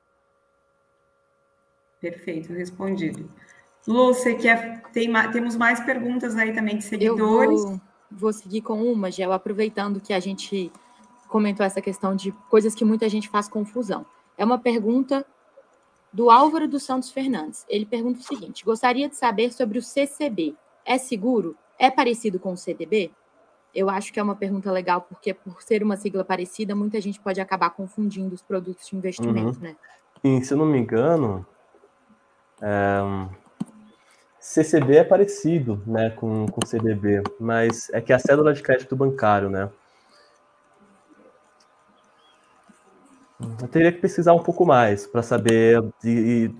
Perfeito, 2.01 2.53
respondido. 2.53 3.29
Lu, 3.87 4.15
você 4.15 4.35
quer, 4.35 4.83
tem, 4.93 5.11
temos 5.33 5.57
mais 5.57 5.81
perguntas 5.81 6.37
aí 6.37 6.53
também 6.53 6.79
de 6.79 6.85
seguidores. 6.85 7.63
Eu 7.63 7.69
vou, 7.69 7.81
vou 8.11 8.33
seguir 8.33 8.63
com 8.63 8.83
uma, 8.83 9.11
Gel, 9.11 9.33
aproveitando 9.33 10.01
que 10.01 10.13
a 10.13 10.21
gente 10.21 10.71
comentou 11.29 11.67
essa 11.67 11.81
questão 11.81 12.15
de 12.15 12.33
coisas 12.49 12.75
que 12.75 12.85
muita 12.85 13.09
gente 13.09 13.29
faz 13.29 13.49
confusão. 13.49 14.07
É 14.39 14.45
uma 14.45 14.59
pergunta 14.59 15.27
do 16.13 16.31
Álvaro 16.31 16.69
dos 16.69 16.85
Santos 16.85 17.11
Fernandes. 17.11 17.67
Ele 17.69 17.85
pergunta 17.85 18.21
o 18.21 18.23
seguinte: 18.23 18.65
gostaria 18.65 19.09
de 19.09 19.17
saber 19.17 19.53
sobre 19.53 19.79
o 19.79 19.83
CCB. 19.83 20.55
É 20.85 20.97
seguro? 20.97 21.57
É 21.79 21.91
parecido 21.91 22.39
com 22.39 22.53
o 22.53 22.57
CDB? 22.57 23.11
Eu 23.75 23.91
acho 23.91 24.13
que 24.13 24.21
é 24.21 24.23
uma 24.23 24.37
pergunta 24.37 24.71
legal, 24.71 25.01
porque 25.01 25.35
por 25.35 25.61
ser 25.63 25.83
uma 25.83 25.97
sigla 25.97 26.25
parecida, 26.25 26.75
muita 26.75 27.01
gente 27.01 27.19
pode 27.21 27.41
acabar 27.41 27.71
confundindo 27.71 28.35
os 28.35 28.43
produtos 28.43 28.89
de 28.89 28.97
investimento, 28.97 29.59
uhum. 29.59 29.65
né? 29.65 29.77
E, 30.23 30.45
se 30.45 30.55
eu 30.55 30.59
não 30.59 30.67
me 30.67 30.79
engano, 30.79 31.45
é... 32.63 33.01
CCB 34.39 34.97
é 34.97 35.05
parecido 35.05 35.83
né, 35.87 36.11
com, 36.11 36.47
com 36.47 36.67
CDB, 36.67 37.23
mas 37.41 37.89
é 37.95 38.01
que 38.01 38.13
é 38.13 38.17
a 38.17 38.19
cédula 38.19 38.53
de 38.53 38.63
crédito 38.63 38.95
bancário, 38.95 39.49
né? 39.49 39.71
Eu 43.61 43.69
teria 43.69 43.91
que 43.91 44.01
pesquisar 44.01 44.35
um 44.35 44.43
pouco 44.43 44.67
mais 44.67 45.07
para 45.07 45.23
saber 45.23 45.83
de, 46.03 46.55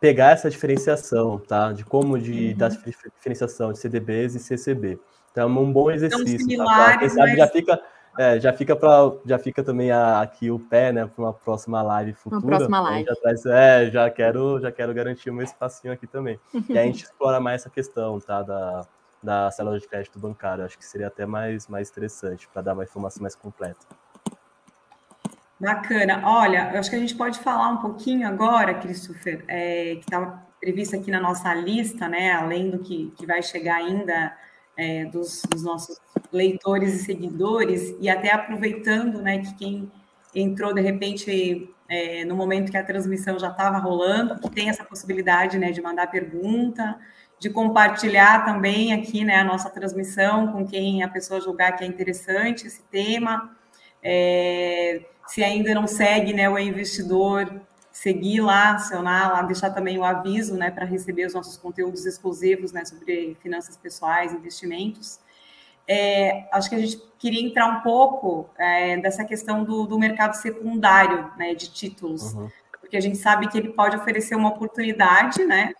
pegar 0.00 0.30
essa 0.30 0.48
diferenciação, 0.48 1.38
tá? 1.38 1.72
De 1.72 1.84
como 1.84 2.18
de 2.18 2.50
uhum. 2.50 2.56
da 2.56 2.68
diferenciação 2.68 3.72
de 3.72 3.78
CDBs 3.78 4.34
e 4.34 4.38
CCB. 4.38 4.98
Então, 5.34 5.48
é 5.48 5.60
um 5.60 5.72
bom 5.72 5.90
exercício. 5.90 6.58
Tá? 6.58 6.96
Quem 6.96 7.08
sabe 7.08 7.30
mas... 7.30 7.38
já 7.38 7.48
fica, 7.48 7.82
é, 8.16 8.38
já 8.38 8.52
fica 8.52 8.76
para 8.76 9.12
já 9.26 9.36
fica 9.36 9.64
também 9.64 9.90
a, 9.90 10.20
aqui 10.20 10.48
o 10.48 10.60
pé, 10.60 10.92
né, 10.92 11.04
para 11.06 11.24
uma 11.24 11.32
próxima 11.32 11.82
live 11.82 12.12
futura. 12.12 12.40
Uma 12.40 12.46
próxima 12.46 12.80
live. 12.80 13.08
Já, 13.08 13.14
traz, 13.16 13.46
é, 13.46 13.90
já 13.90 14.08
quero, 14.08 14.60
já 14.60 14.70
quero 14.70 14.94
garantir 14.94 15.30
o 15.30 15.34
meu 15.34 15.42
espacinho 15.42 15.92
aqui 15.92 16.06
também. 16.06 16.38
e 16.68 16.78
a 16.78 16.84
gente 16.84 17.02
explora 17.04 17.40
mais 17.40 17.62
essa 17.62 17.70
questão, 17.70 18.20
tá, 18.20 18.42
da 18.42 18.86
da 19.20 19.50
célula 19.50 19.80
de 19.80 19.88
crédito 19.88 20.18
bancário. 20.18 20.64
Acho 20.64 20.78
que 20.78 20.84
seria 20.84 21.08
até 21.08 21.26
mais 21.26 21.66
mais 21.66 21.90
interessante 21.90 22.46
para 22.46 22.62
dar 22.62 22.74
uma 22.74 22.84
informação 22.84 23.22
mais 23.22 23.34
completa. 23.34 23.84
Bacana. 25.58 26.22
Olha, 26.24 26.70
eu 26.72 26.78
acho 26.78 26.90
que 26.90 26.96
a 26.96 26.98
gente 26.98 27.16
pode 27.16 27.38
falar 27.40 27.70
um 27.70 27.78
pouquinho 27.78 28.28
agora, 28.28 28.74
Christopher, 28.74 29.44
é, 29.48 29.94
que 29.94 30.00
estava 30.00 30.42
previsto 30.60 30.94
aqui 30.94 31.10
na 31.10 31.20
nossa 31.20 31.52
lista, 31.54 32.06
né? 32.06 32.32
Além 32.32 32.70
do 32.70 32.78
que, 32.78 33.12
que 33.16 33.26
vai 33.26 33.42
chegar 33.42 33.76
ainda 33.76 34.36
é, 34.76 35.04
dos, 35.06 35.42
dos, 35.50 35.62
nossos 35.62 35.98
leitores 36.32 36.94
e 36.94 37.04
seguidores, 37.04 37.94
e 38.00 38.08
até 38.08 38.32
aproveitando 38.32 39.22
né, 39.22 39.38
que 39.38 39.54
quem 39.54 39.92
entrou 40.34 40.74
de 40.74 40.80
repente 40.80 41.70
é, 41.88 42.24
no 42.24 42.34
momento 42.34 42.70
que 42.70 42.76
a 42.76 42.84
transmissão 42.84 43.38
já 43.38 43.50
estava 43.50 43.78
rolando, 43.78 44.40
que 44.40 44.50
tem 44.50 44.68
essa 44.68 44.84
possibilidade 44.84 45.58
né, 45.58 45.70
de 45.70 45.80
mandar 45.80 46.08
pergunta, 46.08 46.98
de 47.38 47.50
compartilhar 47.50 48.44
também 48.44 48.92
aqui 48.92 49.24
né, 49.24 49.36
a 49.36 49.44
nossa 49.44 49.70
transmissão 49.70 50.52
com 50.52 50.66
quem 50.66 51.02
a 51.02 51.08
pessoa 51.08 51.40
julgar 51.40 51.76
que 51.76 51.84
é 51.84 51.86
interessante 51.86 52.66
esse 52.66 52.82
tema. 52.84 53.54
É, 54.02 55.02
se 55.26 55.42
ainda 55.42 55.74
não 55.74 55.86
segue 55.86 56.32
né, 56.32 56.48
o 56.48 56.58
investidor, 56.58 57.60
seguir 57.94 58.40
lá, 58.40 58.72
acionar 58.72 59.32
lá, 59.32 59.42
deixar 59.42 59.70
também 59.70 59.96
o 59.96 60.04
aviso, 60.04 60.56
né, 60.56 60.68
para 60.68 60.84
receber 60.84 61.26
os 61.26 61.32
nossos 61.32 61.56
conteúdos 61.56 62.04
exclusivos, 62.04 62.72
né, 62.72 62.84
sobre 62.84 63.36
finanças 63.40 63.76
pessoais, 63.76 64.32
investimentos. 64.32 65.20
É, 65.86 66.48
acho 66.52 66.68
que 66.68 66.74
a 66.74 66.80
gente 66.80 67.00
queria 67.20 67.40
entrar 67.40 67.68
um 67.68 67.82
pouco 67.82 68.50
é, 68.58 68.96
dessa 68.96 69.24
questão 69.24 69.62
do, 69.62 69.86
do, 69.86 69.96
mercado 69.96 70.34
secundário, 70.34 71.30
né, 71.38 71.54
de 71.54 71.70
títulos, 71.70 72.34
uhum. 72.34 72.50
porque 72.80 72.96
a 72.96 73.00
gente 73.00 73.16
sabe 73.16 73.46
que 73.46 73.56
ele 73.56 73.68
pode 73.68 73.96
oferecer 73.96 74.34
uma 74.34 74.48
oportunidade, 74.48 75.44
né, 75.44 75.72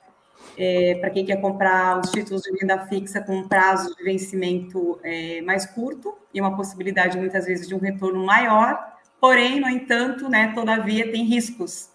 é, 0.57 0.97
para 1.01 1.11
quem 1.11 1.25
quer 1.25 1.41
comprar 1.41 1.99
os 1.99 2.13
títulos 2.13 2.43
de 2.43 2.57
renda 2.57 2.87
fixa 2.87 3.21
com 3.21 3.39
um 3.39 3.49
prazo 3.49 3.93
de 3.97 4.05
vencimento 4.05 5.01
é, 5.03 5.43
mais 5.43 5.67
curto 5.67 6.15
e 6.33 6.41
uma 6.41 6.55
possibilidade 6.55 7.19
muitas 7.19 7.45
vezes 7.45 7.67
de 7.67 7.75
um 7.75 7.79
retorno 7.79 8.25
maior, 8.25 8.79
porém, 9.21 9.59
no 9.59 9.69
entanto, 9.69 10.29
né, 10.29 10.53
todavia, 10.55 11.11
tem 11.11 11.25
riscos. 11.25 11.93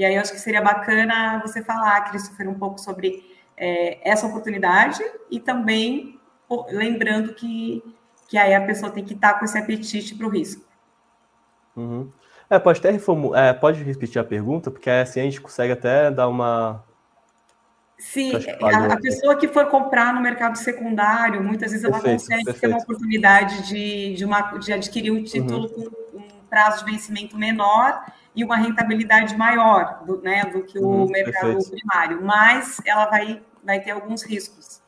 E 0.00 0.04
aí 0.06 0.14
eu 0.14 0.20
acho 0.22 0.32
que 0.32 0.40
seria 0.40 0.62
bacana 0.62 1.42
você 1.44 1.62
falar, 1.62 2.08
Christopher, 2.08 2.48
um 2.48 2.54
pouco 2.54 2.80
sobre 2.80 3.22
é, 3.54 3.98
essa 4.10 4.26
oportunidade 4.26 4.98
e 5.30 5.38
também 5.38 6.18
lembrando 6.70 7.34
que, 7.34 7.84
que 8.26 8.38
aí 8.38 8.54
a 8.54 8.64
pessoa 8.64 8.90
tem 8.90 9.04
que 9.04 9.12
estar 9.12 9.34
com 9.34 9.44
esse 9.44 9.58
apetite 9.58 10.14
para 10.14 10.26
o 10.26 10.30
risco. 10.30 10.64
Uhum. 11.76 12.10
É, 12.48 12.58
pode 12.58 12.78
até 12.78 12.88
é, 12.88 13.52
pode 13.52 13.82
repetir 13.82 14.18
a 14.18 14.24
pergunta, 14.24 14.70
porque 14.70 14.88
assim 14.88 15.20
a 15.20 15.24
gente 15.24 15.38
consegue 15.38 15.74
até 15.74 16.10
dar 16.10 16.28
uma. 16.28 16.82
Sim, 17.98 18.32
a, 18.62 18.94
a, 18.94 18.96
pessoa 18.98 19.36
que 19.36 19.48
for 19.48 19.66
comprar 19.66 20.14
no 20.14 20.22
mercado 20.22 20.56
secundário, 20.56 21.44
muitas 21.44 21.72
vezes 21.72 21.84
ela 21.84 22.00
perfeito, 22.00 22.20
consegue 22.20 22.44
perfeito. 22.44 22.60
ter 22.62 22.68
uma 22.68 22.82
oportunidade 22.82 23.68
de, 23.68 24.14
de, 24.14 24.24
uma, 24.24 24.40
de 24.56 24.72
adquirir 24.72 25.10
um 25.10 25.22
título 25.22 25.68
uhum. 25.68 25.90
com 25.90 26.16
um 26.16 26.39
prazo 26.50 26.84
de 26.84 26.90
vencimento 26.90 27.38
menor 27.38 28.04
e 28.34 28.44
uma 28.44 28.56
rentabilidade 28.56 29.36
maior 29.36 30.02
do, 30.04 30.20
né, 30.20 30.44
do 30.44 30.62
que 30.62 30.78
o 30.78 30.86
uhum, 30.86 31.06
mercado 31.06 31.54
perfeito. 31.54 31.70
primário, 31.70 32.22
mas 32.22 32.80
ela 32.84 33.06
vai, 33.06 33.42
vai 33.64 33.80
ter 33.80 33.92
alguns 33.92 34.22
riscos. 34.22 34.82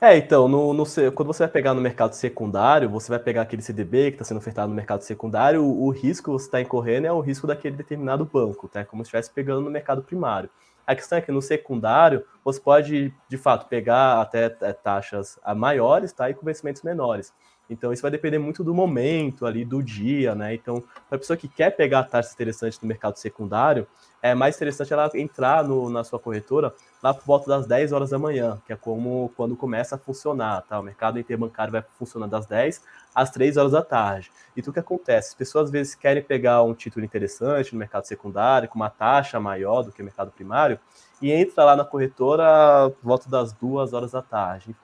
É, 0.00 0.16
então, 0.16 0.48
no, 0.48 0.74
no, 0.74 0.84
quando 1.14 1.28
você 1.28 1.44
vai 1.44 1.48
pegar 1.48 1.74
no 1.74 1.80
mercado 1.80 2.14
secundário, 2.14 2.90
você 2.90 3.08
vai 3.08 3.20
pegar 3.20 3.42
aquele 3.42 3.62
CDB 3.62 4.10
que 4.10 4.16
está 4.16 4.24
sendo 4.24 4.38
ofertado 4.38 4.68
no 4.68 4.74
mercado 4.74 5.02
secundário, 5.02 5.62
o, 5.62 5.86
o 5.86 5.90
risco 5.90 6.24
que 6.24 6.30
você 6.30 6.46
está 6.46 6.60
incorrendo 6.60 7.06
é 7.06 7.12
o 7.12 7.20
risco 7.20 7.46
daquele 7.46 7.76
determinado 7.76 8.24
banco, 8.24 8.68
tá? 8.68 8.84
Como 8.84 9.04
se 9.04 9.08
estivesse 9.08 9.30
pegando 9.30 9.60
no 9.60 9.70
mercado 9.70 10.02
primário. 10.02 10.50
A 10.84 10.96
questão 10.96 11.18
é 11.18 11.20
que 11.20 11.30
no 11.30 11.40
secundário, 11.40 12.24
você 12.44 12.60
pode, 12.60 13.14
de 13.28 13.38
fato, 13.38 13.68
pegar 13.68 14.20
até 14.20 14.46
é, 14.62 14.72
taxas 14.72 15.38
maiores 15.54 16.12
tá? 16.12 16.28
e 16.28 16.34
com 16.34 16.44
vencimentos 16.44 16.82
menores. 16.82 17.32
Então, 17.72 17.92
isso 17.92 18.02
vai 18.02 18.10
depender 18.10 18.38
muito 18.38 18.62
do 18.62 18.74
momento 18.74 19.46
ali, 19.46 19.64
do 19.64 19.82
dia, 19.82 20.34
né? 20.34 20.54
Então, 20.54 20.82
para 21.08 21.16
a 21.16 21.18
pessoa 21.18 21.36
que 21.36 21.48
quer 21.48 21.70
pegar 21.70 22.04
taxas 22.04 22.34
interessantes 22.34 22.80
no 22.80 22.88
mercado 22.88 23.16
secundário, 23.16 23.86
é 24.22 24.34
mais 24.34 24.54
interessante 24.54 24.92
ela 24.92 25.10
entrar 25.14 25.64
no, 25.64 25.90
na 25.90 26.04
sua 26.04 26.18
corretora 26.18 26.72
lá 27.02 27.12
por 27.12 27.24
volta 27.24 27.48
das 27.48 27.66
10 27.66 27.90
horas 27.90 28.10
da 28.10 28.18
manhã, 28.18 28.62
que 28.64 28.72
é 28.72 28.76
como 28.76 29.32
quando 29.36 29.56
começa 29.56 29.96
a 29.96 29.98
funcionar, 29.98 30.62
tá? 30.62 30.78
O 30.78 30.82
mercado 30.82 31.18
interbancário 31.18 31.72
vai 31.72 31.82
funcionar 31.98 32.28
das 32.28 32.46
10 32.46 32.80
às 33.12 33.30
3 33.30 33.56
horas 33.56 33.72
da 33.72 33.82
tarde. 33.82 34.30
E 34.56 34.60
o 34.60 34.72
que 34.72 34.78
acontece? 34.78 35.30
As 35.30 35.34
pessoas 35.34 35.64
às 35.64 35.70
vezes 35.72 35.96
querem 35.96 36.22
pegar 36.22 36.62
um 36.62 36.72
título 36.72 37.04
interessante 37.04 37.72
no 37.72 37.80
mercado 37.80 38.06
secundário, 38.06 38.68
com 38.68 38.76
uma 38.76 38.90
taxa 38.90 39.40
maior 39.40 39.82
do 39.82 39.90
que 39.90 40.00
o 40.00 40.04
mercado 40.04 40.30
primário, 40.30 40.78
e 41.20 41.32
entra 41.32 41.64
lá 41.64 41.74
na 41.74 41.84
corretora 41.84 42.90
por 42.90 43.08
volta 43.08 43.28
das 43.28 43.52
2 43.52 43.92
horas 43.92 44.12
da 44.12 44.22
tarde. 44.22 44.74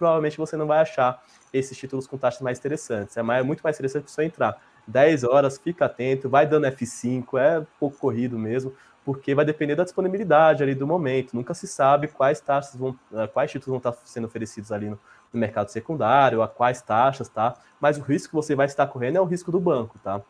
Provavelmente 0.00 0.38
você 0.38 0.56
não 0.56 0.66
vai 0.66 0.78
achar 0.78 1.22
esses 1.52 1.76
títulos 1.76 2.06
com 2.06 2.16
taxas 2.16 2.40
mais 2.40 2.58
interessantes. 2.58 3.18
É 3.18 3.22
mais, 3.22 3.44
muito 3.44 3.60
mais 3.60 3.76
interessante 3.76 4.04
pessoa 4.04 4.24
entrar 4.24 4.58
10 4.86 5.24
horas, 5.24 5.58
fica 5.58 5.84
atento, 5.84 6.26
vai 6.26 6.46
dando 6.46 6.66
F5, 6.66 7.38
é 7.38 7.66
pouco 7.78 7.98
corrido 7.98 8.38
mesmo, 8.38 8.72
porque 9.04 9.34
vai 9.34 9.44
depender 9.44 9.76
da 9.76 9.84
disponibilidade 9.84 10.62
ali 10.62 10.74
do 10.74 10.86
momento. 10.86 11.36
Nunca 11.36 11.52
se 11.52 11.66
sabe 11.66 12.08
quais 12.08 12.40
taxas 12.40 12.76
vão, 12.76 12.98
eh, 13.12 13.26
quais 13.26 13.50
títulos 13.50 13.68
vão 13.68 13.90
estar 13.90 13.92
sendo 14.06 14.26
oferecidos 14.26 14.72
ali 14.72 14.88
no, 14.88 14.98
no 15.30 15.38
mercado 15.38 15.68
secundário, 15.68 16.40
a 16.40 16.48
quais 16.48 16.80
taxas, 16.80 17.28
tá? 17.28 17.54
Mas 17.78 17.98
o 17.98 18.00
risco 18.00 18.30
que 18.30 18.34
você 18.34 18.54
vai 18.54 18.64
estar 18.64 18.86
correndo 18.86 19.16
é 19.16 19.20
o 19.20 19.24
risco 19.24 19.52
do 19.52 19.60
banco, 19.60 19.98
tá? 20.02 20.22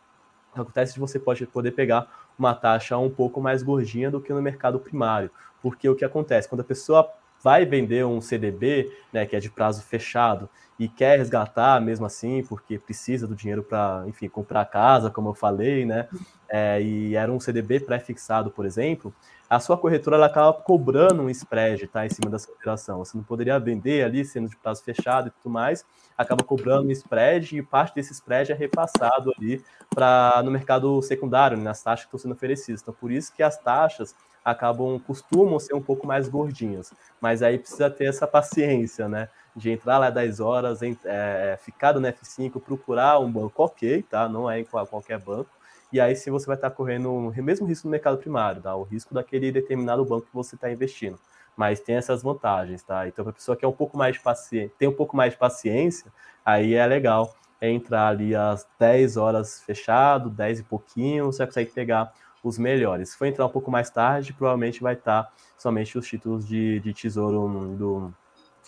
Acontece 0.53 0.95
que 0.95 1.01
você 1.01 1.17
pode 1.21 1.47
poder 1.47 1.71
pegar 1.71 2.09
uma 2.37 2.57
taxa 2.57 2.99
um 2.99 3.09
pouco 3.09 3.41
mais 3.41 3.63
gordinha 3.63 4.11
do 4.11 4.21
que 4.21 4.33
no 4.33 4.43
mercado 4.43 4.81
primário, 4.81 5.31
porque 5.63 5.89
o 5.89 5.95
que 5.95 6.05
acontece 6.05 6.49
quando 6.49 6.63
a 6.63 6.65
pessoa 6.65 7.09
vai 7.43 7.65
vender 7.65 8.05
um 8.05 8.21
CDB, 8.21 8.93
né, 9.13 9.27
que 9.27 9.35
é 9.35 9.41
de 9.41 9.51
prazo 9.51 9.83
fechado, 9.83 10.49
e 10.79 10.89
quer 10.89 11.19
resgatar 11.19 11.81
mesmo 11.81 12.07
assim, 12.07 12.43
porque 12.45 12.79
precisa 12.79 13.27
do 13.27 13.35
dinheiro 13.35 13.63
para, 13.63 14.05
enfim, 14.07 14.29
comprar 14.29 14.65
casa, 14.65 15.11
como 15.11 15.29
eu 15.29 15.35
falei, 15.35 15.85
né, 15.85 16.09
é, 16.49 16.81
e 16.83 17.15
era 17.15 17.31
um 17.31 17.39
CDB 17.39 17.81
pré-fixado, 17.81 18.51
por 18.51 18.65
exemplo, 18.65 19.15
a 19.51 19.59
sua 19.59 19.77
corretora 19.77 20.15
ela 20.15 20.27
acaba 20.27 20.53
cobrando 20.53 21.23
um 21.23 21.29
spread, 21.29 21.89
tá, 21.89 22.07
em 22.07 22.09
cima 22.09 22.31
dessa 22.31 22.49
operação. 22.53 22.99
Você 22.99 23.17
não 23.17 23.25
poderia 23.25 23.59
vender 23.59 24.05
ali, 24.05 24.25
sendo 24.25 24.49
de 24.49 24.57
prazo 24.57 24.81
fechado 24.85 25.27
e 25.27 25.31
tudo 25.33 25.53
mais, 25.53 25.85
acaba 26.17 26.45
cobrando 26.45 26.87
um 26.87 26.91
spread 26.93 27.59
e 27.59 27.61
parte 27.61 27.97
desse 27.97 28.13
spread 28.13 28.53
é 28.53 28.55
repassado 28.55 29.33
ali 29.37 29.61
para 29.93 30.41
no 30.45 30.53
mercado 30.53 31.03
secundário, 31.03 31.57
né, 31.57 31.65
nas 31.65 31.83
taxas 31.83 32.05
que 32.05 32.07
estão 32.07 32.21
sendo 32.21 32.35
oferecidas. 32.35 32.81
Então, 32.81 32.95
por 32.95 33.11
isso 33.11 33.35
que 33.35 33.43
as 33.43 33.59
taxas 33.59 34.15
acabam, 34.45 34.99
costumam 34.99 35.59
ser 35.59 35.75
um 35.75 35.83
pouco 35.83 36.07
mais 36.07 36.29
gordinhos. 36.29 36.93
Mas 37.21 37.43
aí 37.43 37.59
precisa 37.59 37.91
ter 37.91 38.07
essa 38.07 38.27
paciência, 38.27 39.09
né? 39.09 39.29
De 39.55 39.71
entrar 39.71 39.99
lá 39.99 40.11
10 40.11 40.41
horas, 40.41 40.81
é, 41.05 41.59
ficar 41.63 41.95
no 41.95 42.07
F5, 42.07 42.61
procurar 42.61 43.19
um 43.19 43.31
banco 43.31 43.63
ok, 43.63 44.03
tá? 44.03 44.29
Não 44.29 44.51
é 44.51 44.61
em 44.61 44.65
qualquer 44.65 45.19
banco. 45.19 45.51
E 45.93 46.01
aí 46.01 46.15
sim 46.15 46.31
você 46.31 46.47
vai 46.47 46.57
estar 46.57 46.71
correndo 46.71 47.13
o 47.13 47.43
mesmo 47.43 47.67
risco 47.67 47.87
no 47.87 47.91
mercado 47.91 48.17
primário, 48.19 48.63
tá? 48.63 48.75
O 48.77 48.85
risco 48.85 49.13
daquele 49.13 49.51
determinado 49.51 50.05
banco 50.05 50.27
que 50.27 50.35
você 50.35 50.55
está 50.55 50.71
investindo. 50.71 51.19
Mas 51.57 51.81
tem 51.81 51.97
essas 51.97 52.23
vantagens, 52.23 52.83
tá? 52.83 53.09
Então, 53.09 53.25
para 53.25 53.33
a 53.33 53.35
pessoa 53.35 53.57
que 53.57 53.65
é 53.65 53.69
um 53.69 53.73
pouco 53.73 53.97
mais 53.99 54.17
paciência, 54.17 54.73
tem 54.79 54.89
um 54.89 54.95
pouco 54.95 55.17
mais 55.17 55.33
de 55.33 55.39
paciência, 55.39 56.11
aí 56.45 56.75
é 56.75 56.87
legal 56.87 57.35
entrar 57.61 58.09
ali 58.09 58.35
às 58.35 58.67
10 58.79 59.17
horas 59.17 59.61
fechado, 59.63 60.31
10 60.31 60.61
e 60.61 60.63
pouquinho, 60.63 61.27
você 61.27 61.45
consegue 61.45 61.71
pegar 61.73 62.13
os 62.43 62.59
melhores. 62.59 63.11
Se 63.11 63.19
for 63.19 63.27
entrar 63.27 63.47
um 63.47 63.51
pouco 63.51 63.71
mais 63.71 63.91
tarde, 63.91 64.33
provavelmente 64.33 64.83
vai 64.83 64.95
estar 64.95 65.33
somente 65.59 65.97
os 65.99 66.07
títulos 66.07 66.47
de, 66.47 66.81
de 66.81 66.93
tesouro 66.93 67.77
do. 67.77 68.15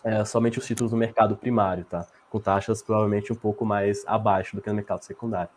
É, 0.04 0.24
somente 0.24 0.58
os 0.58 0.66
títulos 0.66 0.92
no 0.92 0.98
mercado 0.98 1.36
primário, 1.36 1.84
tá? 1.84 2.06
Com 2.28 2.40
taxas 2.40 2.82
provavelmente 2.82 3.32
um 3.32 3.36
pouco 3.36 3.64
mais 3.64 4.04
abaixo 4.06 4.56
do 4.56 4.62
que 4.62 4.68
no 4.68 4.74
mercado 4.74 5.02
secundário. 5.02 5.50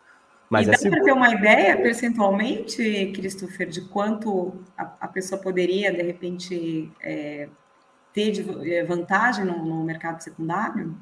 Mas 0.48 0.66
e 0.66 0.70
é 0.70 0.72
dá 0.72 0.90
para 0.90 1.04
ter 1.04 1.12
uma 1.12 1.30
ideia 1.30 1.76
percentualmente, 1.76 3.12
Christopher, 3.12 3.68
de 3.68 3.80
quanto 3.88 4.54
a, 4.78 4.92
a 5.00 5.08
pessoa 5.08 5.40
poderia, 5.40 5.92
de 5.92 6.02
repente, 6.02 6.90
é, 7.02 7.48
ter 8.12 8.30
de 8.30 8.72
é, 8.72 8.84
vantagem 8.84 9.44
no, 9.44 9.64
no 9.64 9.82
mercado 9.82 10.22
secundário? 10.22 10.96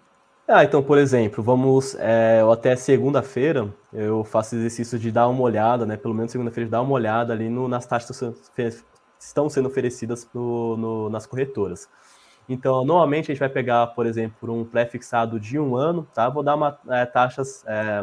Ah, 0.47 0.63
então, 0.63 0.83
por 0.83 0.99
exemplo, 0.99 1.43
vamos 1.43 1.95
é, 1.95 2.43
até 2.53 2.77
segunda-feira 2.77 3.75
eu 3.91 4.25
faço 4.25 4.55
exercício 4.55 4.99
de 4.99 5.11
dar 5.11 5.27
uma 5.29 5.41
olhada, 5.41 5.87
né? 5.87 5.97
Pelo 5.97 6.13
menos 6.13 6.33
segunda-feira, 6.33 6.67
de 6.67 6.71
dar 6.71 6.83
uma 6.83 6.93
olhada 6.93 7.33
ali 7.33 7.49
no, 7.49 7.67
nas 7.67 7.87
taxas 7.87 8.21
que 8.55 8.71
estão 9.19 9.49
sendo 9.49 9.69
oferecidas 9.69 10.29
no, 10.35 10.77
no, 10.77 11.11
nas 11.11 11.25
corretoras. 11.27 11.89
Então, 12.47 12.85
normalmente 12.85 13.33
a 13.33 13.35
gente 13.35 13.41
vai 13.41 13.49
pegar, 13.49 13.87
por 13.89 14.05
exemplo, 14.05 14.53
um 14.53 14.67
pré-fixado 14.67 15.41
de 15.41 15.59
um 15.59 15.77
ano, 15.77 16.07
tá? 16.13 16.29
Vou 16.29 16.43
dar 16.43 16.57
uma, 16.57 16.79
é, 16.91 17.07
taxas 17.07 17.65
é, 17.67 18.03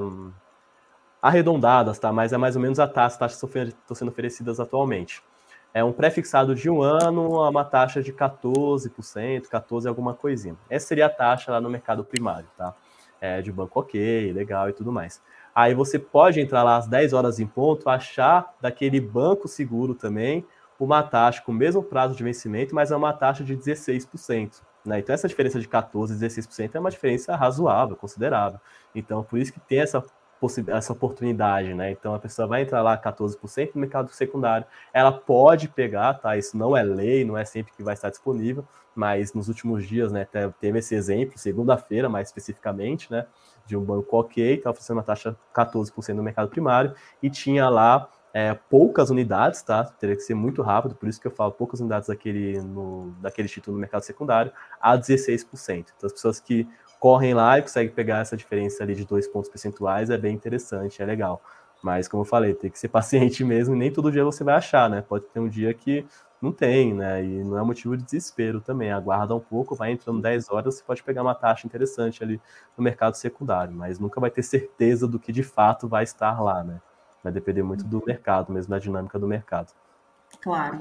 arredondadas, 1.22 2.00
tá? 2.00 2.12
Mas 2.12 2.34
é 2.34 2.38
mais 2.38 2.56
ou 2.56 2.62
menos 2.62 2.80
a 2.80 2.88
taxa, 2.88 3.20
taxas 3.20 3.40
que 3.40 3.60
estão 3.60 3.96
sendo 3.96 4.10
oferecidas 4.10 4.60
atualmente 4.60 5.22
é 5.74 5.84
um 5.84 5.92
pré-fixado 5.92 6.54
de 6.54 6.70
um 6.70 6.82
ano 6.82 7.42
a 7.42 7.50
uma 7.50 7.64
taxa 7.64 8.02
de 8.02 8.12
14%, 8.12 9.48
14% 9.48 9.88
alguma 9.88 10.14
coisinha. 10.14 10.56
Essa 10.70 10.88
seria 10.88 11.06
a 11.06 11.10
taxa 11.10 11.52
lá 11.52 11.62
no 11.62 11.70
mercado 11.70 12.04
primário, 12.04 12.48
tá? 12.58 12.74
É, 13.20 13.42
de 13.42 13.52
banco 13.52 13.80
ok, 13.80 14.34
legal 14.34 14.70
e 14.70 14.74
tudo 14.74 14.92
mais. 14.92 15.22
Aí 15.54 15.74
você 15.74 16.00
pode 16.00 16.40
entrar 16.40 16.64
lá 16.64 16.78
às 16.78 16.88
10 16.88 17.14
horas 17.14 17.40
em 17.40 17.46
ponto, 17.46 17.90
achar 17.90 18.56
daquele 18.60 19.00
banco 19.00 19.48
seguro 19.48 19.94
também 19.94 20.46
uma 20.80 21.04
taxa 21.04 21.42
com 21.42 21.52
o 21.52 21.56
mesmo 21.56 21.84
prazo 21.84 22.16
de 22.16 22.24
vencimento, 22.24 22.74
mas 22.74 22.90
é 22.92 22.96
uma 22.96 23.14
taxa 23.14 23.44
de 23.44 23.56
16%. 23.56 24.62
Né? 24.84 25.00
Então 25.00 25.14
essa 25.14 25.28
diferença 25.28 25.60
de 25.60 25.68
14% 25.68 26.10
e 26.10 26.14
16% 26.14 26.72
é 26.74 26.80
uma 26.80 26.90
diferença 26.90 27.36
razoável, 27.36 27.96
considerável. 27.96 28.60
Então 28.96 29.24
por 29.24 29.38
isso 29.38 29.54
que 29.54 29.60
tem 29.60 29.80
essa 29.80 30.04
essa 30.68 30.94
oportunidade, 30.94 31.74
né? 31.74 31.92
Então 31.92 32.14
a 32.16 32.20
pessoa 32.20 32.48
vai 32.48 32.64
entrar 32.64 32.82
lá 32.82 32.98
14% 32.98 33.72
no 33.76 33.82
mercado 33.82 34.10
secundário, 34.12 34.66
ela 34.94 35.12
pode 35.12 35.68
pegar, 35.68 36.16
tá? 36.16 36.38
Isso 36.38 36.58
não 36.58 36.76
é 36.76 36.84
lei, 36.84 37.24
não 37.24 37.38
é 37.38 37.46
sempre 37.46 37.74
que 37.74 37.84
vai 37.84 37.94
estar 37.94 38.10
disponível, 38.10 38.66
mas 38.96 39.34
nos 39.34 39.48
últimos 39.48 39.86
dias, 39.86 40.12
né, 40.12 40.28
teve 40.60 40.80
esse 40.80 40.96
exemplo, 40.96 41.38
segunda-feira 41.38 42.10
mais 42.10 42.28
especificamente, 42.28 43.12
né, 43.12 43.26
de 43.66 43.78
um 43.78 43.82
banco 43.82 44.18
ok, 44.18 44.56
estava 44.56 44.72
oferecendo 44.72 44.98
uma 44.98 45.04
taxa 45.04 45.36
14% 45.56 46.14
no 46.14 46.24
mercado 46.24 46.50
primário 46.50 46.94
e 47.22 47.30
tinha 47.30 47.70
lá 47.70 48.10
é, 48.34 48.54
poucas 48.54 49.10
unidades, 49.10 49.62
tá? 49.62 49.84
Teria 49.84 50.16
que 50.16 50.22
ser 50.22 50.34
muito 50.34 50.62
rápido, 50.62 50.96
por 50.96 51.08
isso 51.08 51.20
que 51.20 51.28
eu 51.28 51.32
falo 51.32 51.52
poucas 51.52 51.80
unidades 51.80 52.08
daquele, 52.08 52.62
no, 52.62 53.12
daquele 53.22 53.48
título 53.48 53.76
no 53.76 53.82
mercado 53.82 54.04
secundário, 54.04 54.52
a 54.80 54.98
16%. 54.98 55.86
Então, 55.96 56.08
as 56.08 56.14
pessoas 56.14 56.40
que 56.40 56.68
correm 57.02 57.34
lá 57.34 57.58
e 57.58 57.64
conseguem 57.64 57.92
pegar 57.92 58.20
essa 58.20 58.38
diferença 58.38 58.84
ali 58.84 58.94
de 58.94 59.04
dois 59.08 59.28
pontos 59.28 59.50
percentuais, 59.50 60.12
é 60.12 60.18
bem 60.20 60.36
interessante, 60.36 61.02
é 61.02 61.06
legal. 61.06 61.42
Mas, 61.82 62.08
como 62.08 62.22
eu 62.22 62.26
falei, 62.26 62.54
tem 62.54 62.70
que 62.70 62.78
ser 62.78 62.90
paciente 62.94 63.44
mesmo, 63.44 63.74
e 63.74 63.78
nem 63.78 63.92
todo 63.92 64.12
dia 64.12 64.24
você 64.24 64.44
vai 64.44 64.54
achar, 64.54 64.88
né? 64.88 65.02
Pode 65.02 65.26
ter 65.26 65.40
um 65.40 65.50
dia 65.50 65.74
que 65.74 66.06
não 66.40 66.52
tem, 66.52 66.94
né? 66.94 67.26
E 67.26 67.44
não 67.44 67.58
é 67.58 67.64
motivo 67.64 67.98
de 67.98 68.04
desespero 68.04 68.62
também. 68.62 68.92
Aguarda 68.92 69.34
um 69.34 69.40
pouco, 69.40 69.76
vai 69.76 69.92
entrando 69.92 70.22
10 70.22 70.52
horas, 70.52 70.76
você 70.76 70.84
pode 70.84 71.02
pegar 71.02 71.24
uma 71.24 71.34
taxa 71.34 71.66
interessante 71.66 72.24
ali 72.24 72.40
no 72.78 72.84
mercado 72.84 73.16
secundário, 73.16 73.74
mas 73.74 73.98
nunca 73.98 74.22
vai 74.22 74.30
ter 74.30 74.44
certeza 74.44 75.08
do 75.08 75.18
que 75.20 75.32
de 75.32 75.42
fato 75.42 75.88
vai 75.88 76.04
estar 76.04 76.40
lá, 76.40 76.64
né? 76.64 76.80
Vai 77.24 77.34
depender 77.34 77.64
muito 77.64 77.84
do 77.84 78.04
mercado, 78.06 78.54
mesmo 78.54 78.70
da 78.70 78.78
dinâmica 78.78 79.18
do 79.18 79.28
mercado. 79.28 79.74
Claro. 80.40 80.78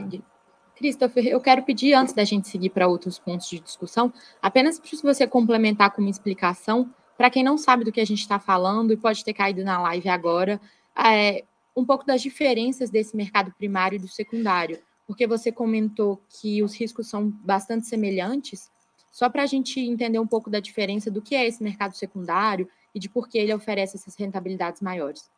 Christopher, 0.80 1.26
eu 1.26 1.38
quero 1.42 1.62
pedir, 1.62 1.92
antes 1.92 2.14
da 2.14 2.24
gente 2.24 2.48
seguir 2.48 2.70
para 2.70 2.88
outros 2.88 3.18
pontos 3.18 3.50
de 3.50 3.60
discussão, 3.60 4.10
apenas 4.40 4.78
para 4.78 4.90
você 5.02 5.26
complementar 5.26 5.90
com 5.90 6.00
uma 6.00 6.10
explicação, 6.10 6.90
para 7.18 7.28
quem 7.28 7.44
não 7.44 7.58
sabe 7.58 7.84
do 7.84 7.92
que 7.92 8.00
a 8.00 8.04
gente 8.06 8.20
está 8.20 8.38
falando 8.38 8.90
e 8.90 8.96
pode 8.96 9.22
ter 9.22 9.34
caído 9.34 9.62
na 9.62 9.78
live 9.78 10.08
agora, 10.08 10.58
é, 10.96 11.44
um 11.76 11.84
pouco 11.84 12.06
das 12.06 12.22
diferenças 12.22 12.88
desse 12.88 13.14
mercado 13.14 13.52
primário 13.58 13.96
e 13.96 13.98
do 13.98 14.08
secundário, 14.08 14.80
porque 15.06 15.26
você 15.26 15.52
comentou 15.52 16.18
que 16.30 16.62
os 16.62 16.74
riscos 16.74 17.08
são 17.08 17.28
bastante 17.28 17.86
semelhantes, 17.86 18.70
só 19.12 19.28
para 19.28 19.42
a 19.42 19.46
gente 19.46 19.78
entender 19.80 20.18
um 20.18 20.26
pouco 20.26 20.48
da 20.48 20.60
diferença 20.60 21.10
do 21.10 21.20
que 21.20 21.34
é 21.34 21.46
esse 21.46 21.62
mercado 21.62 21.94
secundário 21.94 22.66
e 22.94 22.98
de 22.98 23.10
por 23.10 23.28
que 23.28 23.36
ele 23.36 23.52
oferece 23.52 23.98
essas 23.98 24.16
rentabilidades 24.16 24.80
maiores. 24.80 25.30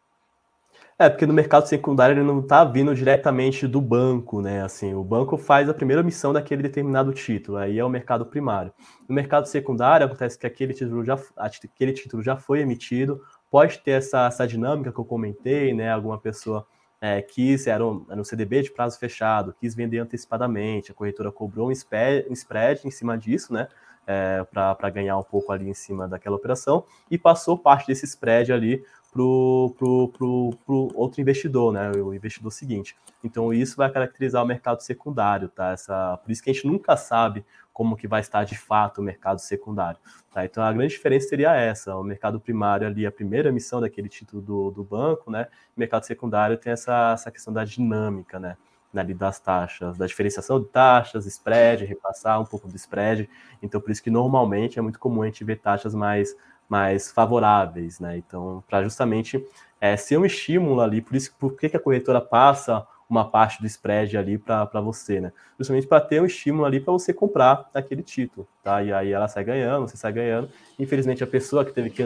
É, 0.99 1.09
porque 1.09 1.27
no 1.27 1.35
mercado 1.35 1.67
secundário 1.67 2.15
ele 2.15 2.23
não 2.23 2.41
está 2.41 2.65
vindo 2.65 2.95
diretamente 2.95 3.67
do 3.67 3.81
banco, 3.81 4.41
né? 4.41 4.63
Assim, 4.63 4.95
o 4.95 5.03
banco 5.03 5.37
faz 5.37 5.69
a 5.69 5.75
primeira 5.75 6.03
missão 6.03 6.33
daquele 6.33 6.63
determinado 6.63 7.13
título, 7.13 7.59
aí 7.59 7.79
é 7.79 7.85
o 7.85 7.89
mercado 7.89 8.25
primário. 8.27 8.73
No 9.09 9.15
mercado 9.15 9.47
secundário 9.47 10.07
acontece 10.07 10.39
que 10.39 10.47
aquele 10.47 10.73
título 10.73 11.05
já, 11.05 11.19
aquele 11.37 11.93
título 11.93 12.23
já 12.23 12.37
foi 12.37 12.61
emitido, 12.61 13.21
pode 13.51 13.81
ter 13.81 13.93
essa, 13.93 14.27
essa 14.27 14.47
dinâmica 14.47 14.93
que 14.93 14.99
eu 14.99 15.05
comentei, 15.05 15.75
né? 15.75 15.91
Alguma 15.91 16.19
pessoa 16.19 16.67
é, 17.01 17.21
quis, 17.21 17.67
era 17.67 17.85
um, 17.85 18.07
era 18.09 18.21
um 18.21 18.25
CDB 18.25 18.63
de 18.63 18.71
prazo 18.71 18.97
fechado, 18.97 19.53
quis 19.59 19.75
vender 19.75 19.99
antecipadamente, 19.99 20.93
a 20.93 20.95
corretora 20.95 21.33
cobrou 21.33 21.69
um 21.69 21.73
spread, 21.73 22.29
um 22.31 22.33
spread 22.33 22.87
em 22.87 22.93
cima 22.93 23.19
disso, 23.19 23.53
né? 23.53 23.67
É, 24.07 24.45
para 24.45 24.91
ganhar 24.91 25.17
um 25.17 25.23
pouco 25.23 25.53
ali 25.53 25.69
em 25.69 25.75
cima 25.75 26.09
daquela 26.09 26.35
operação 26.35 26.85
e 27.09 27.17
passou 27.17 27.57
parte 27.57 27.87
desse 27.87 28.05
spread 28.05 28.53
ali 28.53 28.85
pro, 29.13 29.75
pro, 29.79 30.09
pro, 30.09 30.51
pro 30.65 30.89
outro 30.95 31.21
investidor, 31.21 31.73
né? 31.73 31.93
O 31.93 32.15
investidor 32.15 32.51
seguinte. 32.51 32.97
Então 33.23 33.53
isso 33.53 33.77
vai 33.77 33.91
caracterizar 33.91 34.43
o 34.43 34.47
mercado 34.47 34.81
secundário, 34.81 35.49
tá? 35.49 35.73
Essa, 35.73 36.17
por 36.17 36.33
isso 36.33 36.43
que 36.43 36.51
a 36.51 36.53
gente 36.53 36.67
nunca 36.67 36.97
sabe 36.97 37.45
como 37.73 37.97
que 37.97 38.09
vai 38.09 38.21
estar 38.21 38.45
de 38.45 38.57
fato 38.57 38.99
o 39.01 39.05
mercado 39.05 39.39
secundário. 39.39 39.99
Tá? 40.33 40.45
Então 40.45 40.65
a 40.65 40.73
grande 40.73 40.95
diferença 40.95 41.29
seria 41.29 41.55
essa: 41.55 41.95
o 41.95 42.03
mercado 42.03 42.41
primário 42.41 42.87
ali, 42.87 43.07
a 43.07 43.13
primeira 43.13 43.51
emissão 43.51 43.81
daquele 43.81 44.09
título 44.09 44.41
do, 44.41 44.71
do 44.71 44.83
banco, 44.83 45.31
né? 45.31 45.47
O 45.77 45.81
mercado 45.81 46.05
secundário 46.05 46.57
tem 46.57 46.73
essa, 46.73 47.13
essa 47.13 47.31
questão 47.31 47.53
da 47.53 47.65
dinâmica, 47.65 48.41
né? 48.41 48.57
Ali 48.95 49.15
das 49.15 49.41
taxas, 49.41 49.97
da 49.97 50.07
diferenciação 50.07 50.61
de 50.61 50.69
taxas, 50.69 51.25
spread, 51.25 51.85
repassar 51.85 52.39
um 52.41 52.45
pouco 52.45 52.69
do 52.69 52.77
spread. 52.77 53.29
Então, 53.63 53.81
por 53.81 53.91
isso 53.91 54.03
que 54.03 54.11
normalmente 54.11 54.79
é 54.79 54.83
muito 54.83 54.99
comum 54.99 55.23
a 55.23 55.27
gente 55.27 55.43
ver 55.45 55.61
taxas 55.61 55.95
mais 55.95 56.37
mais 56.73 57.13
favoráveis, 57.13 58.01
né? 58.01 58.17
Então, 58.17 58.65
para 58.67 58.83
justamente 58.83 59.47
é, 59.79 59.95
ser 59.95 60.17
um 60.17 60.25
estímulo 60.25 60.81
ali, 60.81 61.03
por 61.03 61.15
isso 61.15 61.31
por 61.39 61.55
que, 61.55 61.69
que 61.69 61.77
a 61.77 61.81
corretora 61.81 62.19
passa 62.19 62.87
uma 63.11 63.29
parte 63.29 63.61
do 63.61 63.67
spread 63.67 64.17
ali 64.17 64.39
para 64.39 64.81
você, 64.81 65.21
né? 65.21 65.35
Justamente 65.59 65.87
para 65.87 66.01
ter 66.01 66.23
um 66.23 66.25
estímulo 66.25 66.65
ali 66.65 66.81
para 66.81 66.91
você 66.91 67.13
comprar 67.13 67.69
aquele 67.75 68.03
título, 68.03 68.49
tá? 68.63 68.83
E 68.83 68.91
aí 68.91 69.13
ela 69.13 69.29
sai 69.29 69.45
ganhando, 69.45 69.87
você 69.87 69.99
sai 69.99 70.15
ganhando. 70.15 70.49
Infelizmente, 70.79 71.23
a 71.23 71.27
pessoa 71.27 71.63
que 71.63 71.73
teve 71.73 71.91
que 71.91 72.03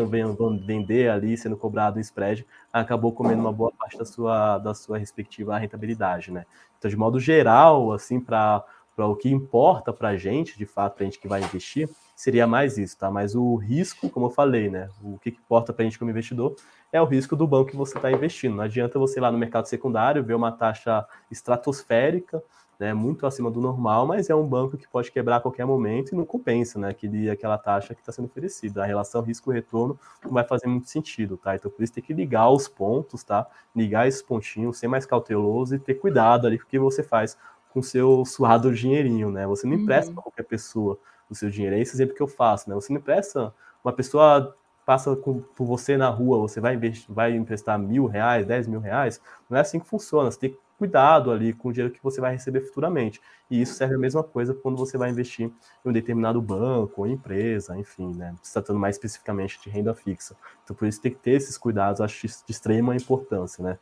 vender 0.67 1.11
ali, 1.11 1.37
sendo 1.37 1.57
cobrado 1.57 1.99
um 1.99 2.01
spread, 2.01 2.45
acabou 2.73 3.13
comendo 3.13 3.41
uma 3.41 3.53
boa 3.53 3.71
parte 3.71 3.97
da 3.97 4.05
sua, 4.05 4.59
da 4.59 4.75
sua 4.75 4.99
respectiva 4.99 5.57
rentabilidade, 5.57 6.33
né? 6.33 6.45
Então, 6.77 6.91
de 6.91 6.97
modo 6.97 7.21
geral, 7.21 7.93
assim, 7.93 8.19
para 8.19 8.65
o 8.99 9.15
que 9.15 9.31
importa 9.31 9.93
para 9.93 10.09
a 10.09 10.17
gente, 10.17 10.59
de 10.59 10.67
fato, 10.67 10.97
para 10.97 11.05
a 11.05 11.07
gente 11.07 11.21
que 11.21 11.29
vai 11.29 11.41
investir, 11.41 11.89
seria 12.17 12.47
mais 12.47 12.79
isso, 12.79 12.97
tá? 12.97 13.11
Mas 13.11 13.35
o 13.35 13.55
risco, 13.57 14.09
como 14.09 14.27
eu 14.27 14.31
falei, 14.31 14.71
né? 14.71 14.89
O 15.03 15.19
que 15.19 15.29
importa 15.29 15.71
para 15.73 15.83
a 15.83 15.85
gente 15.85 15.99
como 15.99 16.11
investidor 16.11 16.57
é 16.91 17.01
o 17.01 17.05
risco 17.05 17.37
do 17.37 17.47
banco 17.47 17.71
que 17.71 17.77
você 17.77 17.99
está 17.99 18.11
investindo. 18.11 18.57
Não 18.57 18.65
adianta 18.65 18.99
você 18.99 19.21
ir 19.21 19.23
lá 19.23 19.31
no 19.31 19.37
mercado 19.37 19.67
secundário 19.67 20.25
ver 20.25 20.35
uma 20.35 20.51
taxa 20.51 21.07
estratosférica, 21.31 22.43
né? 22.81 22.95
Muito 22.95 23.27
acima 23.27 23.51
do 23.51 23.61
normal, 23.61 24.07
mas 24.07 24.31
é 24.31 24.35
um 24.35 24.49
banco 24.49 24.79
que 24.79 24.89
pode 24.89 25.13
quebrar 25.13 25.37
a 25.37 25.41
qualquer 25.41 25.67
momento 25.67 26.13
e 26.13 26.17
não 26.17 26.25
compensa, 26.25 26.79
né? 26.79 26.89
Aquele, 26.89 27.29
aquela 27.29 27.59
taxa 27.59 27.95
que 27.95 28.01
está 28.01 28.11
sendo 28.11 28.25
oferecida. 28.25 28.83
A 28.83 28.87
relação 28.87 29.21
risco-retorno 29.21 30.01
não 30.25 30.33
vai 30.33 30.45
fazer 30.45 30.69
muito 30.69 30.89
sentido, 30.89 31.37
tá? 31.37 31.55
Então 31.55 31.71
por 31.71 31.83
isso 31.83 31.93
tem 31.93 32.03
que 32.03 32.15
ligar 32.15 32.49
os 32.49 32.67
pontos, 32.67 33.23
tá? 33.23 33.47
Ligar 33.75 34.09
esses 34.09 34.23
pontinhos, 34.23 34.79
ser 34.79 34.89
mais 34.89 35.05
cauteloso 35.05 35.75
e 35.75 35.79
ter 35.79 35.95
cuidado 35.95 36.47
ali 36.47 36.59
com 36.59 36.65
o 36.65 36.69
que 36.69 36.79
você 36.79 37.03
faz 37.03 37.37
com 37.75 37.81
o 37.81 37.83
seu 37.83 38.25
suado 38.25 38.75
dinheirinho, 38.75 39.31
né? 39.31 39.47
Você 39.47 39.67
não 39.67 39.75
empresta 39.75 40.09
uhum. 40.09 40.15
para 40.15 40.23
qualquer 40.23 40.45
pessoa 40.45 40.99
o 41.29 41.35
seu 41.35 41.51
dinheiro. 41.51 41.77
É 41.77 41.81
esse 41.81 41.95
exemplo 41.95 42.15
que 42.15 42.23
eu 42.23 42.29
faço, 42.29 42.69
né? 42.69 42.75
Você 42.75 42.93
não 42.93 43.01
empresta, 43.01 43.53
uma 43.85 43.93
pessoa 43.93 44.55
passa 44.85 45.17
com, 45.17 45.41
por 45.41 45.67
você 45.67 45.97
na 45.97 46.09
rua, 46.09 46.39
você 46.39 46.61
vai, 46.61 46.75
investir, 46.75 47.13
vai 47.13 47.35
emprestar 47.35 47.79
mil 47.79 48.07
reais, 48.07 48.47
dez 48.47 48.67
mil 48.69 48.81
reais, 48.81 49.21
não 49.51 49.59
é 49.59 49.61
assim 49.61 49.81
que 49.81 49.87
funciona. 49.87 50.31
Você 50.31 50.39
tem 50.39 50.51
que 50.51 50.59
cuidado 50.79 51.31
ali 51.31 51.53
com 51.53 51.69
o 51.69 51.73
dinheiro 51.73 51.93
que 51.93 52.03
você 52.03 52.21
vai 52.21 52.33
receber 52.33 52.61
futuramente. 52.61 53.21
E 53.51 53.61
isso 53.61 53.75
serve 53.75 53.95
a 53.95 53.99
mesma 53.99 54.23
coisa 54.23 54.55
quando 54.55 54.77
você 54.77 54.99
vai 54.99 55.11
investir 55.11 55.47
em 55.47 55.89
um 55.89 55.93
determinado 55.93 56.41
banco 56.41 57.03
ou 57.03 57.07
empresa, 57.07 57.77
enfim, 57.77 58.15
né? 58.15 58.35
Se 58.43 58.53
tratando 58.53 58.79
mais 58.79 58.97
especificamente 58.97 59.59
de 59.63 59.71
renda 59.71 59.95
fixa. 59.95 60.37
Então, 60.65 60.77
por 60.77 60.87
isso 60.87 61.01
tem 61.01 61.13
que 61.13 61.19
ter 61.19 61.33
esses 61.33 61.57
cuidados, 61.57 62.01
acho 62.01 62.27
de 62.27 62.35
extrema 62.49 62.95
importância, 62.95 63.63
né? 63.63 63.79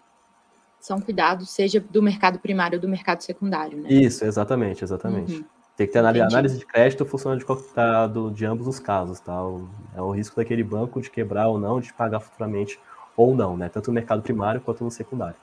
São 0.80 1.01
cuidados, 1.01 1.51
seja 1.51 1.80
do 1.80 2.03
mercado 2.03 2.38
primário 2.38 2.76
ou 2.76 2.80
do 2.80 2.88
mercado 2.88 3.22
secundário, 3.22 3.78
né? 3.78 3.88
Isso, 3.88 4.24
exatamente, 4.24 4.84
exatamente. 4.84 5.38
Uhum. 5.38 5.45
Tem 5.77 5.87
que 5.87 5.93
ter 5.93 5.99
análise, 5.99 6.25
análise 6.25 6.59
de 6.59 6.66
crédito 6.66 7.05
funciona 7.05 7.37
de, 7.37 7.45
tá, 7.75 8.07
do, 8.07 8.31
de 8.31 8.47
ambos 8.47 8.66
os 8.66 8.79
casos, 8.79 9.18
tá? 9.18 9.45
O, 9.45 9.68
é 9.95 10.01
o 10.01 10.11
risco 10.11 10.37
daquele 10.37 10.62
banco 10.62 11.01
de 11.01 11.11
quebrar 11.11 11.49
ou 11.49 11.59
não, 11.59 11.81
de 11.81 11.93
pagar 11.93 12.20
futuramente 12.20 12.79
ou 13.16 13.35
não, 13.35 13.57
né? 13.57 13.68
Tanto 13.68 13.89
no 13.89 13.95
mercado 13.95 14.22
primário 14.22 14.61
quanto 14.61 14.85
no 14.85 14.91
secundário. 14.91 15.37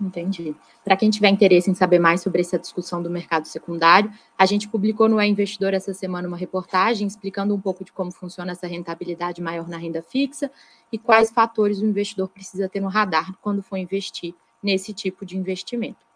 Entendi. 0.00 0.54
Para 0.84 0.96
quem 0.96 1.10
tiver 1.10 1.28
interesse 1.28 1.68
em 1.68 1.74
saber 1.74 1.98
mais 1.98 2.20
sobre 2.20 2.40
essa 2.40 2.56
discussão 2.56 3.02
do 3.02 3.10
mercado 3.10 3.46
secundário, 3.48 4.12
a 4.38 4.46
gente 4.46 4.68
publicou 4.68 5.08
no 5.08 5.18
É 5.18 5.26
Investidor 5.26 5.74
essa 5.74 5.92
semana 5.92 6.28
uma 6.28 6.36
reportagem 6.36 7.06
explicando 7.06 7.52
um 7.52 7.60
pouco 7.60 7.84
de 7.84 7.90
como 7.90 8.12
funciona 8.12 8.52
essa 8.52 8.68
rentabilidade 8.68 9.42
maior 9.42 9.66
na 9.66 9.76
renda 9.76 10.00
fixa 10.00 10.52
e 10.92 10.98
quais 10.98 11.32
fatores 11.32 11.80
o 11.80 11.84
investidor 11.84 12.28
precisa 12.28 12.68
ter 12.68 12.78
no 12.78 12.88
radar 12.88 13.34
quando 13.42 13.60
for 13.60 13.76
investir 13.76 14.34
nesse 14.62 14.92
tipo 14.92 15.26
de 15.26 15.36
investimento. 15.36 16.07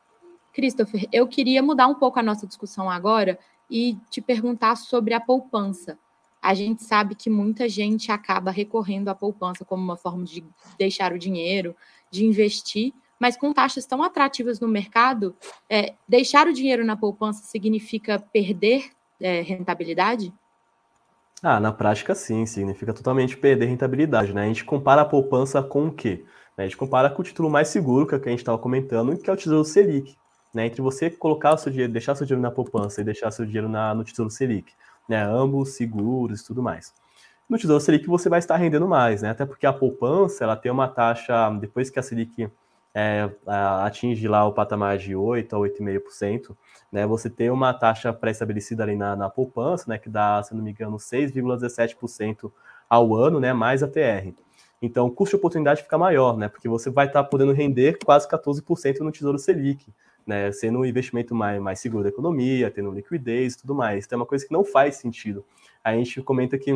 Christopher, 0.52 1.08
eu 1.12 1.26
queria 1.26 1.62
mudar 1.62 1.86
um 1.86 1.94
pouco 1.94 2.18
a 2.18 2.22
nossa 2.22 2.46
discussão 2.46 2.90
agora 2.90 3.38
e 3.70 3.96
te 4.10 4.20
perguntar 4.20 4.76
sobre 4.76 5.14
a 5.14 5.20
poupança. 5.20 5.98
A 6.40 6.54
gente 6.54 6.82
sabe 6.82 7.14
que 7.14 7.30
muita 7.30 7.68
gente 7.68 8.10
acaba 8.10 8.50
recorrendo 8.50 9.08
à 9.08 9.14
poupança 9.14 9.64
como 9.64 9.82
uma 9.82 9.96
forma 9.96 10.24
de 10.24 10.44
deixar 10.76 11.12
o 11.12 11.18
dinheiro, 11.18 11.74
de 12.10 12.24
investir, 12.24 12.92
mas 13.18 13.36
com 13.36 13.52
taxas 13.52 13.86
tão 13.86 14.02
atrativas 14.02 14.58
no 14.58 14.66
mercado, 14.66 15.34
é, 15.70 15.94
deixar 16.08 16.48
o 16.48 16.52
dinheiro 16.52 16.84
na 16.84 16.96
poupança 16.96 17.44
significa 17.44 18.18
perder 18.18 18.90
é, 19.20 19.40
rentabilidade? 19.40 20.32
Ah, 21.40 21.60
na 21.60 21.72
prática 21.72 22.14
sim, 22.14 22.44
significa 22.44 22.92
totalmente 22.92 23.36
perder 23.36 23.66
rentabilidade, 23.66 24.34
né? 24.34 24.42
A 24.42 24.46
gente 24.46 24.64
compara 24.64 25.02
a 25.02 25.04
poupança 25.04 25.62
com 25.62 25.86
o 25.86 25.92
quê? 25.92 26.24
A 26.56 26.62
gente 26.62 26.76
compara 26.76 27.08
com 27.08 27.22
o 27.22 27.24
título 27.24 27.48
mais 27.48 27.68
seguro, 27.68 28.06
que, 28.06 28.14
é 28.14 28.18
que 28.18 28.28
a 28.28 28.30
gente 28.30 28.40
estava 28.40 28.58
comentando, 28.58 29.16
que 29.16 29.30
é 29.30 29.32
o 29.32 29.36
Tesouro 29.36 29.64
Selic, 29.64 30.16
né, 30.52 30.66
entre 30.66 30.82
você 30.82 31.08
colocar 31.10 31.54
o 31.54 31.58
seu 31.58 31.70
dinheiro, 31.70 31.92
deixar 31.92 32.14
seu 32.14 32.26
dinheiro 32.26 32.42
na 32.42 32.50
poupança 32.50 33.00
e 33.00 33.04
deixar 33.04 33.30
seu 33.30 33.44
dinheiro 33.44 33.68
na, 33.68 33.94
no 33.94 34.04
Tesouro 34.04 34.30
Selic, 34.30 34.72
né, 35.08 35.22
ambos 35.22 35.70
seguros 35.70 36.40
e 36.40 36.46
tudo 36.46 36.62
mais. 36.62 36.92
No 37.48 37.58
Tesouro 37.58 37.80
Selic 37.80 38.06
você 38.06 38.28
vai 38.28 38.38
estar 38.38 38.56
rendendo 38.56 38.86
mais, 38.86 39.22
né, 39.22 39.30
até 39.30 39.46
porque 39.46 39.66
a 39.66 39.72
poupança 39.72 40.44
ela 40.44 40.56
tem 40.56 40.70
uma 40.70 40.88
taxa, 40.88 41.50
depois 41.60 41.90
que 41.90 41.98
a 41.98 42.02
Selic 42.02 42.50
é, 42.94 43.30
atinge 43.84 44.28
lá 44.28 44.46
o 44.46 44.52
patamar 44.52 44.98
de 44.98 45.16
8 45.16 45.56
a 45.56 45.58
8,5%, 45.58 46.54
né, 46.90 47.06
você 47.06 47.30
tem 47.30 47.50
uma 47.50 47.72
taxa 47.72 48.12
pré-estabelecida 48.12 48.82
ali 48.82 48.94
na, 48.94 49.16
na 49.16 49.30
poupança, 49.30 49.84
né, 49.88 49.98
que 49.98 50.08
dá, 50.08 50.42
se 50.42 50.54
não 50.54 50.62
me 50.62 50.70
engano, 50.70 50.96
6,17% 50.98 52.52
ao 52.88 53.14
ano, 53.14 53.40
né, 53.40 53.52
mais 53.52 53.82
a 53.82 53.88
TR. 53.88 54.34
Então, 54.80 55.06
o 55.06 55.10
custo 55.10 55.30
de 55.30 55.36
oportunidade 55.36 55.82
fica 55.82 55.96
maior, 55.96 56.36
né, 56.36 56.48
porque 56.48 56.68
você 56.68 56.90
vai 56.90 57.06
estar 57.06 57.24
podendo 57.24 57.52
render 57.52 57.98
quase 58.04 58.28
14% 58.28 58.98
no 59.00 59.12
Tesouro 59.12 59.38
Selic, 59.38 59.86
né, 60.26 60.50
sendo 60.52 60.78
um 60.78 60.84
investimento 60.84 61.34
mais, 61.34 61.60
mais 61.60 61.80
seguro 61.80 62.02
da 62.02 62.08
economia, 62.08 62.70
tendo 62.70 62.90
liquidez 62.90 63.54
e 63.54 63.58
tudo 63.58 63.74
mais. 63.74 64.04
Então 64.04 64.18
é 64.18 64.20
uma 64.20 64.26
coisa 64.26 64.46
que 64.46 64.52
não 64.52 64.64
faz 64.64 64.96
sentido. 64.96 65.44
A 65.82 65.94
gente 65.94 66.22
comenta 66.22 66.58
que 66.58 66.72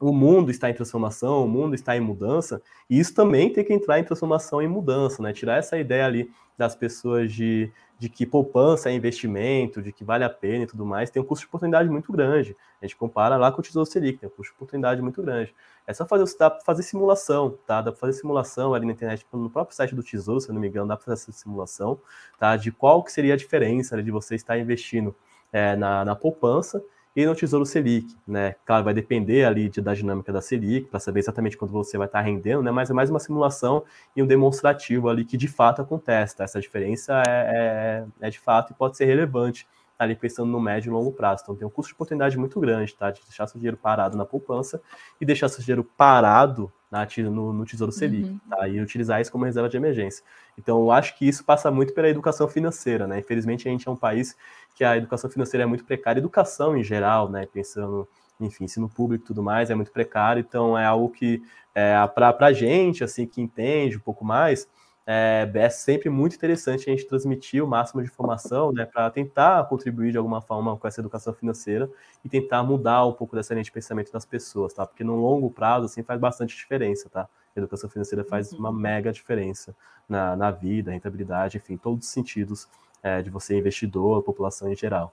o 0.00 0.12
mundo 0.12 0.50
está 0.50 0.68
em 0.68 0.74
transformação, 0.74 1.44
o 1.44 1.48
mundo 1.48 1.74
está 1.74 1.96
em 1.96 2.00
mudança, 2.00 2.60
e 2.90 2.98
isso 2.98 3.14
também 3.14 3.52
tem 3.52 3.64
que 3.64 3.72
entrar 3.72 3.98
em 3.98 4.04
transformação 4.04 4.60
e 4.60 4.68
mudança, 4.68 5.22
né? 5.22 5.32
Tirar 5.32 5.58
essa 5.58 5.78
ideia 5.78 6.04
ali 6.04 6.30
das 6.58 6.74
pessoas 6.74 7.32
de, 7.32 7.70
de 8.04 8.10
que 8.10 8.26
poupança 8.26 8.90
é 8.90 8.92
investimento, 8.92 9.80
de 9.80 9.90
que 9.90 10.04
vale 10.04 10.24
a 10.24 10.28
pena 10.28 10.64
e 10.64 10.66
tudo 10.66 10.84
mais, 10.84 11.08
tem 11.08 11.22
um 11.22 11.24
custo 11.24 11.44
de 11.44 11.48
oportunidade 11.48 11.88
muito 11.88 12.12
grande. 12.12 12.54
A 12.82 12.84
gente 12.84 12.96
compara 12.96 13.38
lá 13.38 13.50
com 13.50 13.60
o 13.60 13.64
Tesouro 13.64 13.90
Selic, 13.90 14.18
tem 14.18 14.28
um 14.28 14.32
custo 14.32 14.52
de 14.52 14.56
oportunidade 14.56 15.00
muito 15.00 15.22
grande. 15.22 15.54
É 15.86 15.94
só 15.94 16.04
fazer, 16.04 16.36
dá 16.38 16.50
fazer 16.50 16.82
simulação, 16.82 17.56
tá? 17.66 17.80
Dá 17.80 17.90
para 17.90 17.98
fazer 17.98 18.12
simulação 18.12 18.74
ali 18.74 18.84
na 18.84 18.92
internet, 18.92 19.26
no 19.32 19.48
próprio 19.48 19.74
site 19.74 19.94
do 19.94 20.02
Tesouro, 20.02 20.38
se 20.38 20.52
não 20.52 20.60
me 20.60 20.68
engano, 20.68 20.86
dá 20.86 20.96
para 20.98 21.06
fazer 21.06 21.14
essa 21.14 21.32
simulação, 21.32 21.98
tá? 22.38 22.56
De 22.56 22.70
qual 22.70 23.02
que 23.02 23.10
seria 23.10 23.32
a 23.32 23.38
diferença 23.38 24.02
de 24.02 24.10
você 24.10 24.34
estar 24.34 24.58
investindo 24.58 25.16
é, 25.50 25.74
na, 25.74 26.04
na 26.04 26.14
poupança 26.14 26.84
e 27.16 27.24
no 27.24 27.34
Tesouro 27.34 27.64
Selic, 27.64 28.16
né? 28.26 28.56
Claro, 28.64 28.84
vai 28.84 28.92
depender 28.92 29.44
ali 29.44 29.68
de, 29.68 29.80
da 29.80 29.94
dinâmica 29.94 30.32
da 30.32 30.40
Selic, 30.40 30.88
para 30.88 30.98
saber 30.98 31.20
exatamente 31.20 31.56
quando 31.56 31.70
você 31.70 31.96
vai 31.96 32.06
estar 32.06 32.20
rendendo, 32.20 32.62
né? 32.62 32.70
Mas 32.70 32.90
é 32.90 32.92
mais 32.92 33.08
uma 33.08 33.20
simulação 33.20 33.84
e 34.16 34.22
um 34.22 34.26
demonstrativo 34.26 35.08
ali 35.08 35.24
que 35.24 35.36
de 35.36 35.46
fato 35.46 35.80
acontece, 35.80 36.36
tá? 36.36 36.44
Essa 36.44 36.60
diferença 36.60 37.22
é, 37.26 38.04
é, 38.20 38.26
é 38.26 38.30
de 38.30 38.38
fato 38.40 38.72
e 38.72 38.74
pode 38.74 38.96
ser 38.96 39.04
relevante 39.04 39.66
tá 39.96 40.04
ali 40.04 40.16
pensando 40.16 40.50
no 40.50 40.60
médio 40.60 40.90
e 40.90 40.92
longo 40.92 41.12
prazo. 41.12 41.42
Então 41.42 41.54
tem 41.54 41.66
um 41.66 41.70
custo 41.70 41.90
de 41.90 41.94
oportunidade 41.94 42.36
muito 42.36 42.58
grande, 42.58 42.94
tá? 42.94 43.10
De 43.10 43.20
deixar 43.22 43.46
seu 43.46 43.58
dinheiro 43.58 43.76
parado 43.76 44.16
na 44.16 44.24
poupança 44.24 44.82
e 45.20 45.24
deixar 45.24 45.48
seu 45.48 45.62
dinheiro 45.62 45.84
parado 45.96 46.72
na, 46.94 47.08
no, 47.28 47.52
no 47.52 47.64
Tesouro 47.64 47.90
Selic, 47.90 48.28
uhum. 48.28 48.38
tá? 48.48 48.68
E 48.68 48.80
utilizar 48.80 49.20
isso 49.20 49.32
como 49.32 49.44
reserva 49.44 49.68
de 49.68 49.76
emergência. 49.76 50.24
Então, 50.56 50.80
eu 50.80 50.92
acho 50.92 51.18
que 51.18 51.26
isso 51.26 51.44
passa 51.44 51.68
muito 51.68 51.92
pela 51.92 52.08
educação 52.08 52.46
financeira, 52.46 53.04
né? 53.08 53.18
Infelizmente, 53.18 53.66
a 53.66 53.70
gente 53.72 53.88
é 53.88 53.90
um 53.90 53.96
país 53.96 54.36
que 54.76 54.84
a 54.84 54.96
educação 54.96 55.28
financeira 55.28 55.64
é 55.64 55.66
muito 55.66 55.84
precária, 55.84 56.20
educação 56.20 56.76
em 56.76 56.84
geral, 56.84 57.28
né? 57.28 57.48
Pensando, 57.52 58.08
enfim, 58.40 58.64
ensino 58.64 58.88
público 58.88 59.24
e 59.24 59.26
tudo 59.26 59.42
mais, 59.42 59.70
é 59.70 59.74
muito 59.74 59.90
precário, 59.90 60.38
então 60.40 60.78
é 60.78 60.84
algo 60.84 61.10
que, 61.10 61.42
é, 61.74 61.94
para 62.14 62.36
a 62.38 62.52
gente, 62.52 63.02
assim, 63.02 63.26
que 63.26 63.40
entende 63.40 63.96
um 63.96 64.00
pouco 64.00 64.24
mais, 64.24 64.68
é, 65.06 65.50
é, 65.52 65.68
sempre 65.68 66.08
muito 66.08 66.34
interessante 66.34 66.88
a 66.88 66.92
gente 66.92 67.06
transmitir 67.06 67.62
o 67.62 67.66
máximo 67.66 68.02
de 68.02 68.08
informação, 68.08 68.72
né, 68.72 68.86
para 68.86 69.10
tentar 69.10 69.64
contribuir 69.68 70.12
de 70.12 70.18
alguma 70.18 70.40
forma 70.40 70.76
com 70.76 70.88
essa 70.88 71.00
educação 71.00 71.34
financeira 71.34 71.90
e 72.24 72.28
tentar 72.28 72.62
mudar 72.62 73.04
um 73.06 73.12
pouco 73.12 73.36
dessa 73.36 73.52
linha 73.52 73.64
de 73.64 73.70
pensamento 73.70 74.10
das 74.10 74.24
pessoas, 74.24 74.72
tá? 74.72 74.86
Porque 74.86 75.04
no 75.04 75.16
longo 75.16 75.50
prazo, 75.50 75.86
assim, 75.86 76.02
faz 76.02 76.18
bastante 76.18 76.56
diferença, 76.56 77.10
tá? 77.10 77.28
A 77.54 77.60
educação 77.60 77.88
financeira 77.90 78.24
faz 78.24 78.52
uhum. 78.52 78.60
uma 78.60 78.72
mega 78.72 79.12
diferença 79.12 79.76
na, 80.08 80.34
na 80.34 80.50
vida, 80.50 80.90
rentabilidade, 80.90 81.58
enfim, 81.58 81.76
todos 81.76 82.06
os 82.06 82.12
sentidos 82.12 82.66
é, 83.02 83.20
de 83.20 83.28
você 83.28 83.56
investidor, 83.56 84.22
população 84.22 84.72
em 84.72 84.76
geral. 84.76 85.12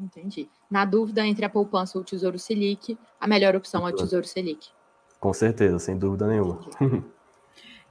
Entendi. 0.00 0.48
Na 0.70 0.84
dúvida 0.84 1.24
entre 1.24 1.44
a 1.44 1.50
poupança 1.50 1.98
ou 1.98 2.02
o 2.02 2.04
Tesouro 2.04 2.38
Selic, 2.38 2.98
a 3.20 3.28
melhor 3.28 3.54
opção 3.54 3.86
é 3.86 3.92
o 3.92 3.94
Tesouro 3.94 4.26
Selic. 4.26 4.70
Com 5.20 5.32
certeza, 5.32 5.78
sem 5.78 5.96
dúvida 5.96 6.26
nenhuma. 6.26 6.60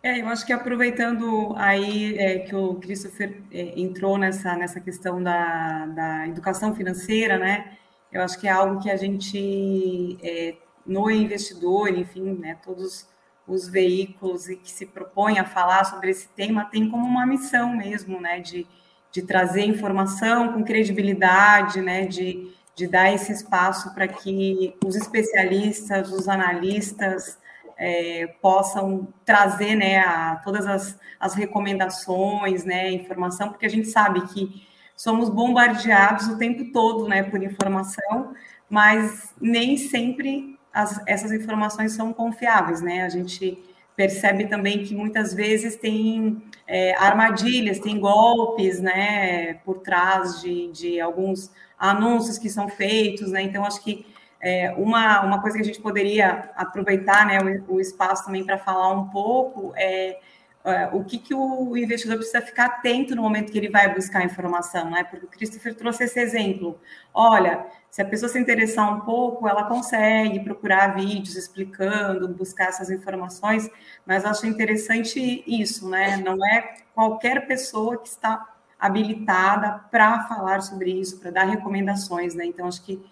É, 0.05 0.19
eu 0.19 0.27
acho 0.27 0.45
que 0.45 0.51
aproveitando 0.51 1.53
aí 1.55 2.17
é, 2.17 2.39
que 2.39 2.53
o 2.53 2.75
Christopher 2.75 3.41
é, 3.49 3.79
entrou 3.79 4.17
nessa, 4.17 4.53
nessa 4.57 4.81
questão 4.81 5.23
da, 5.23 5.85
da 5.85 6.27
educação 6.27 6.75
financeira, 6.75 7.37
né? 7.37 7.77
Eu 8.11 8.21
acho 8.21 8.37
que 8.37 8.45
é 8.45 8.51
algo 8.51 8.81
que 8.81 8.91
a 8.91 8.97
gente, 8.97 10.17
é, 10.21 10.57
no 10.85 11.09
investidor, 11.09 11.87
enfim, 11.97 12.37
né, 12.37 12.57
todos 12.61 13.07
os 13.47 13.67
veículos 13.69 14.49
e 14.49 14.57
que 14.57 14.69
se 14.69 14.85
propõem 14.85 15.39
a 15.39 15.45
falar 15.45 15.85
sobre 15.85 16.11
esse 16.11 16.27
tema, 16.29 16.65
tem 16.65 16.89
como 16.89 17.05
uma 17.07 17.25
missão 17.25 17.75
mesmo, 17.75 18.19
né, 18.19 18.39
de, 18.41 18.67
de 19.11 19.21
trazer 19.21 19.63
informação 19.63 20.51
com 20.53 20.63
credibilidade, 20.65 21.81
né, 21.81 22.05
de, 22.05 22.53
de 22.75 22.87
dar 22.87 23.11
esse 23.13 23.31
espaço 23.31 23.93
para 23.93 24.07
que 24.07 24.75
os 24.85 24.95
especialistas, 24.95 26.11
os 26.11 26.27
analistas, 26.27 27.37
é, 27.77 28.27
possam 28.41 29.07
trazer 29.25 29.75
né, 29.75 29.99
a, 29.99 30.41
todas 30.43 30.65
as, 30.65 30.99
as 31.19 31.33
recomendações, 31.33 32.63
né, 32.63 32.91
informação, 32.91 33.49
porque 33.49 33.65
a 33.65 33.69
gente 33.69 33.87
sabe 33.87 34.21
que 34.27 34.67
somos 34.95 35.29
bombardeados 35.29 36.27
o 36.27 36.37
tempo 36.37 36.71
todo 36.71 37.07
né, 37.07 37.23
por 37.23 37.41
informação, 37.41 38.33
mas 38.69 39.33
nem 39.39 39.77
sempre 39.77 40.57
as, 40.73 41.01
essas 41.07 41.31
informações 41.31 41.93
são 41.93 42.13
confiáveis. 42.13 42.81
Né? 42.81 43.03
A 43.03 43.09
gente 43.09 43.61
percebe 43.95 44.45
também 44.45 44.83
que 44.83 44.95
muitas 44.95 45.33
vezes 45.33 45.75
tem 45.75 46.41
é, 46.67 46.95
armadilhas, 46.95 47.79
tem 47.79 47.99
golpes 47.99 48.79
né, 48.79 49.55
por 49.65 49.79
trás 49.79 50.41
de, 50.41 50.71
de 50.71 50.99
alguns 50.99 51.51
anúncios 51.77 52.37
que 52.37 52.49
são 52.49 52.69
feitos, 52.69 53.31
né? 53.31 53.41
Então, 53.41 53.65
acho 53.65 53.83
que 53.83 54.05
é, 54.43 54.71
uma, 54.73 55.21
uma 55.21 55.41
coisa 55.41 55.55
que 55.55 55.63
a 55.63 55.65
gente 55.65 55.81
poderia 55.81 56.51
aproveitar 56.55 57.25
né, 57.25 57.39
o, 57.67 57.75
o 57.75 57.79
espaço 57.79 58.25
também 58.25 58.45
para 58.45 58.57
falar 58.57 58.91
um 58.91 59.07
pouco 59.07 59.71
é, 59.75 60.19
é, 60.65 60.89
o 60.93 61.03
que, 61.03 61.17
que 61.17 61.33
o 61.33 61.75
investidor 61.77 62.17
precisa 62.17 62.41
ficar 62.41 62.65
atento 62.65 63.15
no 63.15 63.21
momento 63.21 63.51
que 63.51 63.57
ele 63.57 63.69
vai 63.69 63.93
buscar 63.93 64.23
informação, 64.23 64.89
né? 64.89 65.03
Porque 65.03 65.25
o 65.25 65.29
Christopher 65.29 65.75
trouxe 65.75 66.05
esse 66.05 66.19
exemplo. 66.19 66.79
Olha, 67.13 67.65
se 67.89 68.01
a 68.01 68.05
pessoa 68.05 68.29
se 68.29 68.39
interessar 68.39 68.93
um 68.93 69.01
pouco, 69.01 69.45
ela 69.45 69.65
consegue 69.65 70.39
procurar 70.39 70.95
vídeos 70.95 71.35
explicando, 71.35 72.29
buscar 72.29 72.69
essas 72.69 72.89
informações, 72.89 73.69
mas 74.05 74.23
acho 74.23 74.47
interessante 74.47 75.43
isso, 75.45 75.89
né? 75.89 76.17
Não 76.17 76.45
é 76.45 76.75
qualquer 76.95 77.45
pessoa 77.45 77.97
que 77.97 78.07
está 78.07 78.53
habilitada 78.79 79.83
para 79.91 80.23
falar 80.27 80.61
sobre 80.61 80.91
isso, 80.91 81.19
para 81.19 81.31
dar 81.31 81.43
recomendações, 81.43 82.35
né? 82.35 82.45
Então, 82.45 82.67
acho 82.67 82.83
que 82.83 83.03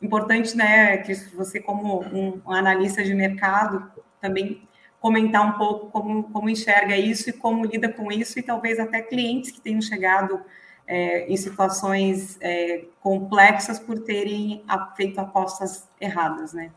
importante, 0.00 0.56
né, 0.56 0.98
que 0.98 1.14
você 1.34 1.60
como 1.60 2.02
um, 2.04 2.40
analista 2.46 3.02
de 3.02 3.14
mercado 3.14 3.90
também 4.20 4.62
comentar 5.00 5.46
um 5.46 5.58
pouco 5.58 5.90
como, 5.90 6.24
como 6.24 6.48
enxerga 6.48 6.96
isso 6.96 7.30
e 7.30 7.32
como 7.32 7.64
lida 7.64 7.88
com 7.88 8.10
isso 8.10 8.38
e 8.38 8.42
talvez 8.42 8.78
até 8.78 9.00
clientes 9.00 9.50
que 9.50 9.60
tenham 9.60 9.80
chegado 9.80 10.40
é, 10.86 11.26
em 11.30 11.36
situações 11.36 12.36
é, 12.40 12.84
complexas 13.00 13.78
por 13.78 13.98
terem 14.00 14.64
feito 14.96 15.20
apostas 15.20 15.86
erradas, 16.00 16.52
né? 16.52 16.70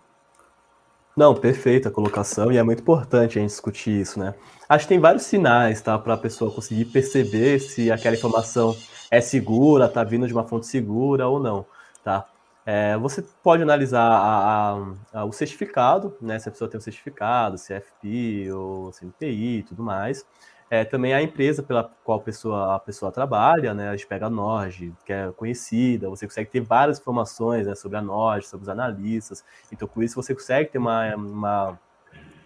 Não, 1.16 1.36
perfeita 1.36 1.90
a 1.90 1.92
colocação 1.92 2.52
e 2.52 2.58
é 2.58 2.64
muito 2.64 2.82
importante 2.82 3.38
a 3.38 3.42
gente 3.42 3.52
discutir 3.52 4.02
isso, 4.02 4.20
né? 4.20 4.34
Acho 4.68 4.86
que 4.86 4.90
tem 4.90 5.00
vários 5.00 5.24
sinais, 5.24 5.82
tá, 5.82 5.98
para 5.98 6.14
a 6.14 6.18
pessoa 6.18 6.54
conseguir 6.54 6.86
perceber 6.86 7.60
se 7.60 7.92
aquela 7.92 8.16
informação 8.16 8.76
é 9.10 9.20
segura, 9.20 9.90
tá 9.90 10.04
vindo 10.04 10.26
de 10.26 10.34
uma 10.34 10.48
fonte 10.48 10.68
segura 10.68 11.28
ou 11.28 11.40
não, 11.40 11.66
tá? 12.04 12.26
É, 12.66 12.96
você 12.98 13.24
pode 13.44 13.64
analisar 13.64 14.04
a, 14.04 14.74
a, 14.74 15.22
a, 15.22 15.26
o 15.26 15.32
certificado, 15.32 16.16
né? 16.22 16.38
Se 16.40 16.48
a 16.48 16.52
pessoa 16.52 16.70
tem 16.70 16.78
um 16.78 16.82
certificado, 16.82 17.58
CFP 17.58 18.52
ou 18.52 18.92
CNPI 18.92 19.60
e 19.60 19.64
tudo 19.64 19.84
mais. 19.84 20.26
É, 20.70 20.86
também 20.86 21.14
a 21.14 21.22
empresa 21.22 21.62
pela 21.62 21.84
qual 22.04 22.20
a 22.20 22.22
pessoa, 22.22 22.76
a 22.76 22.80
pessoa 22.80 23.12
trabalha, 23.12 23.74
né? 23.74 23.90
A 23.90 23.96
gente 23.96 24.08
pega 24.08 24.28
a 24.28 24.30
Norge, 24.30 24.94
que 25.06 25.12
é 25.12 25.30
conhecida, 25.34 26.10
você 26.10 26.26
consegue 26.26 26.50
ter 26.50 26.62
várias 26.62 26.98
informações 26.98 27.68
né, 27.68 27.76
sobre 27.76 27.98
a 27.98 28.02
Norge, 28.02 28.48
sobre 28.48 28.64
os 28.64 28.70
analistas. 28.70 29.44
Então, 29.70 29.86
com 29.86 30.02
isso, 30.02 30.16
você 30.16 30.34
consegue 30.34 30.70
ter 30.72 30.78
uma, 30.78 31.14
uma, 31.16 31.80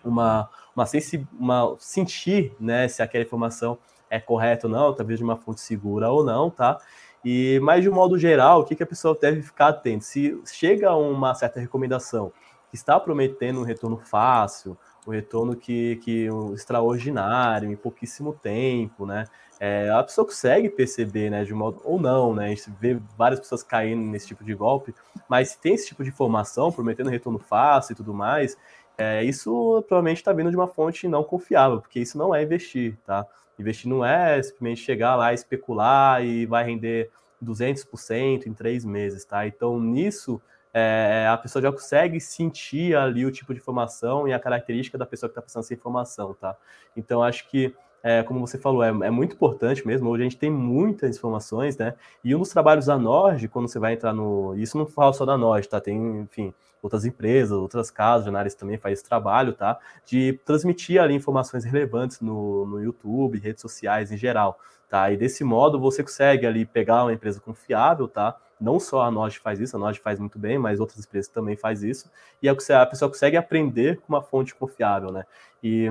uma, 0.03 0.49
uma, 0.76 0.86
sensi, 0.88 1.28
uma 1.34 1.76
sentir 1.78 2.55
né, 2.59 2.88
se 2.88 3.03
aquela 3.03 3.24
informação 3.24 3.78
é 4.09 4.20
correta 4.20 4.66
ou 4.66 4.74
não, 4.74 4.93
talvez 4.93 5.20
de 5.20 5.24
uma 5.24 5.38
fonte 5.38 5.61
segura 5.61 6.09
ou 6.09 6.24
não, 6.24 6.49
tá? 6.49 6.80
E, 7.26 7.59
mas 7.63 7.82
de 7.82 7.89
um 7.89 7.93
modo 7.93 8.19
geral, 8.19 8.61
o 8.61 8.63
que, 8.63 8.76
que 8.76 8.84
a 8.84 8.86
pessoa 8.86 9.17
deve 9.19 9.41
ficar 9.41 9.69
atento? 9.69 10.05
Se 10.05 10.39
chega 10.45 10.95
uma 10.95 11.34
certa 11.34 11.59
recomendação 11.59 12.32
que 12.69 12.76
está 12.76 12.99
prometendo 12.99 13.59
um 13.59 13.63
retorno 13.63 13.97
fácil, 13.97 14.78
um 15.07 15.11
retorno 15.11 15.55
que, 15.55 15.95
que 15.97 16.30
um 16.30 16.53
extraordinário, 16.53 17.71
em 17.71 17.76
pouquíssimo 17.76 18.32
tempo, 18.32 19.07
né? 19.07 19.26
É, 19.59 19.89
a 19.89 20.03
pessoa 20.03 20.26
consegue 20.26 20.69
perceber, 20.69 21.30
né, 21.30 21.43
de 21.43 21.53
um 21.53 21.57
modo 21.57 21.82
ou 21.84 21.99
não, 21.99 22.36
né? 22.36 22.45
A 22.45 22.49
gente 22.49 22.69
vê 22.80 22.99
várias 23.17 23.39
pessoas 23.39 23.63
caindo 23.63 24.03
nesse 24.03 24.28
tipo 24.28 24.43
de 24.43 24.53
golpe, 24.53 24.93
mas 25.28 25.49
se 25.49 25.59
tem 25.59 25.73
esse 25.73 25.88
tipo 25.88 26.03
de 26.03 26.09
informação 26.09 26.71
prometendo 26.71 27.09
retorno 27.09 27.39
fácil 27.39 27.93
e 27.93 27.95
tudo 27.95 28.13
mais, 28.13 28.55
é, 28.97 29.23
isso 29.23 29.84
provavelmente 29.88 30.17
está 30.17 30.32
vindo 30.32 30.51
de 30.51 30.55
uma 30.55 30.67
fonte 30.67 31.07
não 31.07 31.23
confiável, 31.23 31.82
porque 31.82 31.99
isso 31.99 32.17
não 32.17 32.36
é 32.36 32.43
investir, 32.43 32.97
tá? 33.05 33.26
Investir 33.58 33.89
não 33.89 34.03
é 34.03 34.41
simplesmente 34.41 34.82
chegar 34.82 35.16
lá, 35.16 35.34
especular 35.34 36.24
e 36.24 36.45
vai 36.45 36.64
render 36.64 37.10
200% 37.43 38.47
em 38.47 38.53
três 38.53 38.84
meses, 38.84 39.24
tá? 39.26 39.47
Então, 39.47 39.80
nisso, 39.80 40.41
é, 40.74 41.28
a 41.30 41.38
pessoa 41.38 41.62
já 41.62 41.72
consegue 41.72 42.20
sentir 42.20 42.95
ali 42.97 43.26
o 43.26 43.32
tipo 43.32 43.53
de 43.53 43.60
informação 43.60 44.28
e 44.28 44.34
a 44.34 44.39
característica 44.39 44.97
da 44.97 45.06
pessoa 45.06 45.30
que 45.30 45.32
está 45.32 45.41
passando 45.41 45.64
essa 45.64 45.74
informação, 45.74 46.34
tá? 46.34 46.56
Então, 46.97 47.24
acho 47.24 47.47
que 47.49 47.74
é, 48.06 48.22
como 48.22 48.39
você 48.39 48.60
falou, 48.60 48.84
é, 48.84 48.89
é, 48.89 49.10
muito 49.10 49.34
importante 49.34 49.86
mesmo. 49.86 50.08
Hoje 50.12 50.22
a 50.22 50.26
gente 50.26 50.38
tem 50.38 50.51
muitas 50.51 51.18
informações, 51.18 51.76
né? 51.76 51.95
E 52.24 52.36
um 52.36 52.39
dos 52.39 52.49
trabalhos 52.49 52.86
da 52.86 52.99
Nord, 52.99 53.47
quando 53.47 53.68
você 53.68 53.80
vai 53.80 53.93
entrar 53.93 54.14
no. 54.14 54.53
Isso 54.56 54.78
não 54.78 54.86
fala 54.86 55.12
só 55.12 55.26
da 55.26 55.36
Nord, 55.36 55.68
tá? 55.68 55.82
Tem, 55.82 56.20
enfim, 56.20 56.53
outras 56.84 57.03
empresas, 57.03 57.58
outras 57.58 57.89
casas, 57.89 58.26
jornais 58.26 58.53
também 58.53 58.78
faz 58.78 58.99
esse 58.99 59.10
trabalho, 59.10 59.53
tá? 59.53 59.80
De 60.06 60.39
transmitir 60.45 61.01
ali 61.01 61.16
informações 61.16 61.66
relevantes 61.66 62.22
no, 62.22 62.68
no 62.68 62.84
YouTube, 62.84 63.39
redes 63.39 63.64
sociais 63.64 64.12
em 64.12 64.18
geral, 64.18 64.60
tá? 64.88 65.12
E 65.12 65.18
desse 65.18 65.43
modo 65.43 65.80
você 65.80 66.03
consegue 66.03 66.45
ali 66.45 66.64
pegar 66.64 67.06
uma 67.06 67.14
empresa 67.14 67.41
confiável, 67.41 68.08
tá? 68.08 68.38
Não 68.62 68.80
só 68.80 69.01
a 69.01 69.10
Nord 69.10 69.39
faz 69.39 69.60
isso, 69.60 69.76
a 69.78 69.80
Nord 69.80 69.99
faz 69.99 70.20
muito 70.20 70.38
bem, 70.38 70.60
mas 70.60 70.80
outras 70.80 71.03
empresas 71.03 71.28
também 71.28 71.58
faz 71.58 71.82
isso. 71.82 72.12
E 72.39 72.47
a 72.47 72.56
pessoa 72.56 73.10
consegue 73.10 73.36
aprender 73.36 73.97
com 73.97 74.14
uma 74.14 74.22
fonte 74.22 74.53
confiável, 74.53 75.12
né? 75.12 75.24
E. 75.64 75.89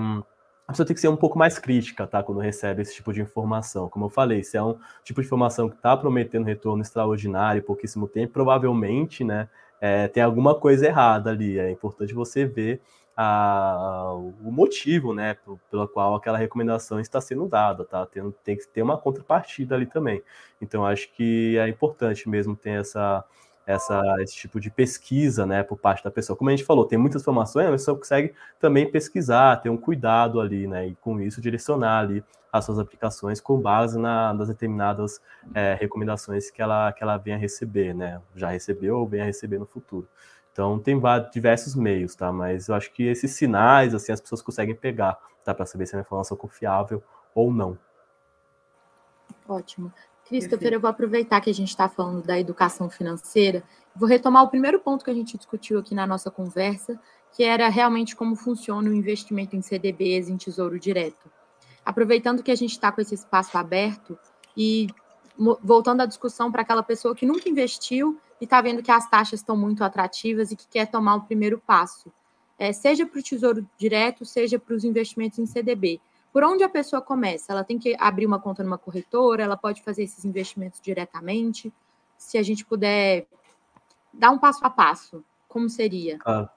A 0.66 0.72
pessoa 0.72 0.86
tem 0.86 0.94
que 0.94 1.00
ser 1.00 1.08
um 1.08 1.16
pouco 1.16 1.38
mais 1.38 1.58
crítica, 1.58 2.06
tá? 2.06 2.22
Quando 2.22 2.40
recebe 2.40 2.80
esse 2.80 2.94
tipo 2.94 3.12
de 3.12 3.20
informação. 3.20 3.88
Como 3.88 4.06
eu 4.06 4.08
falei, 4.08 4.42
se 4.42 4.56
é 4.56 4.62
um 4.62 4.78
tipo 5.02 5.20
de 5.20 5.26
informação 5.26 5.68
que 5.68 5.76
está 5.76 5.94
prometendo 5.94 6.44
retorno 6.46 6.82
extraordinário 6.82 7.62
pouquíssimo 7.62 8.08
tempo, 8.08 8.32
provavelmente, 8.32 9.22
né, 9.22 9.48
é, 9.80 10.08
tem 10.08 10.22
alguma 10.22 10.54
coisa 10.54 10.86
errada 10.86 11.30
ali. 11.30 11.58
É 11.58 11.70
importante 11.70 12.14
você 12.14 12.46
ver 12.46 12.80
a, 13.14 14.12
o 14.14 14.50
motivo, 14.50 15.12
né, 15.12 15.36
pelo 15.70 15.86
qual 15.86 16.14
aquela 16.14 16.38
recomendação 16.38 16.98
está 16.98 17.20
sendo 17.20 17.46
dada, 17.46 17.84
tá? 17.84 18.06
Tem, 18.06 18.34
tem 18.42 18.56
que 18.56 18.66
ter 18.66 18.82
uma 18.82 18.96
contrapartida 18.96 19.74
ali 19.74 19.86
também. 19.86 20.22
Então, 20.60 20.86
acho 20.86 21.12
que 21.12 21.58
é 21.58 21.68
importante 21.68 22.26
mesmo 22.28 22.56
ter 22.56 22.80
essa 22.80 23.22
essa, 23.66 24.02
esse 24.20 24.34
tipo 24.34 24.60
de 24.60 24.70
pesquisa, 24.70 25.46
né, 25.46 25.62
por 25.62 25.78
parte 25.78 26.04
da 26.04 26.10
pessoa. 26.10 26.36
Como 26.36 26.50
a 26.50 26.56
gente 26.56 26.64
falou, 26.64 26.84
tem 26.84 26.98
muitas 26.98 27.22
informações, 27.22 27.66
a 27.66 27.70
pessoa 27.70 27.96
consegue 27.96 28.34
também 28.60 28.90
pesquisar, 28.90 29.56
ter 29.56 29.70
um 29.70 29.76
cuidado 29.76 30.40
ali, 30.40 30.66
né, 30.66 30.88
e 30.88 30.94
com 30.96 31.20
isso 31.20 31.40
direcionar 31.40 32.00
ali 32.00 32.22
as 32.52 32.64
suas 32.64 32.78
aplicações 32.78 33.40
com 33.40 33.60
base 33.60 33.98
na, 33.98 34.32
nas 34.32 34.48
determinadas 34.48 35.20
é, 35.54 35.74
recomendações 35.74 36.50
que 36.50 36.62
ela, 36.62 36.92
que 36.92 37.02
ela 37.02 37.16
venha 37.16 37.36
receber, 37.36 37.94
né, 37.94 38.20
já 38.36 38.50
recebeu 38.50 38.98
ou 38.98 39.08
venha 39.08 39.24
receber 39.24 39.58
no 39.58 39.66
futuro. 39.66 40.06
Então 40.52 40.78
tem 40.78 41.00
diversos 41.32 41.74
meios, 41.74 42.14
tá? 42.14 42.30
Mas 42.30 42.68
eu 42.68 42.76
acho 42.76 42.92
que 42.92 43.02
esses 43.02 43.32
sinais, 43.32 43.92
assim, 43.92 44.12
as 44.12 44.20
pessoas 44.20 44.40
conseguem 44.40 44.72
pegar, 44.72 45.18
tá? 45.42 45.52
Para 45.52 45.66
saber 45.66 45.84
se 45.84 45.96
é 45.96 45.98
uma 45.98 46.02
informação 46.02 46.36
confiável 46.36 47.02
ou 47.34 47.52
não. 47.52 47.76
Ótimo. 49.48 49.92
Christopher, 50.26 50.72
eu 50.72 50.80
vou 50.80 50.88
aproveitar 50.88 51.40
que 51.40 51.50
a 51.50 51.54
gente 51.54 51.68
está 51.68 51.88
falando 51.88 52.22
da 52.22 52.38
educação 52.38 52.88
financeira, 52.88 53.62
vou 53.94 54.08
retomar 54.08 54.42
o 54.42 54.48
primeiro 54.48 54.80
ponto 54.80 55.04
que 55.04 55.10
a 55.10 55.14
gente 55.14 55.36
discutiu 55.36 55.78
aqui 55.78 55.94
na 55.94 56.06
nossa 56.06 56.30
conversa, 56.30 56.98
que 57.32 57.42
era 57.42 57.68
realmente 57.68 58.16
como 58.16 58.34
funciona 58.34 58.88
o 58.88 58.94
investimento 58.94 59.54
em 59.54 59.60
CDBs, 59.60 60.28
em 60.28 60.36
tesouro 60.36 60.78
direto. 60.78 61.30
Aproveitando 61.84 62.42
que 62.42 62.50
a 62.50 62.54
gente 62.54 62.70
está 62.70 62.90
com 62.90 63.00
esse 63.00 63.14
espaço 63.14 63.58
aberto 63.58 64.18
e 64.56 64.86
voltando 65.62 66.00
à 66.00 66.06
discussão 66.06 66.50
para 66.50 66.62
aquela 66.62 66.82
pessoa 66.82 67.14
que 67.14 67.26
nunca 67.26 67.48
investiu 67.48 68.18
e 68.40 68.44
está 68.44 68.60
vendo 68.62 68.82
que 68.82 68.90
as 68.90 69.08
taxas 69.10 69.40
estão 69.40 69.56
muito 69.56 69.84
atrativas 69.84 70.50
e 70.50 70.56
que 70.56 70.66
quer 70.68 70.86
tomar 70.86 71.16
o 71.16 71.22
primeiro 71.22 71.58
passo, 71.58 72.10
é, 72.58 72.72
seja 72.72 73.04
para 73.04 73.18
o 73.18 73.22
tesouro 73.22 73.68
direto, 73.76 74.24
seja 74.24 74.58
para 74.58 74.74
os 74.74 74.84
investimentos 74.84 75.38
em 75.38 75.46
CDB 75.46 76.00
por 76.34 76.42
onde 76.42 76.64
a 76.64 76.68
pessoa 76.68 77.00
começa? 77.00 77.52
Ela 77.52 77.62
tem 77.62 77.78
que 77.78 77.94
abrir 77.96 78.26
uma 78.26 78.40
conta 78.40 78.64
numa 78.64 78.76
corretora, 78.76 79.44
ela 79.44 79.56
pode 79.56 79.80
fazer 79.82 80.02
esses 80.02 80.24
investimentos 80.24 80.80
diretamente. 80.80 81.72
Se 82.18 82.36
a 82.36 82.42
gente 82.42 82.64
puder 82.64 83.28
dar 84.12 84.32
um 84.32 84.38
passo 84.38 84.66
a 84.66 84.68
passo, 84.68 85.24
como 85.46 85.70
seria? 85.70 86.18
Ah. 86.26 86.48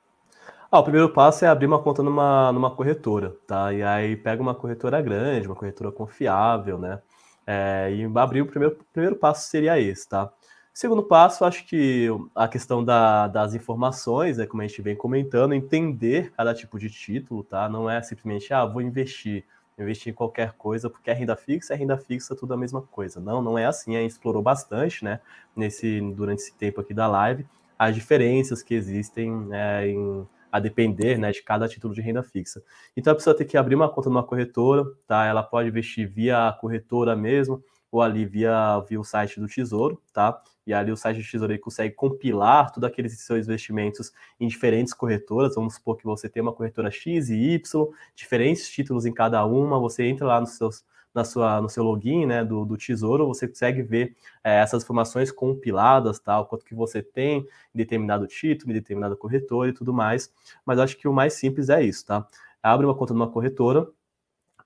O 0.71 0.81
primeiro 0.81 1.13
passo 1.13 1.45
é 1.45 1.47
abrir 1.47 1.67
uma 1.67 1.79
conta 1.79 2.01
numa, 2.01 2.51
numa 2.51 2.71
corretora, 2.71 3.37
tá? 3.45 3.71
E 3.71 3.83
aí 3.83 4.17
pega 4.17 4.41
uma 4.41 4.55
corretora 4.55 4.99
grande, 4.99 5.47
uma 5.47 5.55
corretora 5.55 5.91
confiável, 5.91 6.79
né? 6.79 6.99
É, 7.45 7.93
e 7.93 8.03
abrir 8.17 8.41
o 8.41 8.47
primeiro, 8.47 8.79
primeiro 8.91 9.15
passo 9.15 9.47
seria 9.47 9.79
esse, 9.79 10.09
tá? 10.09 10.33
Segundo 10.73 11.03
passo, 11.03 11.45
acho 11.45 11.65
que 11.67 12.07
a 12.35 12.47
questão 12.47 12.83
da, 12.83 13.27
das 13.27 13.53
informações, 13.53 14.37
né, 14.37 14.47
como 14.47 14.63
a 14.63 14.67
gente 14.67 14.81
vem 14.81 14.95
comentando, 14.95 15.53
entender 15.53 16.31
cada 16.31 16.53
tipo 16.53 16.79
de 16.79 16.89
título, 16.89 17.43
tá? 17.43 17.69
Não 17.69 17.87
é 17.87 18.01
simplesmente, 18.01 18.51
ah, 18.53 18.65
vou 18.65 18.81
investir 18.81 19.45
investir 19.77 20.11
em 20.11 20.15
qualquer 20.15 20.53
coisa, 20.53 20.89
porque 20.89 21.09
é 21.09 21.13
renda 21.13 21.35
fixa, 21.35 21.73
é 21.73 21.77
renda 21.77 21.97
fixa, 21.97 22.35
tudo 22.35 22.53
a 22.53 22.57
mesma 22.57 22.81
coisa. 22.81 23.19
Não, 23.19 23.41
não 23.41 23.57
é 23.57 23.65
assim, 23.65 23.95
a 23.95 24.01
gente 24.01 24.11
explorou 24.11 24.41
bastante, 24.41 25.03
né, 25.03 25.19
nesse, 25.55 26.01
durante 26.15 26.39
esse 26.39 26.53
tempo 26.55 26.81
aqui 26.81 26.93
da 26.93 27.07
live, 27.07 27.45
as 27.77 27.93
diferenças 27.93 28.63
que 28.63 28.73
existem 28.73 29.31
né, 29.31 29.87
em, 29.87 30.27
a 30.51 30.59
depender 30.59 31.17
né, 31.17 31.31
de 31.31 31.43
cada 31.43 31.67
título 31.67 31.93
de 31.93 32.01
renda 32.01 32.23
fixa. 32.23 32.61
Então 32.95 33.13
a 33.13 33.15
pessoa 33.15 33.35
tem 33.35 33.45
que 33.45 33.57
abrir 33.57 33.75
uma 33.75 33.89
conta 33.89 34.09
numa 34.09 34.23
corretora, 34.23 34.83
tá? 35.07 35.25
Ela 35.25 35.43
pode 35.43 35.69
investir 35.69 36.09
via 36.09 36.51
corretora 36.59 37.15
mesmo, 37.15 37.63
ou 37.91 38.01
ali 38.01 38.25
via, 38.25 38.79
via 38.81 38.99
o 38.99 39.03
site 39.03 39.39
do 39.39 39.47
Tesouro, 39.47 40.01
tá? 40.13 40.41
E 40.65 40.73
ali 40.73 40.91
o 40.91 40.97
site 40.97 41.17
do 41.17 41.23
Tesouro 41.23 41.53
ele 41.53 41.59
consegue 41.59 41.95
compilar 41.95 42.71
todos 42.71 42.87
aqueles 42.87 43.17
seus 43.19 43.45
investimentos 43.45 44.11
em 44.39 44.47
diferentes 44.47 44.93
corretoras. 44.93 45.55
Vamos 45.55 45.75
supor 45.75 45.97
que 45.97 46.03
você 46.03 46.27
tem 46.27 46.41
uma 46.41 46.53
corretora 46.53 46.91
X 46.91 47.29
e 47.29 47.53
Y, 47.53 47.87
diferentes 48.13 48.69
títulos 48.69 49.05
em 49.05 49.13
cada 49.13 49.45
uma. 49.45 49.79
Você 49.79 50.03
entra 50.03 50.27
lá 50.27 50.41
nos 50.41 50.57
seus, 50.57 50.83
na 51.17 51.23
sua, 51.23 51.61
no 51.61 51.69
seu 51.69 51.83
login 51.83 52.25
né, 52.25 52.45
do, 52.45 52.65
do 52.65 52.77
Tesouro, 52.77 53.25
você 53.27 53.47
consegue 53.47 53.81
ver 53.81 54.15
é, 54.43 54.59
essas 54.59 54.83
informações 54.83 55.31
compiladas, 55.31 56.19
tá? 56.19 56.39
o 56.39 56.45
quanto 56.45 56.65
que 56.65 56.75
você 56.75 57.01
tem 57.01 57.39
em 57.73 57.77
determinado 57.77 58.27
título, 58.27 58.71
em 58.71 58.75
determinada 58.75 59.15
corretora 59.15 59.69
e 59.69 59.73
tudo 59.73 59.93
mais. 59.93 60.31
Mas 60.65 60.77
acho 60.77 60.97
que 60.97 61.07
o 61.07 61.13
mais 61.13 61.33
simples 61.33 61.69
é 61.69 61.81
isso, 61.81 62.05
tá? 62.05 62.27
Abre 62.61 62.85
uma 62.85 62.95
conta 62.95 63.13
numa 63.13 63.29
corretora, 63.29 63.87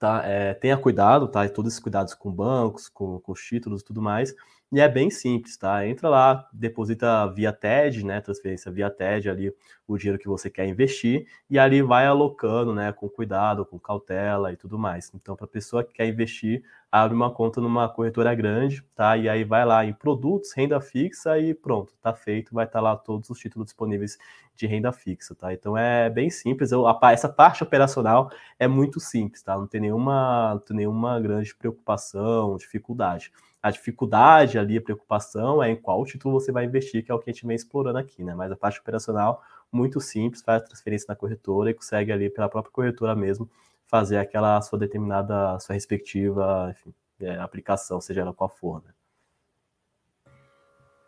tá? 0.01 0.23
É, 0.25 0.55
tenha 0.55 0.75
cuidado, 0.75 1.27
tá? 1.27 1.45
E 1.45 1.49
todos 1.49 1.71
esses 1.71 1.79
cuidados 1.79 2.15
com 2.15 2.31
bancos, 2.31 2.89
com, 2.89 3.19
com 3.19 3.31
os 3.31 3.39
títulos 3.39 3.81
e 3.81 3.85
tudo 3.85 4.01
mais. 4.01 4.33
E 4.73 4.79
é 4.79 4.87
bem 4.87 5.09
simples, 5.09 5.57
tá? 5.57 5.85
Entra 5.85 6.07
lá, 6.07 6.47
deposita 6.53 7.27
via 7.27 7.51
TED, 7.51 8.05
né? 8.05 8.21
Transferência 8.21 8.71
via 8.71 8.89
TED 8.89 9.29
ali 9.29 9.53
o 9.85 9.97
dinheiro 9.97 10.17
que 10.17 10.29
você 10.29 10.49
quer 10.49 10.65
investir 10.65 11.27
e 11.49 11.59
ali 11.59 11.81
vai 11.81 12.07
alocando, 12.07 12.73
né? 12.73 12.93
Com 12.93 13.09
cuidado, 13.09 13.65
com 13.65 13.77
cautela 13.77 14.53
e 14.53 14.55
tudo 14.55 14.79
mais. 14.79 15.11
Então, 15.13 15.35
para 15.35 15.43
a 15.43 15.49
pessoa 15.49 15.83
que 15.83 15.91
quer 15.91 16.07
investir, 16.07 16.63
abre 16.89 17.13
uma 17.13 17.29
conta 17.29 17.59
numa 17.59 17.89
corretora 17.89 18.33
grande, 18.33 18.81
tá? 18.95 19.17
E 19.17 19.27
aí 19.27 19.43
vai 19.43 19.65
lá 19.65 19.83
em 19.83 19.91
produtos, 19.91 20.53
renda 20.53 20.79
fixa 20.79 21.37
e 21.37 21.53
pronto, 21.53 21.93
tá 22.01 22.13
feito. 22.13 22.53
Vai 22.53 22.63
estar 22.65 22.79
tá 22.79 22.83
lá 22.83 22.95
todos 22.95 23.29
os 23.29 23.37
títulos 23.37 23.65
disponíveis 23.65 24.17
de 24.55 24.67
renda 24.67 24.93
fixa, 24.93 25.35
tá? 25.35 25.53
Então 25.53 25.77
é 25.77 26.09
bem 26.09 26.29
simples. 26.29 26.71
Eu, 26.71 26.87
a, 26.87 26.97
essa 27.11 27.27
parte 27.27 27.61
operacional 27.61 28.31
é 28.57 28.69
muito 28.69 29.01
simples, 29.01 29.43
tá? 29.43 29.57
Não 29.57 29.67
tem 29.67 29.81
nenhuma, 29.81 30.51
não 30.53 30.59
tem 30.61 30.77
nenhuma 30.77 31.19
grande 31.19 31.53
preocupação, 31.53 32.55
dificuldade. 32.55 33.33
A 33.61 33.69
dificuldade 33.69 34.57
ali, 34.57 34.77
a 34.77 34.81
preocupação 34.81 35.61
é 35.61 35.69
em 35.69 35.75
qual 35.75 36.03
título 36.05 36.39
você 36.39 36.51
vai 36.51 36.65
investir, 36.65 37.05
que 37.05 37.11
é 37.11 37.15
o 37.15 37.19
que 37.19 37.29
a 37.29 37.33
gente 37.33 37.45
vem 37.45 37.55
explorando 37.55 37.99
aqui, 37.99 38.23
né? 38.23 38.33
Mas 38.33 38.51
a 38.51 38.55
parte 38.55 38.79
operacional, 38.79 39.43
muito 39.71 40.01
simples, 40.01 40.41
faz 40.41 40.61
a 40.61 40.65
transferência 40.65 41.05
na 41.09 41.15
corretora 41.15 41.69
e 41.69 41.73
consegue 41.73 42.11
ali 42.11 42.29
pela 42.29 42.49
própria 42.49 42.71
corretora 42.71 43.15
mesmo 43.15 43.49
fazer 43.85 44.17
aquela 44.17 44.61
sua 44.61 44.79
determinada, 44.79 45.59
sua 45.59 45.75
respectiva 45.75 46.69
enfim, 46.71 46.93
é, 47.19 47.37
aplicação, 47.37 48.01
seja 48.01 48.21
ela 48.21 48.33
qual 48.33 48.49
for, 48.49 48.81
né? 48.83 48.91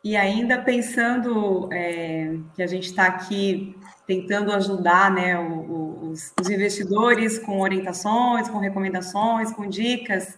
E 0.03 0.17
ainda 0.17 0.61
pensando 0.61 1.71
é, 1.71 2.37
que 2.53 2.61
a 2.61 2.67
gente 2.67 2.87
está 2.87 3.05
aqui 3.05 3.73
tentando 4.05 4.51
ajudar 4.51 5.09
né, 5.09 5.39
os 5.39 6.33
investidores 6.49 7.39
com 7.39 7.61
orientações, 7.61 8.49
com 8.49 8.57
recomendações, 8.57 9.53
com 9.53 9.65
dicas, 9.65 10.37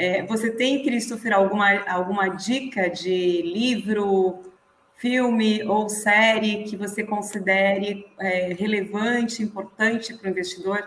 é, 0.00 0.24
você 0.24 0.50
tem, 0.50 0.82
Christopher, 0.82 1.34
alguma, 1.34 1.78
alguma 1.86 2.28
dica 2.28 2.88
de 2.88 3.42
livro, 3.42 4.40
filme 4.96 5.62
ou 5.64 5.90
série 5.90 6.62
que 6.62 6.74
você 6.74 7.04
considere 7.04 8.06
é, 8.18 8.54
relevante, 8.54 9.42
importante 9.42 10.14
para 10.14 10.26
o 10.26 10.30
investidor? 10.30 10.82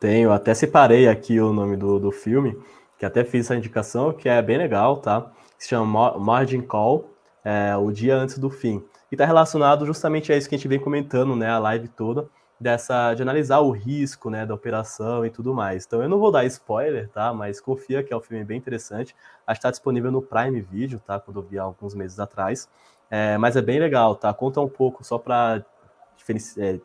Tenho, 0.00 0.32
até 0.32 0.54
separei 0.54 1.06
aqui 1.06 1.38
o 1.38 1.52
nome 1.52 1.76
do, 1.76 2.00
do 2.00 2.10
filme, 2.10 2.58
que 2.98 3.04
até 3.04 3.24
fiz 3.24 3.44
essa 3.44 3.56
indicação, 3.56 4.10
que 4.10 4.26
é 4.26 4.40
bem 4.40 4.56
legal, 4.56 4.96
tá? 4.96 5.30
Se 5.58 5.68
chama 5.68 6.16
Margin 6.16 6.62
Call, 6.62 7.10
é, 7.44 7.76
o 7.76 7.92
dia 7.92 8.16
antes 8.16 8.38
do 8.38 8.48
fim. 8.48 8.82
E 9.10 9.14
está 9.16 9.26
relacionado 9.26 9.84
justamente 9.84 10.32
a 10.32 10.36
isso 10.38 10.48
que 10.48 10.54
a 10.54 10.58
gente 10.58 10.66
vem 10.66 10.80
comentando, 10.80 11.36
né? 11.36 11.50
A 11.50 11.58
live 11.58 11.88
toda 11.88 12.26
dessa 12.62 13.12
de 13.14 13.22
analisar 13.22 13.58
o 13.58 13.70
risco, 13.70 14.30
né, 14.30 14.46
da 14.46 14.54
operação 14.54 15.26
e 15.26 15.30
tudo 15.30 15.52
mais. 15.52 15.84
Então 15.84 16.02
eu 16.02 16.08
não 16.08 16.18
vou 16.18 16.30
dar 16.30 16.44
spoiler, 16.46 17.08
tá? 17.08 17.34
Mas 17.34 17.60
confia 17.60 18.02
que 18.02 18.12
é 18.12 18.16
um 18.16 18.20
filme 18.20 18.44
bem 18.44 18.56
interessante. 18.56 19.14
Acho 19.46 19.58
que 19.58 19.66
está 19.66 19.70
disponível 19.70 20.10
no 20.10 20.22
Prime 20.22 20.60
Video, 20.60 21.00
tá? 21.00 21.18
Quando 21.18 21.40
eu 21.40 21.42
vi 21.42 21.58
há 21.58 21.62
alguns 21.64 21.94
meses 21.94 22.18
atrás. 22.20 22.68
É, 23.10 23.36
mas 23.36 23.56
é 23.56 23.62
bem 23.62 23.78
legal, 23.78 24.14
tá? 24.14 24.32
Conta 24.32 24.60
um 24.60 24.68
pouco 24.68 25.04
só 25.04 25.18
para 25.18 25.62
é, 26.58 26.78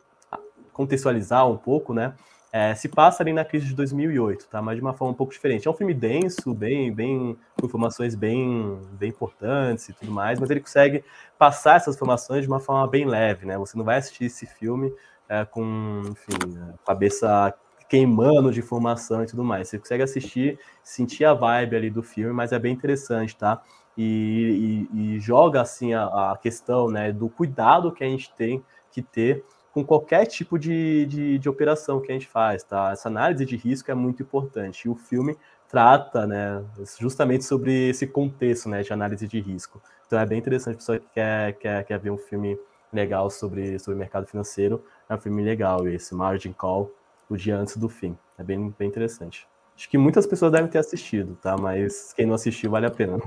contextualizar 0.72 1.48
um 1.48 1.56
pouco, 1.56 1.94
né? 1.94 2.12
É, 2.50 2.74
se 2.74 2.88
passa 2.88 3.22
ali 3.22 3.32
na 3.32 3.44
crise 3.44 3.66
de 3.66 3.74
2008, 3.74 4.48
tá? 4.48 4.60
Mas 4.60 4.76
de 4.76 4.82
uma 4.82 4.94
forma 4.94 5.12
um 5.12 5.16
pouco 5.16 5.32
diferente. 5.32 5.68
É 5.68 5.70
um 5.70 5.74
filme 5.74 5.94
denso, 5.94 6.54
bem, 6.54 6.92
bem 6.92 7.36
com 7.58 7.66
informações 7.66 8.14
bem, 8.14 8.78
bem 8.92 9.10
importantes 9.10 9.88
e 9.88 9.92
tudo 9.92 10.10
mais, 10.10 10.40
mas 10.40 10.50
ele 10.50 10.60
consegue 10.60 11.04
passar 11.38 11.76
essas 11.76 11.94
informações 11.94 12.42
de 12.42 12.48
uma 12.48 12.58
forma 12.58 12.86
bem 12.88 13.04
leve, 13.04 13.46
né? 13.46 13.56
Você 13.58 13.76
não 13.76 13.84
vai 13.84 13.98
assistir 13.98 14.24
esse 14.24 14.46
filme 14.46 14.92
é, 15.28 15.44
com, 15.44 16.02
enfim, 16.06 16.38
cabeça 16.86 17.54
queimando 17.88 18.52
de 18.52 18.60
informação 18.60 19.22
e 19.22 19.26
tudo 19.26 19.42
mais. 19.42 19.68
Você 19.68 19.78
consegue 19.78 20.02
assistir, 20.02 20.58
sentir 20.82 21.24
a 21.24 21.34
vibe 21.34 21.76
ali 21.76 21.90
do 21.90 22.02
filme, 22.02 22.32
mas 22.32 22.52
é 22.52 22.58
bem 22.58 22.72
interessante, 22.72 23.36
tá? 23.36 23.62
E, 23.96 24.86
e, 24.92 25.14
e 25.16 25.20
joga 25.20 25.60
assim 25.60 25.94
a, 25.94 26.32
a, 26.32 26.36
questão 26.36 26.88
né, 26.88 27.10
do 27.12 27.28
cuidado 27.28 27.90
que 27.90 28.04
a 28.04 28.06
gente 28.06 28.32
tem 28.34 28.62
que 28.92 29.02
ter 29.02 29.44
com 29.72 29.84
qualquer 29.84 30.26
tipo 30.26 30.58
de, 30.58 31.06
de, 31.06 31.38
de, 31.38 31.48
operação 31.48 32.00
que 32.00 32.10
a 32.10 32.14
gente 32.14 32.26
faz, 32.26 32.62
tá? 32.62 32.92
Essa 32.92 33.08
análise 33.08 33.44
de 33.44 33.56
risco 33.56 33.90
é 33.90 33.94
muito 33.94 34.22
importante. 34.22 34.86
E 34.86 34.88
o 34.88 34.94
filme 34.94 35.36
trata, 35.68 36.26
né, 36.26 36.64
justamente 36.98 37.44
sobre 37.44 37.90
esse 37.90 38.06
contexto, 38.06 38.68
né, 38.68 38.82
de 38.82 38.92
análise 38.92 39.26
de 39.26 39.40
risco. 39.40 39.82
Então 40.06 40.18
é 40.18 40.24
bem 40.24 40.38
interessante 40.38 40.76
pessoa 40.76 40.98
que 40.98 41.06
quer, 41.12 41.52
quer, 41.58 41.84
quer 41.84 41.98
ver 41.98 42.10
um 42.10 42.18
filme 42.18 42.58
legal 42.92 43.30
sobre, 43.30 43.78
sobre 43.78 43.98
mercado 43.98 44.26
financeiro. 44.26 44.84
É 45.08 45.14
um 45.14 45.18
filme 45.18 45.42
legal 45.42 45.86
esse, 45.88 46.14
Margin 46.14 46.52
Call, 46.52 46.92
o 47.28 47.36
dia 47.36 47.56
antes 47.56 47.76
do 47.76 47.88
fim. 47.88 48.16
É 48.38 48.42
bem, 48.42 48.74
bem 48.78 48.88
interessante. 48.88 49.46
Acho 49.76 49.88
que 49.88 49.98
muitas 49.98 50.26
pessoas 50.26 50.52
devem 50.52 50.68
ter 50.68 50.78
assistido, 50.78 51.36
tá? 51.40 51.56
Mas 51.56 52.12
quem 52.12 52.26
não 52.26 52.34
assistiu 52.34 52.70
vale 52.70 52.86
a 52.86 52.90
pena. 52.90 53.18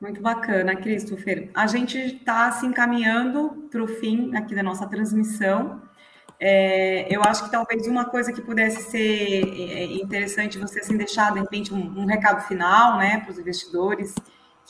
Muito 0.00 0.20
bacana, 0.20 0.76
Christopher. 0.76 1.50
A 1.54 1.66
gente 1.66 1.96
está 1.96 2.50
se 2.50 2.66
encaminhando 2.66 3.68
para 3.70 3.82
o 3.82 3.86
fim 3.86 4.34
aqui 4.36 4.54
da 4.54 4.62
nossa 4.62 4.86
transmissão. 4.86 5.80
É, 6.38 7.06
eu 7.14 7.22
acho 7.22 7.44
que 7.44 7.50
talvez 7.50 7.86
uma 7.86 8.04
coisa 8.04 8.30
que 8.32 8.42
pudesse 8.42 8.90
ser 8.90 9.42
é, 9.42 9.84
interessante 9.84 10.58
você 10.58 10.80
assim, 10.80 10.96
deixar, 10.96 11.32
de 11.32 11.40
repente, 11.40 11.72
um, 11.72 12.00
um 12.00 12.04
recado 12.04 12.46
final 12.46 12.98
né, 12.98 13.20
para 13.20 13.30
os 13.30 13.38
investidores 13.38 14.14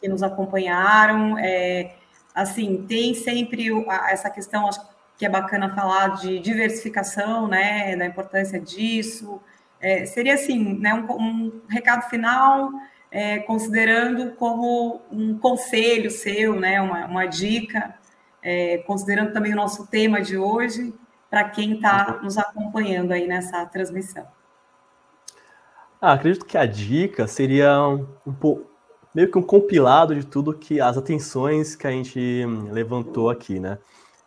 que 0.00 0.06
nos 0.06 0.22
acompanharam. 0.22 1.36
É, 1.38 1.96
assim, 2.36 2.84
tem 2.86 3.14
sempre 3.14 3.68
essa 4.08 4.30
questão, 4.30 4.68
acho 4.68 4.80
que 5.16 5.24
é 5.24 5.28
bacana 5.28 5.74
falar 5.74 6.16
de 6.16 6.38
diversificação, 6.38 7.48
né, 7.48 7.96
da 7.96 8.04
importância 8.04 8.60
disso. 8.60 9.40
É, 9.80 10.04
seria 10.04 10.34
assim, 10.34 10.78
né, 10.78 10.94
um, 10.94 11.10
um 11.12 11.62
recado 11.68 12.08
final, 12.10 12.70
é, 13.10 13.38
considerando 13.38 14.32
como 14.32 15.00
um 15.10 15.38
conselho 15.38 16.10
seu, 16.10 16.60
né, 16.60 16.80
uma, 16.80 17.06
uma 17.06 17.26
dica 17.26 17.94
é, 18.42 18.78
considerando 18.78 19.32
também 19.32 19.52
o 19.52 19.56
nosso 19.56 19.88
tema 19.88 20.22
de 20.22 20.38
hoje, 20.38 20.94
para 21.28 21.42
quem 21.48 21.74
está 21.74 22.20
nos 22.22 22.38
acompanhando 22.38 23.10
aí 23.10 23.26
nessa 23.26 23.66
transmissão? 23.66 24.24
Ah, 26.00 26.12
acredito 26.12 26.46
que 26.46 26.56
a 26.56 26.64
dica 26.64 27.26
seria 27.26 27.80
um, 27.88 28.06
um 28.24 28.32
pouco 28.32 28.65
meio 29.16 29.30
que 29.30 29.38
um 29.38 29.42
compilado 29.42 30.14
de 30.14 30.26
tudo 30.26 30.52
que 30.52 30.78
as 30.78 30.98
atenções 30.98 31.74
que 31.74 31.86
a 31.86 31.90
gente 31.90 32.44
levantou 32.70 33.30
aqui, 33.30 33.58
né? 33.58 33.78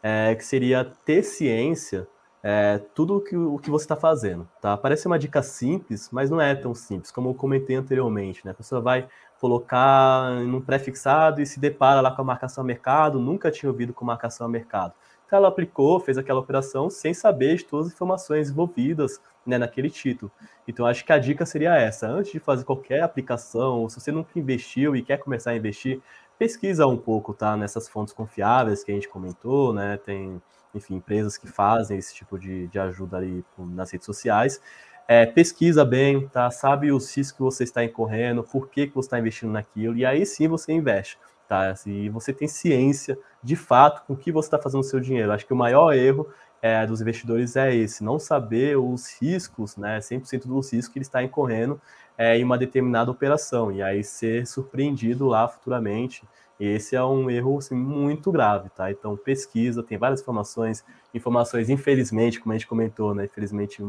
É, 0.02 0.34
que 0.34 0.44
seria 0.44 0.84
ter 1.06 1.22
ciência 1.22 2.08
é, 2.42 2.80
tudo 2.96 3.22
que, 3.22 3.38
o 3.38 3.60
que 3.60 3.70
você 3.70 3.86
está 3.86 3.96
fazendo, 3.96 4.50
tá? 4.60 4.76
Parece 4.76 5.06
uma 5.06 5.20
dica 5.20 5.44
simples, 5.44 6.10
mas 6.12 6.32
não 6.32 6.42
é 6.42 6.56
tão 6.56 6.74
simples, 6.74 7.12
como 7.12 7.30
eu 7.30 7.36
comentei 7.36 7.76
anteriormente, 7.76 8.44
né? 8.44 8.50
A 8.50 8.56
pessoa 8.56 8.82
vai 8.82 9.08
colocar 9.40 10.32
num 10.42 10.60
pré-fixado 10.60 11.40
e 11.40 11.46
se 11.46 11.60
depara 11.60 12.02
lá 12.02 12.10
com 12.10 12.24
a 12.24 12.26
marcação 12.26 12.64
a 12.64 12.66
mercado, 12.66 13.20
nunca 13.20 13.52
tinha 13.52 13.70
ouvido 13.70 13.94
com 13.94 14.04
marcação 14.04 14.48
a 14.48 14.50
mercado. 14.50 14.96
Então 15.30 15.38
ela 15.38 15.50
aplicou, 15.50 16.00
fez 16.00 16.18
aquela 16.18 16.40
operação 16.40 16.90
sem 16.90 17.14
saber 17.14 17.58
de 17.58 17.66
todas 17.66 17.86
as 17.86 17.94
informações 17.94 18.50
envolvidas 18.50 19.22
né, 19.46 19.60
naquele 19.60 19.88
título. 19.88 20.32
Então 20.68 20.88
acho 20.88 21.06
que 21.06 21.14
a 21.14 21.20
dica 21.20 21.46
seria 21.46 21.76
essa: 21.76 22.08
antes 22.08 22.32
de 22.32 22.40
fazer 22.40 22.64
qualquer 22.64 23.04
aplicação, 23.04 23.88
se 23.88 24.00
você 24.00 24.12
nunca 24.12 24.40
investiu 24.40 24.96
e 24.96 25.04
quer 25.04 25.18
começar 25.20 25.52
a 25.52 25.56
investir, 25.56 26.02
pesquisa 26.40 26.88
um 26.88 26.98
pouco, 26.98 27.32
tá? 27.32 27.56
Nessas 27.56 27.88
fontes 27.88 28.12
confiáveis 28.12 28.84
que 28.84 28.92
a 28.92 28.96
gente 28.96 29.08
comentou, 29.08 29.72
né? 29.72 29.98
Tem, 29.98 30.42
enfim, 30.74 30.96
empresas 30.96 31.38
que 31.38 31.48
fazem 31.48 32.00
esse 32.00 32.16
tipo 32.16 32.40
de, 32.40 32.66
de 32.68 32.80
ajuda 32.80 33.18
ali 33.18 33.46
nas 33.56 33.92
redes 33.92 34.08
sociais. 34.08 34.60
É, 35.08 35.28
pesquisa 35.28 35.86
bem, 35.86 36.28
tá? 36.30 36.50
Sabe 36.50 36.92
os 36.92 37.16
riscos 37.16 37.38
que 37.38 37.44
você 37.44 37.64
está 37.66 37.84
incorrendo, 37.84 38.44
por 38.44 38.68
que, 38.68 38.88
que 38.88 38.96
você 38.96 39.06
está 39.08 39.20
investindo 39.20 39.52
naquilo, 39.52 39.96
e 39.96 40.06
aí 40.06 40.26
sim 40.26 40.48
você 40.48 40.72
investe, 40.72 41.20
tá? 41.50 41.74
E 41.88 42.08
você 42.10 42.32
tem 42.32 42.48
ciência, 42.48 43.18
de 43.44 43.56
fato, 43.56 44.06
com 44.06 44.14
o 44.14 44.16
que 44.16 44.32
você 44.32 44.48
está 44.48 44.60
fazendo 44.60 44.82
o 44.82 44.84
seu 44.84 45.00
dinheiro. 45.00 45.32
Acho 45.32 45.48
que 45.48 45.52
o 45.52 45.56
maior 45.56 45.92
erro 45.94 46.30
é, 46.62 46.86
dos 46.86 47.02
investidores 47.02 47.56
é 47.56 47.76
esse, 47.76 48.04
não 48.04 48.20
saber 48.20 48.78
os 48.78 49.20
riscos, 49.20 49.76
né? 49.76 50.00
100% 50.00 50.46
dos 50.46 50.72
riscos 50.72 50.94
que 50.94 51.00
ele 51.00 51.06
está 51.06 51.24
incorrendo 51.24 51.82
é, 52.16 52.38
em 52.38 52.44
uma 52.44 52.58
determinada 52.58 53.10
operação, 53.10 53.72
e 53.72 53.82
aí 53.82 54.04
ser 54.04 54.46
surpreendido 54.46 55.26
lá 55.26 55.48
futuramente. 55.48 56.24
Esse 56.60 56.96
é 56.96 57.04
um 57.04 57.30
erro 57.30 57.58
assim, 57.58 57.74
muito 57.74 58.32
grave, 58.32 58.70
tá? 58.70 58.92
Então, 58.92 59.18
pesquisa, 59.18 59.82
tem 59.82 59.98
várias 59.98 60.22
informações, 60.22 60.84
informações, 61.14 61.70
infelizmente, 61.70 62.40
como 62.40 62.52
a 62.52 62.58
gente 62.58 62.68
comentou, 62.68 63.16
né? 63.16 63.26
Infelizmente, 63.26 63.82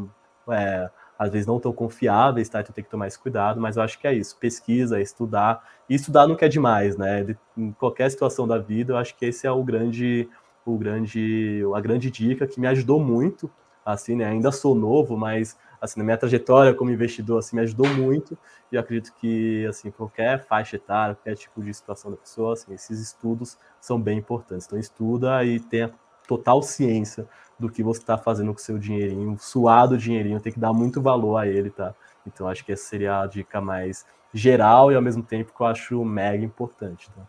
é, 0.48 0.88
às 1.20 1.30
vezes 1.30 1.46
não 1.46 1.60
tão 1.60 1.70
confiáveis, 1.70 2.48
tá? 2.48 2.62
Então 2.62 2.72
tem 2.72 2.82
que 2.82 2.88
tomar 2.88 3.06
esse 3.06 3.18
cuidado, 3.18 3.60
mas 3.60 3.76
eu 3.76 3.82
acho 3.82 3.98
que 3.98 4.06
é 4.06 4.14
isso. 4.14 4.38
Pesquisa, 4.38 4.98
estudar. 4.98 5.62
E 5.86 5.94
estudar 5.94 6.26
não 6.26 6.34
quer 6.34 6.48
demais, 6.48 6.96
né? 6.96 7.22
De, 7.22 7.38
em 7.58 7.72
qualquer 7.72 8.10
situação 8.10 8.48
da 8.48 8.56
vida, 8.56 8.94
eu 8.94 8.96
acho 8.96 9.14
que 9.14 9.26
esse 9.26 9.46
é 9.46 9.50
o 9.50 9.62
grande, 9.62 10.26
o 10.64 10.78
grande, 10.78 11.60
a 11.74 11.80
grande 11.80 12.10
dica 12.10 12.46
que 12.46 12.58
me 12.58 12.66
ajudou 12.68 12.98
muito, 12.98 13.50
assim, 13.84 14.16
né? 14.16 14.24
Ainda 14.24 14.50
sou 14.50 14.74
novo, 14.74 15.14
mas 15.14 15.58
assim, 15.78 16.00
na 16.00 16.04
minha 16.04 16.16
trajetória 16.16 16.72
como 16.72 16.90
investidor, 16.90 17.38
assim, 17.38 17.54
me 17.54 17.62
ajudou 17.62 17.86
muito. 17.88 18.36
E 18.72 18.76
eu 18.76 18.80
acredito 18.80 19.12
que, 19.20 19.66
assim, 19.66 19.90
qualquer 19.90 20.42
faixa 20.46 20.76
etária, 20.76 21.14
qualquer 21.14 21.36
tipo 21.36 21.62
de 21.62 21.74
situação 21.74 22.10
da 22.10 22.16
pessoa, 22.16 22.54
assim, 22.54 22.72
esses 22.72 22.98
estudos 22.98 23.58
são 23.78 24.00
bem 24.00 24.18
importantes. 24.18 24.66
Então, 24.66 24.78
estuda 24.78 25.44
e 25.44 25.60
tenha 25.60 25.92
total 26.30 26.62
ciência 26.62 27.26
do 27.58 27.68
que 27.68 27.82
você 27.82 28.00
está 28.00 28.16
fazendo 28.16 28.54
com 28.54 28.60
o 28.60 28.62
seu 28.62 28.78
dinheirinho, 28.78 29.36
suado 29.36 29.98
dinheirinho, 29.98 30.38
tem 30.38 30.52
que 30.52 30.60
dar 30.60 30.72
muito 30.72 31.02
valor 31.02 31.36
a 31.36 31.46
ele, 31.48 31.70
tá? 31.70 31.92
Então 32.24 32.46
acho 32.46 32.64
que 32.64 32.70
essa 32.70 32.84
seria 32.84 33.20
a 33.20 33.26
dica 33.26 33.60
mais 33.60 34.06
geral 34.32 34.92
e 34.92 34.94
ao 34.94 35.02
mesmo 35.02 35.24
tempo 35.24 35.52
que 35.52 35.60
eu 35.60 35.66
acho 35.66 36.04
mega 36.04 36.44
importante, 36.44 37.10
tá? 37.10 37.22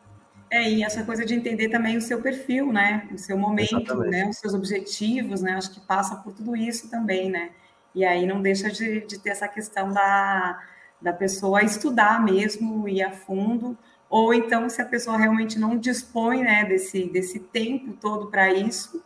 É, 0.51 0.69
e 0.69 0.83
essa 0.83 1.03
coisa 1.03 1.25
de 1.25 1.33
entender 1.33 1.69
também 1.69 1.97
o 1.97 2.01
seu 2.01 2.21
perfil, 2.21 2.71
né? 2.71 3.07
O 3.11 3.17
seu 3.17 3.37
momento, 3.37 3.73
Exatamente. 3.73 4.11
né? 4.11 4.29
Os 4.29 4.37
seus 4.37 4.53
objetivos, 4.53 5.41
né? 5.41 5.53
Acho 5.53 5.71
que 5.71 5.79
passa 5.79 6.17
por 6.17 6.33
tudo 6.33 6.55
isso 6.55 6.91
também, 6.91 7.31
né? 7.31 7.49
E 7.95 8.05
aí 8.05 8.27
não 8.27 8.39
deixa 8.39 8.69
de, 8.69 9.01
de 9.01 9.17
ter 9.17 9.29
essa 9.29 9.47
questão 9.47 9.91
da, 9.91 10.61
da 11.01 11.13
pessoa 11.13 11.63
estudar 11.63 12.23
mesmo, 12.23 12.87
ir 12.87 13.01
a 13.01 13.11
fundo, 13.11 13.75
ou 14.11 14.33
então 14.33 14.69
se 14.69 14.81
a 14.81 14.85
pessoa 14.85 15.17
realmente 15.17 15.57
não 15.57 15.77
dispõe 15.77 16.43
né, 16.43 16.65
desse, 16.65 17.05
desse 17.09 17.39
tempo 17.39 17.93
todo 17.93 18.29
para 18.29 18.51
isso, 18.51 19.01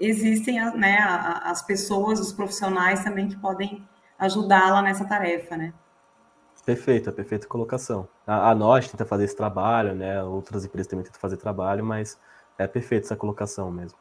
existem 0.00 0.58
né, 0.74 0.96
as 1.42 1.60
pessoas, 1.60 2.18
os 2.18 2.32
profissionais 2.32 3.04
também 3.04 3.28
que 3.28 3.36
podem 3.36 3.86
ajudá-la 4.18 4.80
nessa 4.80 5.04
tarefa, 5.04 5.54
né? 5.54 5.74
Perfeita, 6.64 7.12
perfeita 7.12 7.46
colocação. 7.46 8.08
A, 8.26 8.50
a 8.50 8.54
nós 8.54 8.90
tenta 8.90 9.04
fazer 9.04 9.24
esse 9.24 9.36
trabalho, 9.36 9.94
né? 9.94 10.22
Outras 10.22 10.64
empresas 10.64 10.86
também 10.86 11.04
tentam 11.04 11.20
fazer 11.20 11.36
trabalho, 11.36 11.84
mas 11.84 12.18
é 12.58 12.66
perfeita 12.66 13.06
essa 13.06 13.16
colocação 13.16 13.70
mesmo. 13.70 13.98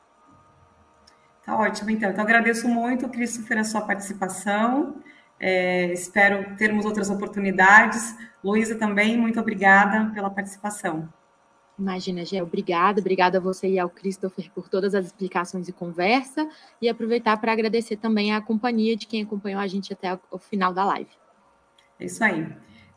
Tá 1.46 1.58
ótimo, 1.58 1.90
então. 1.90 2.10
Então, 2.10 2.24
agradeço 2.24 2.68
muito, 2.68 3.08
Christopher, 3.10 3.60
a 3.60 3.64
sua 3.64 3.82
participação. 3.82 4.96
É, 5.40 5.92
espero 5.94 6.56
termos 6.56 6.86
outras 6.86 7.10
oportunidades. 7.10 8.16
Luísa 8.44 8.76
também, 8.76 9.18
muito 9.18 9.40
obrigada 9.40 10.12
pela 10.14 10.30
participação. 10.30 11.08
Imagina, 11.78 12.26
Gé, 12.26 12.42
obrigada. 12.42 13.00
Obrigada 13.00 13.38
a 13.38 13.42
você 13.42 13.68
e 13.68 13.78
ao 13.78 13.90
Christopher 13.90 14.50
por 14.54 14.68
todas 14.68 14.96
as 14.96 15.06
explicações 15.06 15.68
e 15.68 15.72
conversa. 15.72 16.50
E 16.82 16.90
aproveitar 16.90 17.38
para 17.38 17.52
agradecer 17.52 17.98
também 17.98 18.34
a 18.34 18.42
companhia 18.42 18.96
de 18.96 19.06
quem 19.06 19.22
acompanhou 19.22 19.62
a 19.62 19.68
gente 19.68 19.94
até 19.94 20.18
o 20.32 20.40
final 20.40 20.74
da 20.74 20.84
live. 20.86 21.12
É 22.00 22.06
isso 22.06 22.24
aí. 22.24 22.48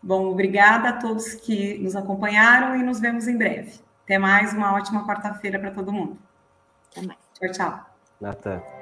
Bom, 0.02 0.26
obrigada 0.26 0.88
a 0.88 0.92
todos 0.94 1.34
que 1.34 1.78
nos 1.78 1.94
acompanharam 1.94 2.74
e 2.76 2.82
nos 2.82 3.00
vemos 3.00 3.28
em 3.28 3.36
breve. 3.36 3.80
Até 4.04 4.18
mais, 4.18 4.54
uma 4.54 4.74
ótima 4.74 5.06
quarta-feira 5.06 5.58
para 5.58 5.70
todo 5.70 5.92
mundo. 5.92 6.18
Até 6.90 7.06
mais. 7.06 7.18
Tchau, 7.38 7.52
tchau. 7.52 7.86
Até. 8.22 8.79